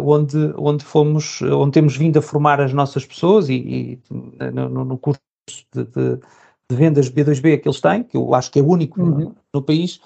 onde, 0.02 0.54
onde 0.56 0.84
fomos, 0.84 1.40
onde 1.42 1.72
temos 1.72 1.96
vindo 1.96 2.18
a 2.18 2.22
formar 2.22 2.60
as 2.60 2.72
nossas 2.72 3.04
pessoas 3.04 3.48
e, 3.48 3.54
e 3.54 4.02
no, 4.52 4.84
no, 4.84 4.98
curso 4.98 5.20
de, 5.74 5.84
de, 5.84 6.16
de, 6.70 6.76
vendas 6.76 7.10
B2B 7.10 7.60
que 7.60 7.68
eles 7.68 7.80
têm, 7.80 8.04
que 8.04 8.16
eu 8.16 8.34
acho 8.34 8.50
que 8.50 8.60
é 8.60 8.62
único 8.62 9.00
uhum. 9.00 9.18
no, 9.18 9.36
no 9.54 9.62
país, 9.62 10.00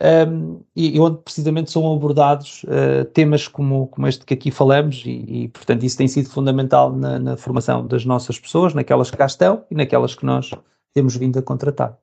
um, 0.00 0.62
e, 0.74 0.98
onde 0.98 1.18
precisamente 1.22 1.70
são 1.70 1.92
abordados 1.92 2.64
uh, 2.64 3.04
temas 3.12 3.46
como, 3.46 3.88
como 3.88 4.06
este 4.06 4.24
que 4.24 4.34
aqui 4.34 4.50
falamos, 4.50 5.02
e, 5.04 5.42
e 5.44 5.48
portanto 5.48 5.84
isso 5.84 5.98
tem 5.98 6.08
sido 6.08 6.30
fundamental 6.30 6.92
na, 6.92 7.18
na, 7.18 7.36
formação 7.36 7.86
das 7.86 8.04
nossas 8.04 8.38
pessoas, 8.38 8.72
naquelas 8.72 9.10
que 9.10 9.16
cá 9.16 9.26
estão 9.26 9.64
e 9.70 9.74
naquelas 9.74 10.14
que 10.14 10.24
nós 10.24 10.50
temos 10.94 11.16
vindo 11.16 11.38
a 11.38 11.42
contratar. 11.42 11.96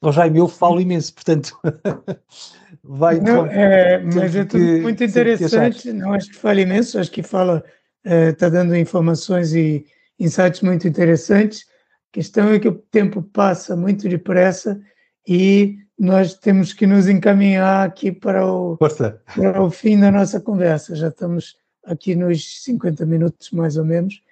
O 0.00 0.12
Jaime, 0.12 0.38
eu 0.38 0.48
falo 0.48 0.80
imenso, 0.80 1.12
portanto, 1.12 1.58
vai. 2.82 3.20
Não, 3.20 3.46
é, 3.46 3.98
mas 3.98 4.34
é 4.34 4.44
tudo 4.44 4.64
que, 4.64 4.80
muito 4.80 5.02
interessante. 5.02 5.92
Não 5.92 6.12
acho 6.12 6.30
que 6.30 6.36
fala 6.36 6.60
imenso, 6.60 6.98
acho 6.98 7.10
que 7.10 7.22
fala 7.22 7.64
está 8.04 8.48
dando 8.48 8.76
informações 8.76 9.52
e 9.52 9.84
insights 10.18 10.62
muito 10.62 10.86
interessantes. 10.86 11.66
A 12.10 12.12
questão 12.12 12.48
é 12.50 12.58
que 12.58 12.68
o 12.68 12.74
tempo 12.74 13.22
passa 13.22 13.76
muito 13.76 14.08
depressa 14.08 14.80
e 15.26 15.78
nós 15.98 16.34
temos 16.34 16.72
que 16.72 16.86
nos 16.86 17.08
encaminhar 17.08 17.86
aqui 17.86 18.12
para 18.12 18.46
o, 18.46 18.76
para 18.76 19.62
o 19.62 19.70
fim 19.70 19.98
da 19.98 20.12
nossa 20.12 20.40
conversa. 20.40 20.94
Já 20.94 21.08
estamos 21.08 21.56
aqui 21.84 22.14
nos 22.14 22.62
50 22.62 23.04
minutos, 23.04 23.50
mais 23.50 23.76
ou 23.76 23.84
menos. 23.84 24.22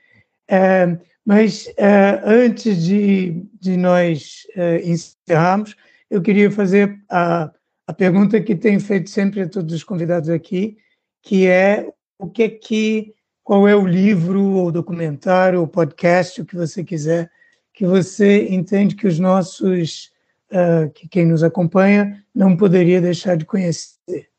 É, 0.48 0.96
mas 1.24 1.68
é, 1.76 2.22
antes 2.24 2.84
de, 2.84 3.42
de 3.60 3.76
nós 3.76 4.46
é, 4.54 4.80
encerrarmos, 4.88 5.74
eu 6.08 6.22
queria 6.22 6.50
fazer 6.52 7.00
a, 7.10 7.50
a 7.84 7.92
pergunta 7.92 8.40
que 8.40 8.54
tenho 8.54 8.80
feito 8.80 9.10
sempre 9.10 9.42
a 9.42 9.48
todos 9.48 9.74
os 9.74 9.82
convidados 9.82 10.28
aqui, 10.28 10.78
que 11.20 11.48
é 11.48 11.90
o 12.16 12.30
que 12.30 12.44
é 12.44 12.48
que, 12.48 13.12
qual 13.42 13.66
é 13.66 13.74
o 13.74 13.86
livro, 13.86 14.40
ou 14.40 14.70
documentário, 14.70 15.60
ou 15.60 15.66
podcast, 15.66 16.40
o 16.40 16.46
que 16.46 16.54
você 16.54 16.84
quiser, 16.84 17.28
que 17.74 17.84
você 17.84 18.48
entende 18.48 18.94
que 18.94 19.06
os 19.06 19.18
nossos 19.18 20.12
uh, 20.52 20.90
que 20.92 21.08
quem 21.08 21.26
nos 21.26 21.42
acompanha 21.42 22.24
não 22.34 22.56
poderia 22.56 23.00
deixar 23.00 23.36
de 23.36 23.44
conhecer? 23.44 24.30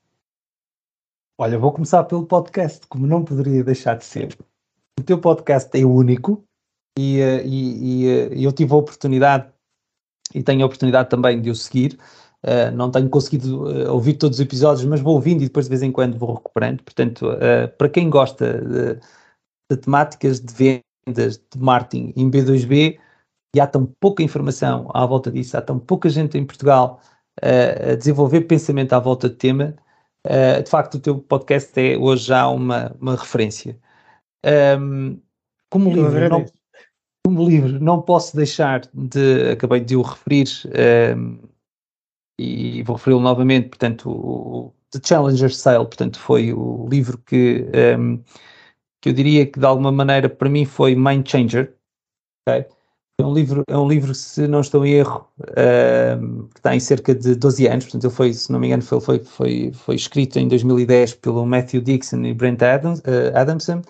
Olha, 1.40 1.60
vou 1.60 1.72
começar 1.72 2.04
pelo 2.06 2.26
podcast, 2.26 2.86
como 2.88 3.06
não 3.06 3.24
poderia 3.24 3.64
deixar 3.64 3.98
de 3.98 4.06
ser. 4.06 4.36
O 5.00 5.04
teu 5.04 5.20
podcast 5.20 5.70
é 5.80 5.86
único 5.86 6.44
e, 6.98 7.22
uh, 7.22 7.46
e, 7.46 8.04
e 8.04 8.28
uh, 8.28 8.34
eu 8.34 8.52
tive 8.52 8.74
a 8.74 8.78
oportunidade 8.78 9.52
e 10.34 10.44
tenho 10.44 10.64
a 10.64 10.66
oportunidade 10.66 11.10
também 11.10 11.42
de 11.42 11.50
o 11.50 11.56
seguir. 11.56 11.98
Uh, 12.46 12.72
não 12.76 12.92
tenho 12.92 13.10
conseguido 13.10 13.64
uh, 13.64 13.92
ouvir 13.92 14.14
todos 14.14 14.38
os 14.38 14.46
episódios, 14.46 14.86
mas 14.86 15.02
vou 15.02 15.16
ouvindo 15.16 15.42
e 15.42 15.48
depois 15.48 15.66
de 15.66 15.70
vez 15.70 15.82
em 15.82 15.92
quando 15.92 16.18
vou 16.18 16.36
recuperando. 16.36 16.84
Portanto, 16.84 17.28
uh, 17.28 17.68
para 17.78 17.90
quem 17.90 18.10
gosta 18.10 18.62
de, 18.62 19.00
de, 19.72 19.78
temáticas 19.78 20.40
de 20.40 20.54
vendas, 20.54 21.38
de 21.38 21.60
marketing 21.60 22.14
em 22.16 22.30
B2B, 22.30 23.00
e 23.58 23.60
há 23.60 23.66
tão 23.66 23.88
pouca 24.00 24.22
informação 24.22 24.90
à 24.94 25.04
volta 25.06 25.32
disso, 25.32 25.58
há 25.58 25.62
tão 25.62 25.80
pouca 25.80 26.10
gente 26.10 26.38
em 26.38 26.46
Portugal 26.46 27.02
uh, 27.44 27.94
a 27.94 27.96
desenvolver 27.96 28.42
pensamento 28.42 28.94
à 28.94 29.00
volta 29.00 29.28
do 29.28 29.36
tema, 29.36 29.76
uh, 30.26 30.62
de 30.64 30.70
facto 30.70 30.96
o 30.96 31.00
teu 31.00 31.18
podcast 31.18 31.74
é 31.80 31.98
hoje 31.98 32.26
já 32.26 32.48
uma, 32.48 32.96
uma 33.02 33.16
referência. 33.16 33.78
Um, 34.80 35.20
como, 35.72 35.92
livro, 35.92 36.30
não, 36.30 36.46
como 37.26 37.50
livro, 37.50 37.80
não 37.80 38.02
posso 38.02 38.36
deixar 38.36 38.82
de, 38.94 39.52
acabei 39.52 39.80
de 39.80 39.96
o 39.96 40.04
referir, 40.04 40.48
um, 41.18 41.40
e 42.40 42.84
vou 42.84 42.96
referi-lo 42.96 43.20
novamente, 43.20 43.70
portanto, 43.70 44.12
o, 44.12 44.74
The 44.92 45.00
Challenger 45.04 45.54
Sale, 45.54 45.86
portanto, 45.86 46.20
foi 46.20 46.54
o 46.54 46.88
livro 46.88 47.18
que, 47.18 47.66
um, 47.98 48.24
que 49.02 49.10
eu 49.10 49.14
diria 49.14 49.48
que 49.48 49.60
de 49.60 49.66
alguma 49.66 49.92
maneira 49.92 50.30
para 50.30 50.48
mim 50.48 50.64
foi 50.64 50.96
mind 50.96 51.28
changer, 51.28 51.76
okay? 52.48 52.77
É 53.20 53.26
um 53.26 53.34
livro, 53.34 53.64
é 53.68 53.76
um 53.76 53.88
livro 53.88 54.14
se 54.14 54.48
não 54.48 54.62
estou 54.62 54.86
em 54.86 54.94
erro, 54.94 55.28
uh, 55.42 56.48
que 56.54 56.62
tem 56.62 56.80
cerca 56.80 57.16
de 57.16 57.34
12 57.34 57.68
anos, 57.68 57.86
portanto 57.86 58.04
ele 58.04 58.14
foi, 58.14 58.32
se 58.32 58.52
não 58.52 58.60
me 58.60 58.68
engano, 58.68 58.84
foi, 58.84 59.00
foi, 59.00 59.20
foi, 59.24 59.72
foi 59.74 59.96
escrito 59.96 60.38
em 60.38 60.48
2010 60.48 61.16
pelo 61.16 61.44
Matthew 61.44 61.82
Dixon 61.82 62.24
e 62.26 62.34
Brent 62.36 62.62
Adams, 62.62 63.00
uh, 63.00 63.36
Adamson. 63.36 63.82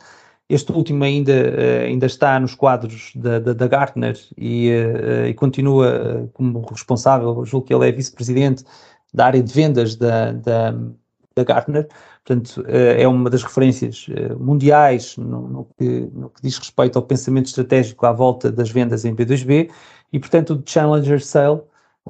Este 0.47 0.71
último 0.71 1.03
ainda, 1.03 1.33
uh, 1.33 1.85
ainda 1.87 2.05
está 2.05 2.39
nos 2.39 2.55
quadros 2.55 3.11
da, 3.15 3.37
da, 3.39 3.51
da 3.51 3.67
Gartner 3.67 4.17
e, 4.37 4.69
e 5.27 5.33
continua 5.33 6.29
como 6.31 6.61
responsável, 6.61 7.43
julgo 7.45 7.67
que 7.67 7.73
ele 7.73 7.89
é 7.89 7.91
vice-presidente 7.91 8.63
da 9.13 9.25
área 9.25 9.43
de 9.43 9.53
vendas 9.53 9.97
da, 9.97 10.31
da, 10.31 10.71
da 11.35 11.43
Gartner. 11.43 11.89
Portanto, 12.27 12.61
eh, 12.67 13.03
é 13.03 13.07
uma 13.07 13.29
das 13.29 13.41
referências 13.41 14.05
eh, 14.09 14.33
mundiais 14.35 15.15
no, 15.15 15.47
no, 15.47 15.67
que, 15.77 16.09
no, 16.13 16.29
que, 16.29 16.41
diz 16.41 16.57
respeito 16.57 16.99
ao 16.99 17.05
pensamento 17.05 17.45
estratégico 17.45 18.05
à 18.05 18.11
volta 18.11 18.51
das 18.51 18.69
vendas 18.69 19.05
em 19.05 19.15
B2B 19.15 19.71
e, 20.11 20.19
portanto, 20.19 20.55
o 20.55 20.63
Challenger 20.69 21.23
Sale, 21.23 21.61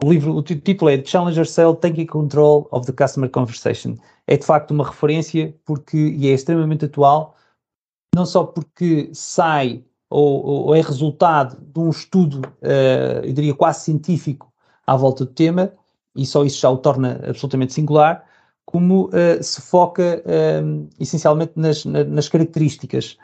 o 0.03 0.11
livro, 0.11 0.35
o 0.35 0.41
título 0.41 0.89
é 0.89 1.05
Challenger 1.05 1.47
Sale 1.47 1.75
Taking 1.75 2.07
Control 2.07 2.67
of 2.71 2.91
the 2.91 2.93
Customer 2.93 3.29
Conversation. 3.29 3.93
É 4.25 4.35
de 4.35 4.43
facto 4.43 4.71
uma 4.71 4.87
referência 4.87 5.53
porque, 5.63 5.97
e 5.97 6.27
é 6.29 6.33
extremamente 6.33 6.85
atual, 6.85 7.35
não 8.15 8.25
só 8.25 8.43
porque 8.43 9.11
sai 9.13 9.83
ou, 10.09 10.43
ou 10.43 10.75
é 10.75 10.81
resultado 10.81 11.61
de 11.61 11.79
um 11.79 11.91
estudo, 11.91 12.41
uh, 12.63 13.23
eu 13.23 13.33
diria 13.33 13.53
quase 13.53 13.81
científico, 13.81 14.51
à 14.85 14.95
volta 14.95 15.25
do 15.25 15.31
tema, 15.31 15.73
e 16.15 16.25
só 16.25 16.43
isso 16.43 16.59
já 16.59 16.71
o 16.71 16.77
torna 16.77 17.21
absolutamente 17.27 17.73
singular, 17.73 18.25
como 18.67 19.05
uh, 19.05 19.41
se 19.41 19.61
foca 19.61 20.21
um, 20.61 20.89
essencialmente 20.99 21.53
nas, 21.55 21.85
nas 21.85 22.27
características 22.27 23.17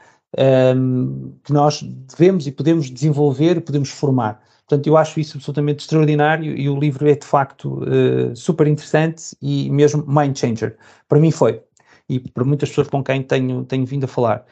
um, 0.76 1.34
que 1.44 1.52
nós 1.52 1.84
devemos 1.84 2.48
e 2.48 2.52
podemos 2.52 2.90
desenvolver, 2.90 3.60
podemos 3.60 3.90
formar. 3.90 4.42
Portanto, 4.66 4.88
eu 4.88 4.96
acho 4.96 5.20
isso 5.20 5.36
absolutamente 5.36 5.84
extraordinário 5.84 6.58
e 6.58 6.70
o 6.70 6.80
livro 6.80 7.10
é 7.10 7.16
de 7.16 7.26
facto 7.26 7.84
uh, 7.84 8.34
super 8.34 8.68
interessante 8.68 9.36
e 9.42 9.70
mesmo 9.70 10.06
mind 10.08 10.38
changer. 10.38 10.78
Para 11.10 11.20
mim 11.20 11.30
foi, 11.30 11.62
e 12.08 12.22
para 12.22 12.46
muitas 12.46 12.70
pessoas 12.70 12.88
com 12.88 13.04
quem 13.04 13.22
tenho, 13.22 13.66
tenho 13.66 13.86
vindo 13.86 14.06
a 14.06 14.08
falar. 14.08 14.46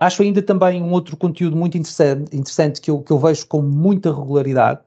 Acho 0.00 0.22
ainda 0.22 0.40
também 0.40 0.82
um 0.82 0.92
outro 0.92 1.14
conteúdo 1.14 1.54
muito 1.54 1.76
interessante, 1.76 2.34
interessante 2.34 2.80
que, 2.80 2.90
eu, 2.90 3.02
que 3.02 3.12
eu 3.12 3.18
vejo 3.18 3.46
com 3.46 3.60
muita 3.60 4.10
regularidade. 4.10 4.80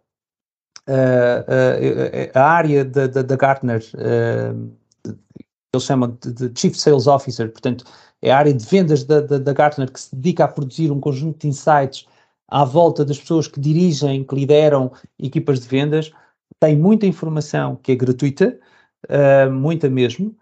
Uh, 0.90 1.42
uh, 1.48 2.32
a 2.34 2.44
área 2.44 2.84
da, 2.84 3.08
da, 3.08 3.22
da 3.22 3.36
Gartner 3.36 3.84
eles 5.76 5.86
chamam 5.86 6.18
de, 6.22 6.50
de, 6.50 6.60
Chief 6.60 6.76
Sales 6.76 7.08
Officer, 7.08 7.52
portanto, 7.52 7.86
é 8.22 8.32
a 8.32 8.38
área 8.38 8.54
de 8.54 8.66
vendas 8.66 9.04
da, 9.04 9.22
da, 9.22 9.38
da, 9.38 9.54
Gartner 9.54 9.92
que 9.92 10.00
se 10.00 10.16
dedica 10.16 10.46
a 10.46 10.48
produzir 10.48 10.92
um 10.92 11.00
conjunto 11.00 11.40
de 11.40 11.48
insights 11.48 12.06
à 12.48 12.64
volta 12.64 13.04
das 13.04 13.20
pessoas 13.20 13.48
que 13.48 13.60
dirigem, 13.60 14.24
que 14.24 14.36
lideram 14.36 14.92
equipas 15.20 15.60
de 15.60 15.68
vendas, 15.68 16.12
tem 16.60 16.76
muita 16.76 17.06
informação 17.06 17.76
que 17.76 17.92
é 17.92 17.96
gratuita, 17.96 18.58
uh, 19.10 19.52
muita 19.52 19.90
mesmo, 19.90 20.36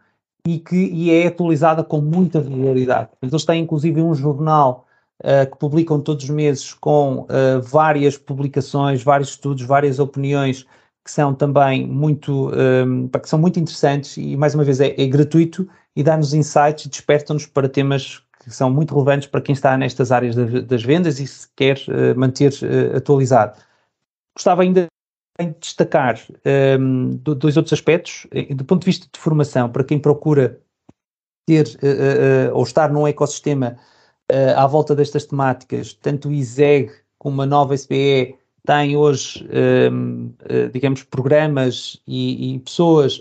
e 0.45 0.59
que 0.59 0.75
e 0.75 1.11
é 1.11 1.27
atualizada 1.27 1.83
com 1.83 2.01
muita 2.01 2.39
regularidade. 2.39 3.09
Eles 3.21 3.45
têm 3.45 3.63
inclusive 3.63 4.01
um 4.01 4.13
jornal 4.13 4.85
uh, 5.21 5.49
que 5.49 5.57
publicam 5.57 6.01
todos 6.01 6.25
os 6.25 6.29
meses 6.29 6.73
com 6.73 7.21
uh, 7.21 7.61
várias 7.61 8.17
publicações, 8.17 9.03
vários 9.03 9.29
estudos, 9.29 9.63
várias 9.63 9.99
opiniões 9.99 10.65
que 11.03 11.11
são 11.11 11.33
também 11.33 11.85
muito, 11.85 12.49
um, 12.49 13.07
que 13.07 13.27
são 13.27 13.37
muito 13.37 13.59
interessantes 13.59 14.15
e, 14.17 14.37
mais 14.37 14.55
uma 14.55 14.63
vez, 14.63 14.79
é, 14.79 14.95
é 14.97 15.05
gratuito 15.05 15.67
e 15.95 16.01
dá-nos 16.01 16.33
insights 16.33 16.85
e 16.85 16.89
desperta-nos 16.89 17.45
para 17.45 17.67
temas 17.67 18.23
que 18.39 18.51
são 18.51 18.69
muito 18.69 18.93
relevantes 18.93 19.27
para 19.27 19.41
quem 19.41 19.53
está 19.53 19.77
nestas 19.77 20.11
áreas 20.11 20.35
das 20.35 20.83
vendas 20.83 21.19
e 21.19 21.27
se 21.27 21.47
quer 21.55 21.77
uh, 21.87 22.17
manter 22.17 22.51
uh, 22.51 22.97
atualizado. 22.97 23.57
Gostava 24.35 24.61
ainda 24.61 24.87
de 25.39 25.53
destacar 25.59 26.19
um, 26.79 27.09
dois 27.17 27.57
outros 27.57 27.73
aspectos, 27.73 28.27
do 28.51 28.63
ponto 28.63 28.81
de 28.81 28.85
vista 28.85 29.07
de 29.11 29.19
formação, 29.19 29.69
para 29.69 29.83
quem 29.83 29.97
procura 29.97 30.59
ter 31.47 31.65
uh, 31.67 32.53
ou 32.55 32.63
estar 32.63 32.91
num 32.91 33.07
ecossistema 33.07 33.77
à 34.55 34.65
volta 34.65 34.95
destas 34.95 35.25
temáticas, 35.25 35.93
tanto 35.93 36.29
o 36.29 36.31
ISEG 36.31 36.91
como 37.17 37.41
a 37.41 37.45
nova 37.45 37.75
SPE 37.75 38.35
tem 38.65 38.95
hoje, 38.95 39.47
um, 39.91 40.33
eh, 40.45 40.67
digamos, 40.69 41.03
programas 41.03 42.01
e, 42.07 42.55
e 42.55 42.59
pessoas 42.59 43.17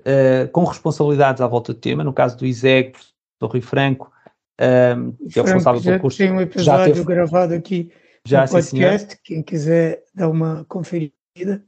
uh, 0.00 0.48
com 0.52 0.64
responsabilidades 0.64 1.40
à 1.40 1.46
volta 1.46 1.72
do 1.72 1.80
tema. 1.80 2.04
No 2.04 2.12
caso 2.12 2.36
do 2.36 2.44
ISEG, 2.44 2.92
do 3.40 3.46
Rui 3.46 3.62
Franco, 3.62 4.12
um, 4.60 5.12
que 5.28 5.38
é 5.38 5.42
o 5.42 5.44
responsável 5.44 5.82
pelo 5.82 6.00
curso. 6.00 6.18
Tem 6.18 6.32
um 6.32 6.40
episódio 6.40 6.94
teve, 6.94 7.04
gravado 7.04 7.54
aqui 7.54 7.90
já, 8.26 8.44
no 8.44 8.50
podcast, 8.50 9.18
quem 9.24 9.42
quiser 9.42 10.04
dar 10.14 10.28
uma 10.28 10.64
conferida. 10.68 11.62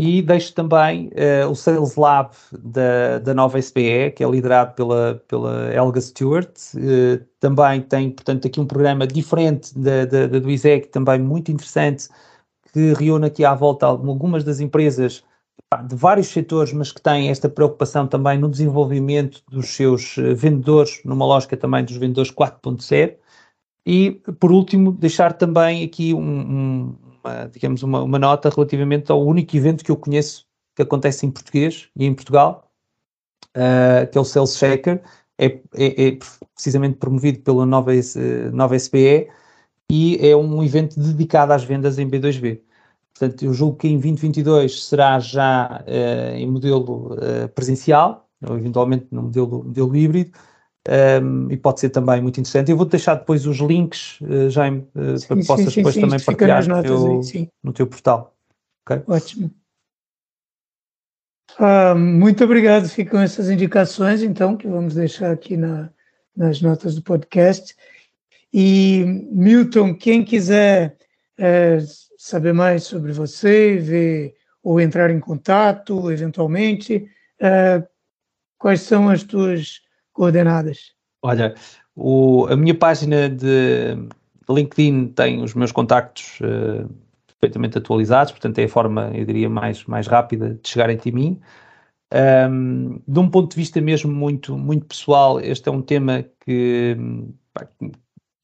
E 0.00 0.22
deixo 0.22 0.54
também 0.54 1.08
uh, 1.08 1.48
o 1.48 1.54
Sales 1.54 1.96
Lab 1.96 2.34
da, 2.52 3.18
da 3.18 3.34
nova 3.34 3.60
SPE, 3.60 4.12
que 4.16 4.24
é 4.24 4.28
liderado 4.28 4.74
pela, 4.74 5.22
pela 5.28 5.72
Helga 5.72 6.00
Stewart. 6.00 6.56
Uh, 6.74 7.24
também 7.38 7.82
tem, 7.82 8.10
portanto, 8.10 8.46
aqui 8.46 8.58
um 8.58 8.66
programa 8.66 9.06
diferente 9.06 9.78
da, 9.78 10.04
da, 10.04 10.26
da 10.26 10.38
do 10.38 10.50
ISEG, 10.50 10.86
também 10.88 11.20
muito 11.20 11.52
interessante, 11.52 12.08
que 12.72 12.92
reúne 12.94 13.26
aqui 13.26 13.44
à 13.44 13.54
volta 13.54 13.86
algumas 13.86 14.44
das 14.44 14.60
empresas 14.60 15.22
de 15.86 15.94
vários 15.94 16.28
setores, 16.28 16.72
mas 16.72 16.92
que 16.92 17.00
têm 17.00 17.28
esta 17.28 17.48
preocupação 17.48 18.06
também 18.06 18.38
no 18.38 18.48
desenvolvimento 18.48 19.42
dos 19.50 19.68
seus 19.68 20.18
eh, 20.18 20.34
vendedores, 20.34 21.00
numa 21.04 21.24
lógica 21.24 21.56
também 21.56 21.84
dos 21.84 21.96
vendedores 21.96 22.30
4.0. 22.30 23.16
E, 23.86 24.12
por 24.38 24.52
último, 24.52 24.92
deixar 24.92 25.32
também 25.32 25.84
aqui 25.84 26.14
um, 26.14 26.20
um, 26.20 26.96
uma, 27.22 27.46
digamos, 27.46 27.82
uma, 27.82 28.02
uma, 28.02 28.18
nota 28.18 28.48
relativamente 28.48 29.10
ao 29.10 29.24
único 29.24 29.56
evento 29.56 29.84
que 29.84 29.90
eu 29.90 29.96
conheço 29.96 30.46
que 30.76 30.82
acontece 30.82 31.26
em 31.26 31.30
português 31.30 31.88
e 31.96 32.06
em 32.06 32.14
Portugal, 32.14 32.70
uh, 33.56 34.10
que 34.10 34.16
é 34.16 34.20
o 34.20 34.24
Sales 34.24 34.56
Shaker, 34.56 35.02
é, 35.38 35.46
é, 35.74 36.08
é, 36.08 36.18
precisamente 36.54 36.96
promovido 36.98 37.40
pela 37.40 37.66
nova, 37.66 37.92
nova 38.52 38.78
SPE, 38.78 39.28
e 39.90 40.18
é 40.20 40.36
um 40.36 40.62
evento 40.62 40.98
dedicado 40.98 41.52
às 41.52 41.64
vendas 41.64 41.98
em 41.98 42.08
B2B. 42.08 42.60
Portanto, 43.12 43.44
eu 43.44 43.52
julgo 43.52 43.76
que 43.76 43.88
em 43.88 43.98
2022 43.98 44.86
será 44.86 45.18
já 45.20 45.84
uh, 45.86 46.34
em 46.34 46.50
modelo 46.50 47.14
uh, 47.14 47.48
presencial, 47.54 48.28
ou 48.46 48.58
eventualmente 48.58 49.06
no 49.10 49.22
modelo, 49.22 49.64
modelo 49.64 49.96
híbrido, 49.96 50.32
um, 51.22 51.50
e 51.50 51.56
pode 51.56 51.80
ser 51.80 51.90
também 51.90 52.20
muito 52.20 52.40
interessante. 52.40 52.70
Eu 52.70 52.76
vou 52.76 52.86
deixar 52.86 53.14
depois 53.14 53.46
os 53.46 53.58
links, 53.58 54.20
uh, 54.22 54.50
Jaime, 54.50 54.86
uh, 54.94 55.18
sim, 55.18 55.26
para 55.28 55.36
que 55.36 55.46
possas 55.46 55.72
sim, 55.72 55.80
depois 55.80 55.94
sim, 55.94 56.00
também 56.00 56.20
partilhar 56.20 56.66
no 56.66 56.82
teu, 56.82 57.20
aí, 57.34 57.48
no 57.62 57.72
teu 57.72 57.86
portal. 57.86 58.34
Okay? 58.84 59.02
Ótimo. 59.06 59.50
Ah, 61.58 61.94
muito 61.94 62.42
obrigado. 62.42 62.88
Ficam 62.88 63.20
essas 63.20 63.50
indicações, 63.50 64.22
então, 64.22 64.56
que 64.56 64.66
vamos 64.66 64.94
deixar 64.94 65.30
aqui 65.30 65.56
na, 65.56 65.90
nas 66.36 66.60
notas 66.60 66.94
do 66.94 67.02
podcast. 67.02 67.76
E, 68.52 69.04
Milton, 69.30 69.94
quem 69.94 70.24
quiser 70.24 70.96
é, 71.38 71.78
saber 72.18 72.52
mais 72.52 72.84
sobre 72.84 73.12
você, 73.12 73.76
ver 73.76 74.34
ou 74.62 74.80
entrar 74.80 75.10
em 75.10 75.18
contato, 75.18 76.10
eventualmente, 76.10 77.08
é, 77.40 77.82
quais 78.58 78.82
são 78.82 79.08
as 79.08 79.24
tuas 79.24 79.80
coordenadas? 80.12 80.92
Olha, 81.22 81.54
o, 81.96 82.46
a 82.48 82.56
minha 82.56 82.74
página 82.74 83.28
de 83.28 83.96
LinkedIn 84.48 85.08
tem 85.08 85.42
os 85.42 85.54
meus 85.54 85.72
contactos 85.72 86.38
uh, 86.40 86.88
perfeitamente 87.26 87.78
atualizados, 87.78 88.32
portanto 88.32 88.58
é 88.58 88.64
a 88.64 88.68
forma, 88.68 89.10
eu 89.14 89.24
diria, 89.24 89.48
mais, 89.48 89.84
mais 89.86 90.06
rápida 90.06 90.58
de 90.62 90.68
chegarem 90.68 90.98
a 91.04 91.10
mim. 91.10 91.40
Um, 92.50 93.00
de 93.08 93.18
um 93.18 93.28
ponto 93.28 93.50
de 93.50 93.56
vista 93.56 93.80
mesmo 93.80 94.12
muito, 94.12 94.56
muito 94.56 94.86
pessoal, 94.86 95.40
este 95.40 95.68
é 95.68 95.72
um 95.72 95.80
tema 95.80 96.24
que, 96.44 96.96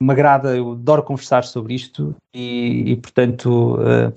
me 0.01 0.13
agrada, 0.13 0.57
eu 0.57 0.73
adoro 0.73 1.03
conversar 1.03 1.45
sobre 1.45 1.75
isto 1.75 2.15
e, 2.35 2.93
e 2.93 2.97
portanto, 2.97 3.77
uh, 3.77 4.15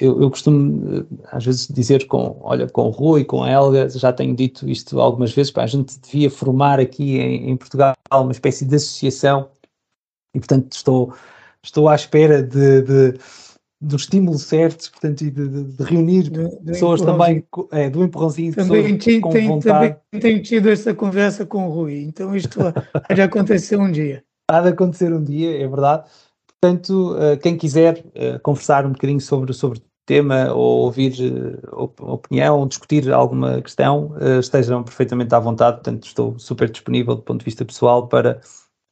eu, 0.00 0.22
eu, 0.22 0.30
costumo 0.30 1.06
às 1.32 1.44
vezes 1.44 1.68
dizer 1.68 2.06
com, 2.06 2.38
olha, 2.40 2.68
com 2.68 2.82
o 2.82 2.90
Rui, 2.90 3.24
com 3.24 3.42
a 3.42 3.50
Helga, 3.50 3.88
já 3.88 4.12
tenho 4.12 4.34
dito 4.34 4.68
isto 4.68 5.00
algumas 5.00 5.32
vezes, 5.32 5.52
pá, 5.52 5.62
a 5.62 5.66
gente 5.66 5.98
devia 6.00 6.30
formar 6.30 6.80
aqui 6.80 7.18
em, 7.18 7.50
em, 7.50 7.56
Portugal 7.56 7.94
uma 8.12 8.32
espécie 8.32 8.64
de 8.64 8.76
associação 8.76 9.48
e 10.34 10.38
portanto 10.38 10.72
estou, 10.72 11.14
estou 11.62 11.88
à 11.88 11.94
espera 11.94 12.42
de, 12.42 12.82
de 12.82 13.18
do 13.80 13.96
estímulo 13.96 14.38
certo, 14.38 14.90
portanto, 14.90 15.22
e 15.22 15.30
de, 15.30 15.48
de, 15.48 15.64
de 15.64 15.84
reunir 15.84 16.30
do, 16.30 16.48
do 16.48 16.72
pessoas 16.72 17.02
também, 17.02 17.44
é, 17.70 17.90
do 17.90 18.02
empurrãozinho, 18.02 18.54
também 18.54 18.96
pessoas 18.96 19.20
com 19.20 19.30
tem, 19.30 19.48
vontade. 19.48 19.96
Também 20.10 20.22
tenho 20.22 20.42
tido 20.42 20.70
essa 20.70 20.94
conversa 20.94 21.44
com 21.44 21.66
o 21.68 21.70
Rui, 21.70 22.02
então 22.02 22.34
isto 22.34 22.58
pode 23.08 23.20
acontecer 23.20 23.76
um 23.76 23.90
dia. 23.92 24.24
Há 24.48 24.60
de 24.60 24.68
acontecer 24.68 25.12
um 25.12 25.22
dia, 25.22 25.62
é 25.62 25.66
verdade. 25.66 26.04
Portanto, 26.60 27.14
uh, 27.14 27.38
quem 27.42 27.56
quiser 27.56 27.98
uh, 27.98 28.38
conversar 28.42 28.84
um 28.86 28.92
bocadinho 28.92 29.20
sobre, 29.20 29.52
sobre 29.54 29.78
o 29.78 29.82
tema 30.06 30.52
ou 30.52 30.82
ouvir 30.84 31.14
uh, 31.20 31.90
opinião, 32.00 32.66
discutir 32.66 33.10
alguma 33.10 33.62
questão, 33.62 34.14
estejam 34.38 34.82
perfeitamente 34.82 35.34
à 35.34 35.38
vontade. 35.38 35.76
Portanto, 35.76 36.04
estou 36.06 36.38
super 36.38 36.70
disponível 36.70 37.16
do 37.16 37.22
ponto 37.22 37.40
de 37.40 37.44
vista 37.46 37.64
pessoal 37.64 38.06
para, 38.06 38.40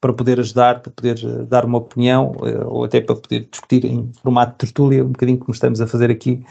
para 0.01 0.13
poder 0.15 0.41
ajudar, 0.41 0.81
para 0.81 0.93
poder 0.93 1.47
dar 1.47 1.65
uma 1.67 1.79
opinião 1.79 2.33
ou 2.67 2.85
até 2.85 3.01
para 3.01 3.17
poder 3.17 3.49
discutir 3.51 3.85
em 3.85 4.11
formato 4.23 4.53
de 4.53 4.59
tertúlia, 4.59 5.05
um 5.05 5.13
bocadinho 5.13 5.39
como 5.39 5.53
estamos 5.53 5.81
a 5.81 5.87
fazer 5.87 6.11
aqui, 6.11 6.45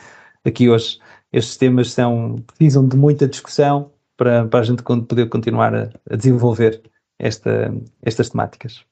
aqui 0.46 0.70
hoje. 0.70 1.00
Estes 1.34 1.58
temas 1.58 1.92
são, 1.92 2.36
precisam 2.48 2.88
de 2.88 2.98
muita 2.98 3.28
discussão 3.28 3.92
para, 4.18 4.46
para 4.48 4.60
a 4.60 4.64
gente 4.64 4.84
poder 4.84 5.30
continuar 5.30 5.74
a, 5.74 5.90
a 6.10 6.16
desenvolver 6.16 6.82
esta, 7.20 7.74
estas 8.04 8.30
temáticas. 8.30 8.84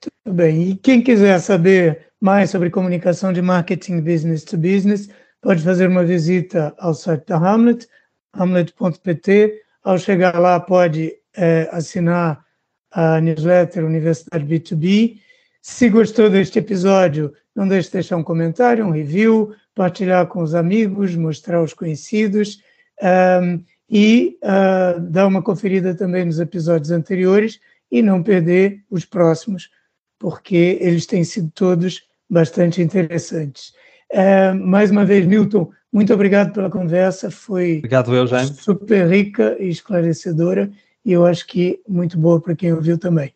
Tudo 0.00 0.34
bem. 0.34 0.70
E 0.70 0.76
quem 0.76 1.02
quiser 1.02 1.38
saber 1.40 2.06
mais 2.20 2.50
sobre 2.50 2.70
comunicação 2.70 3.32
de 3.32 3.42
marketing 3.42 4.00
business 4.00 4.44
to 4.44 4.56
business, 4.56 5.08
pode 5.40 5.62
fazer 5.62 5.88
uma 5.88 6.04
visita 6.04 6.74
ao 6.78 6.94
site 6.94 7.26
da 7.26 7.36
Hamlet, 7.36 7.86
hamlet.pt. 8.34 9.62
Ao 9.82 9.98
chegar 9.98 10.38
lá, 10.38 10.58
pode 10.60 11.14
é, 11.36 11.68
assinar 11.72 12.44
a 12.90 13.20
newsletter 13.20 13.84
Universidade 13.84 14.44
B2B. 14.44 15.18
Se 15.62 15.88
gostou 15.88 16.28
deste 16.28 16.58
episódio, 16.58 17.32
não 17.54 17.68
deixe 17.68 17.88
de 17.88 17.94
deixar 17.94 18.16
um 18.16 18.22
comentário, 18.22 18.86
um 18.86 18.90
review, 18.90 19.54
partilhar 19.74 20.26
com 20.26 20.42
os 20.42 20.54
amigos, 20.54 21.14
mostrar 21.14 21.58
aos 21.58 21.74
conhecidos. 21.74 22.62
Um, 23.02 23.64
e 23.90 24.38
uh, 24.44 25.00
dar 25.00 25.26
uma 25.26 25.42
conferida 25.42 25.94
também 25.94 26.24
nos 26.24 26.38
episódios 26.38 26.92
anteriores 26.92 27.58
e 27.90 28.00
não 28.00 28.22
perder 28.22 28.84
os 28.88 29.04
próximos, 29.04 29.68
porque 30.20 30.78
eles 30.80 31.06
têm 31.06 31.24
sido 31.24 31.50
todos 31.52 32.02
bastante 32.28 32.80
interessantes. 32.80 33.72
Uh, 34.12 34.54
mais 34.54 34.90
uma 34.90 35.04
vez, 35.04 35.26
Milton, 35.26 35.70
muito 35.92 36.12
obrigado 36.12 36.52
pela 36.52 36.70
conversa, 36.70 37.30
foi 37.30 37.78
obrigado, 37.78 38.14
eu, 38.14 38.28
super 38.28 39.08
rica 39.08 39.56
e 39.58 39.68
esclarecedora, 39.68 40.70
e 41.04 41.12
eu 41.12 41.26
acho 41.26 41.46
que 41.46 41.80
muito 41.88 42.18
boa 42.18 42.40
para 42.40 42.54
quem 42.54 42.72
ouviu 42.72 42.98
também. 42.98 43.32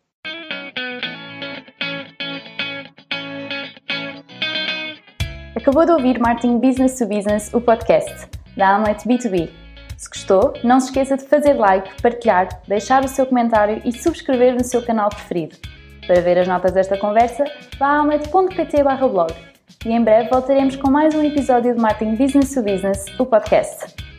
Acabou 5.55 5.85
de 5.85 5.91
ouvir 5.91 6.19
Martin 6.19 6.59
Business 6.59 6.99
to 6.99 7.07
Business, 7.07 7.51
o 7.53 7.59
podcast 7.59 8.27
da 8.55 8.75
Amlet 8.75 9.03
B2B. 9.07 9.49
Se 9.97 10.09
gostou, 10.09 10.53
não 10.63 10.79
se 10.79 10.87
esqueça 10.87 11.17
de 11.17 11.23
fazer 11.23 11.53
like, 11.53 12.01
partilhar, 12.01 12.61
deixar 12.67 13.03
o 13.03 13.07
seu 13.07 13.25
comentário 13.25 13.81
e 13.83 13.91
subscrever 13.91 14.53
no 14.53 14.63
seu 14.63 14.83
canal 14.83 15.09
preferido. 15.09 15.57
Para 16.07 16.21
ver 16.21 16.37
as 16.37 16.47
notas 16.47 16.71
desta 16.71 16.97
conversa, 16.97 17.45
vá 17.79 17.87
a 17.87 17.99
amlet.pt 17.99 18.83
blog. 19.09 19.33
E 19.85 19.91
em 19.91 20.03
breve 20.03 20.29
voltaremos 20.29 20.75
com 20.75 20.89
mais 20.89 21.15
um 21.15 21.23
episódio 21.23 21.73
de 21.73 21.81
Marketing 21.81 22.15
Business 22.15 22.53
to 22.53 22.61
Business, 22.61 23.05
o 23.19 23.25
podcast. 23.25 24.14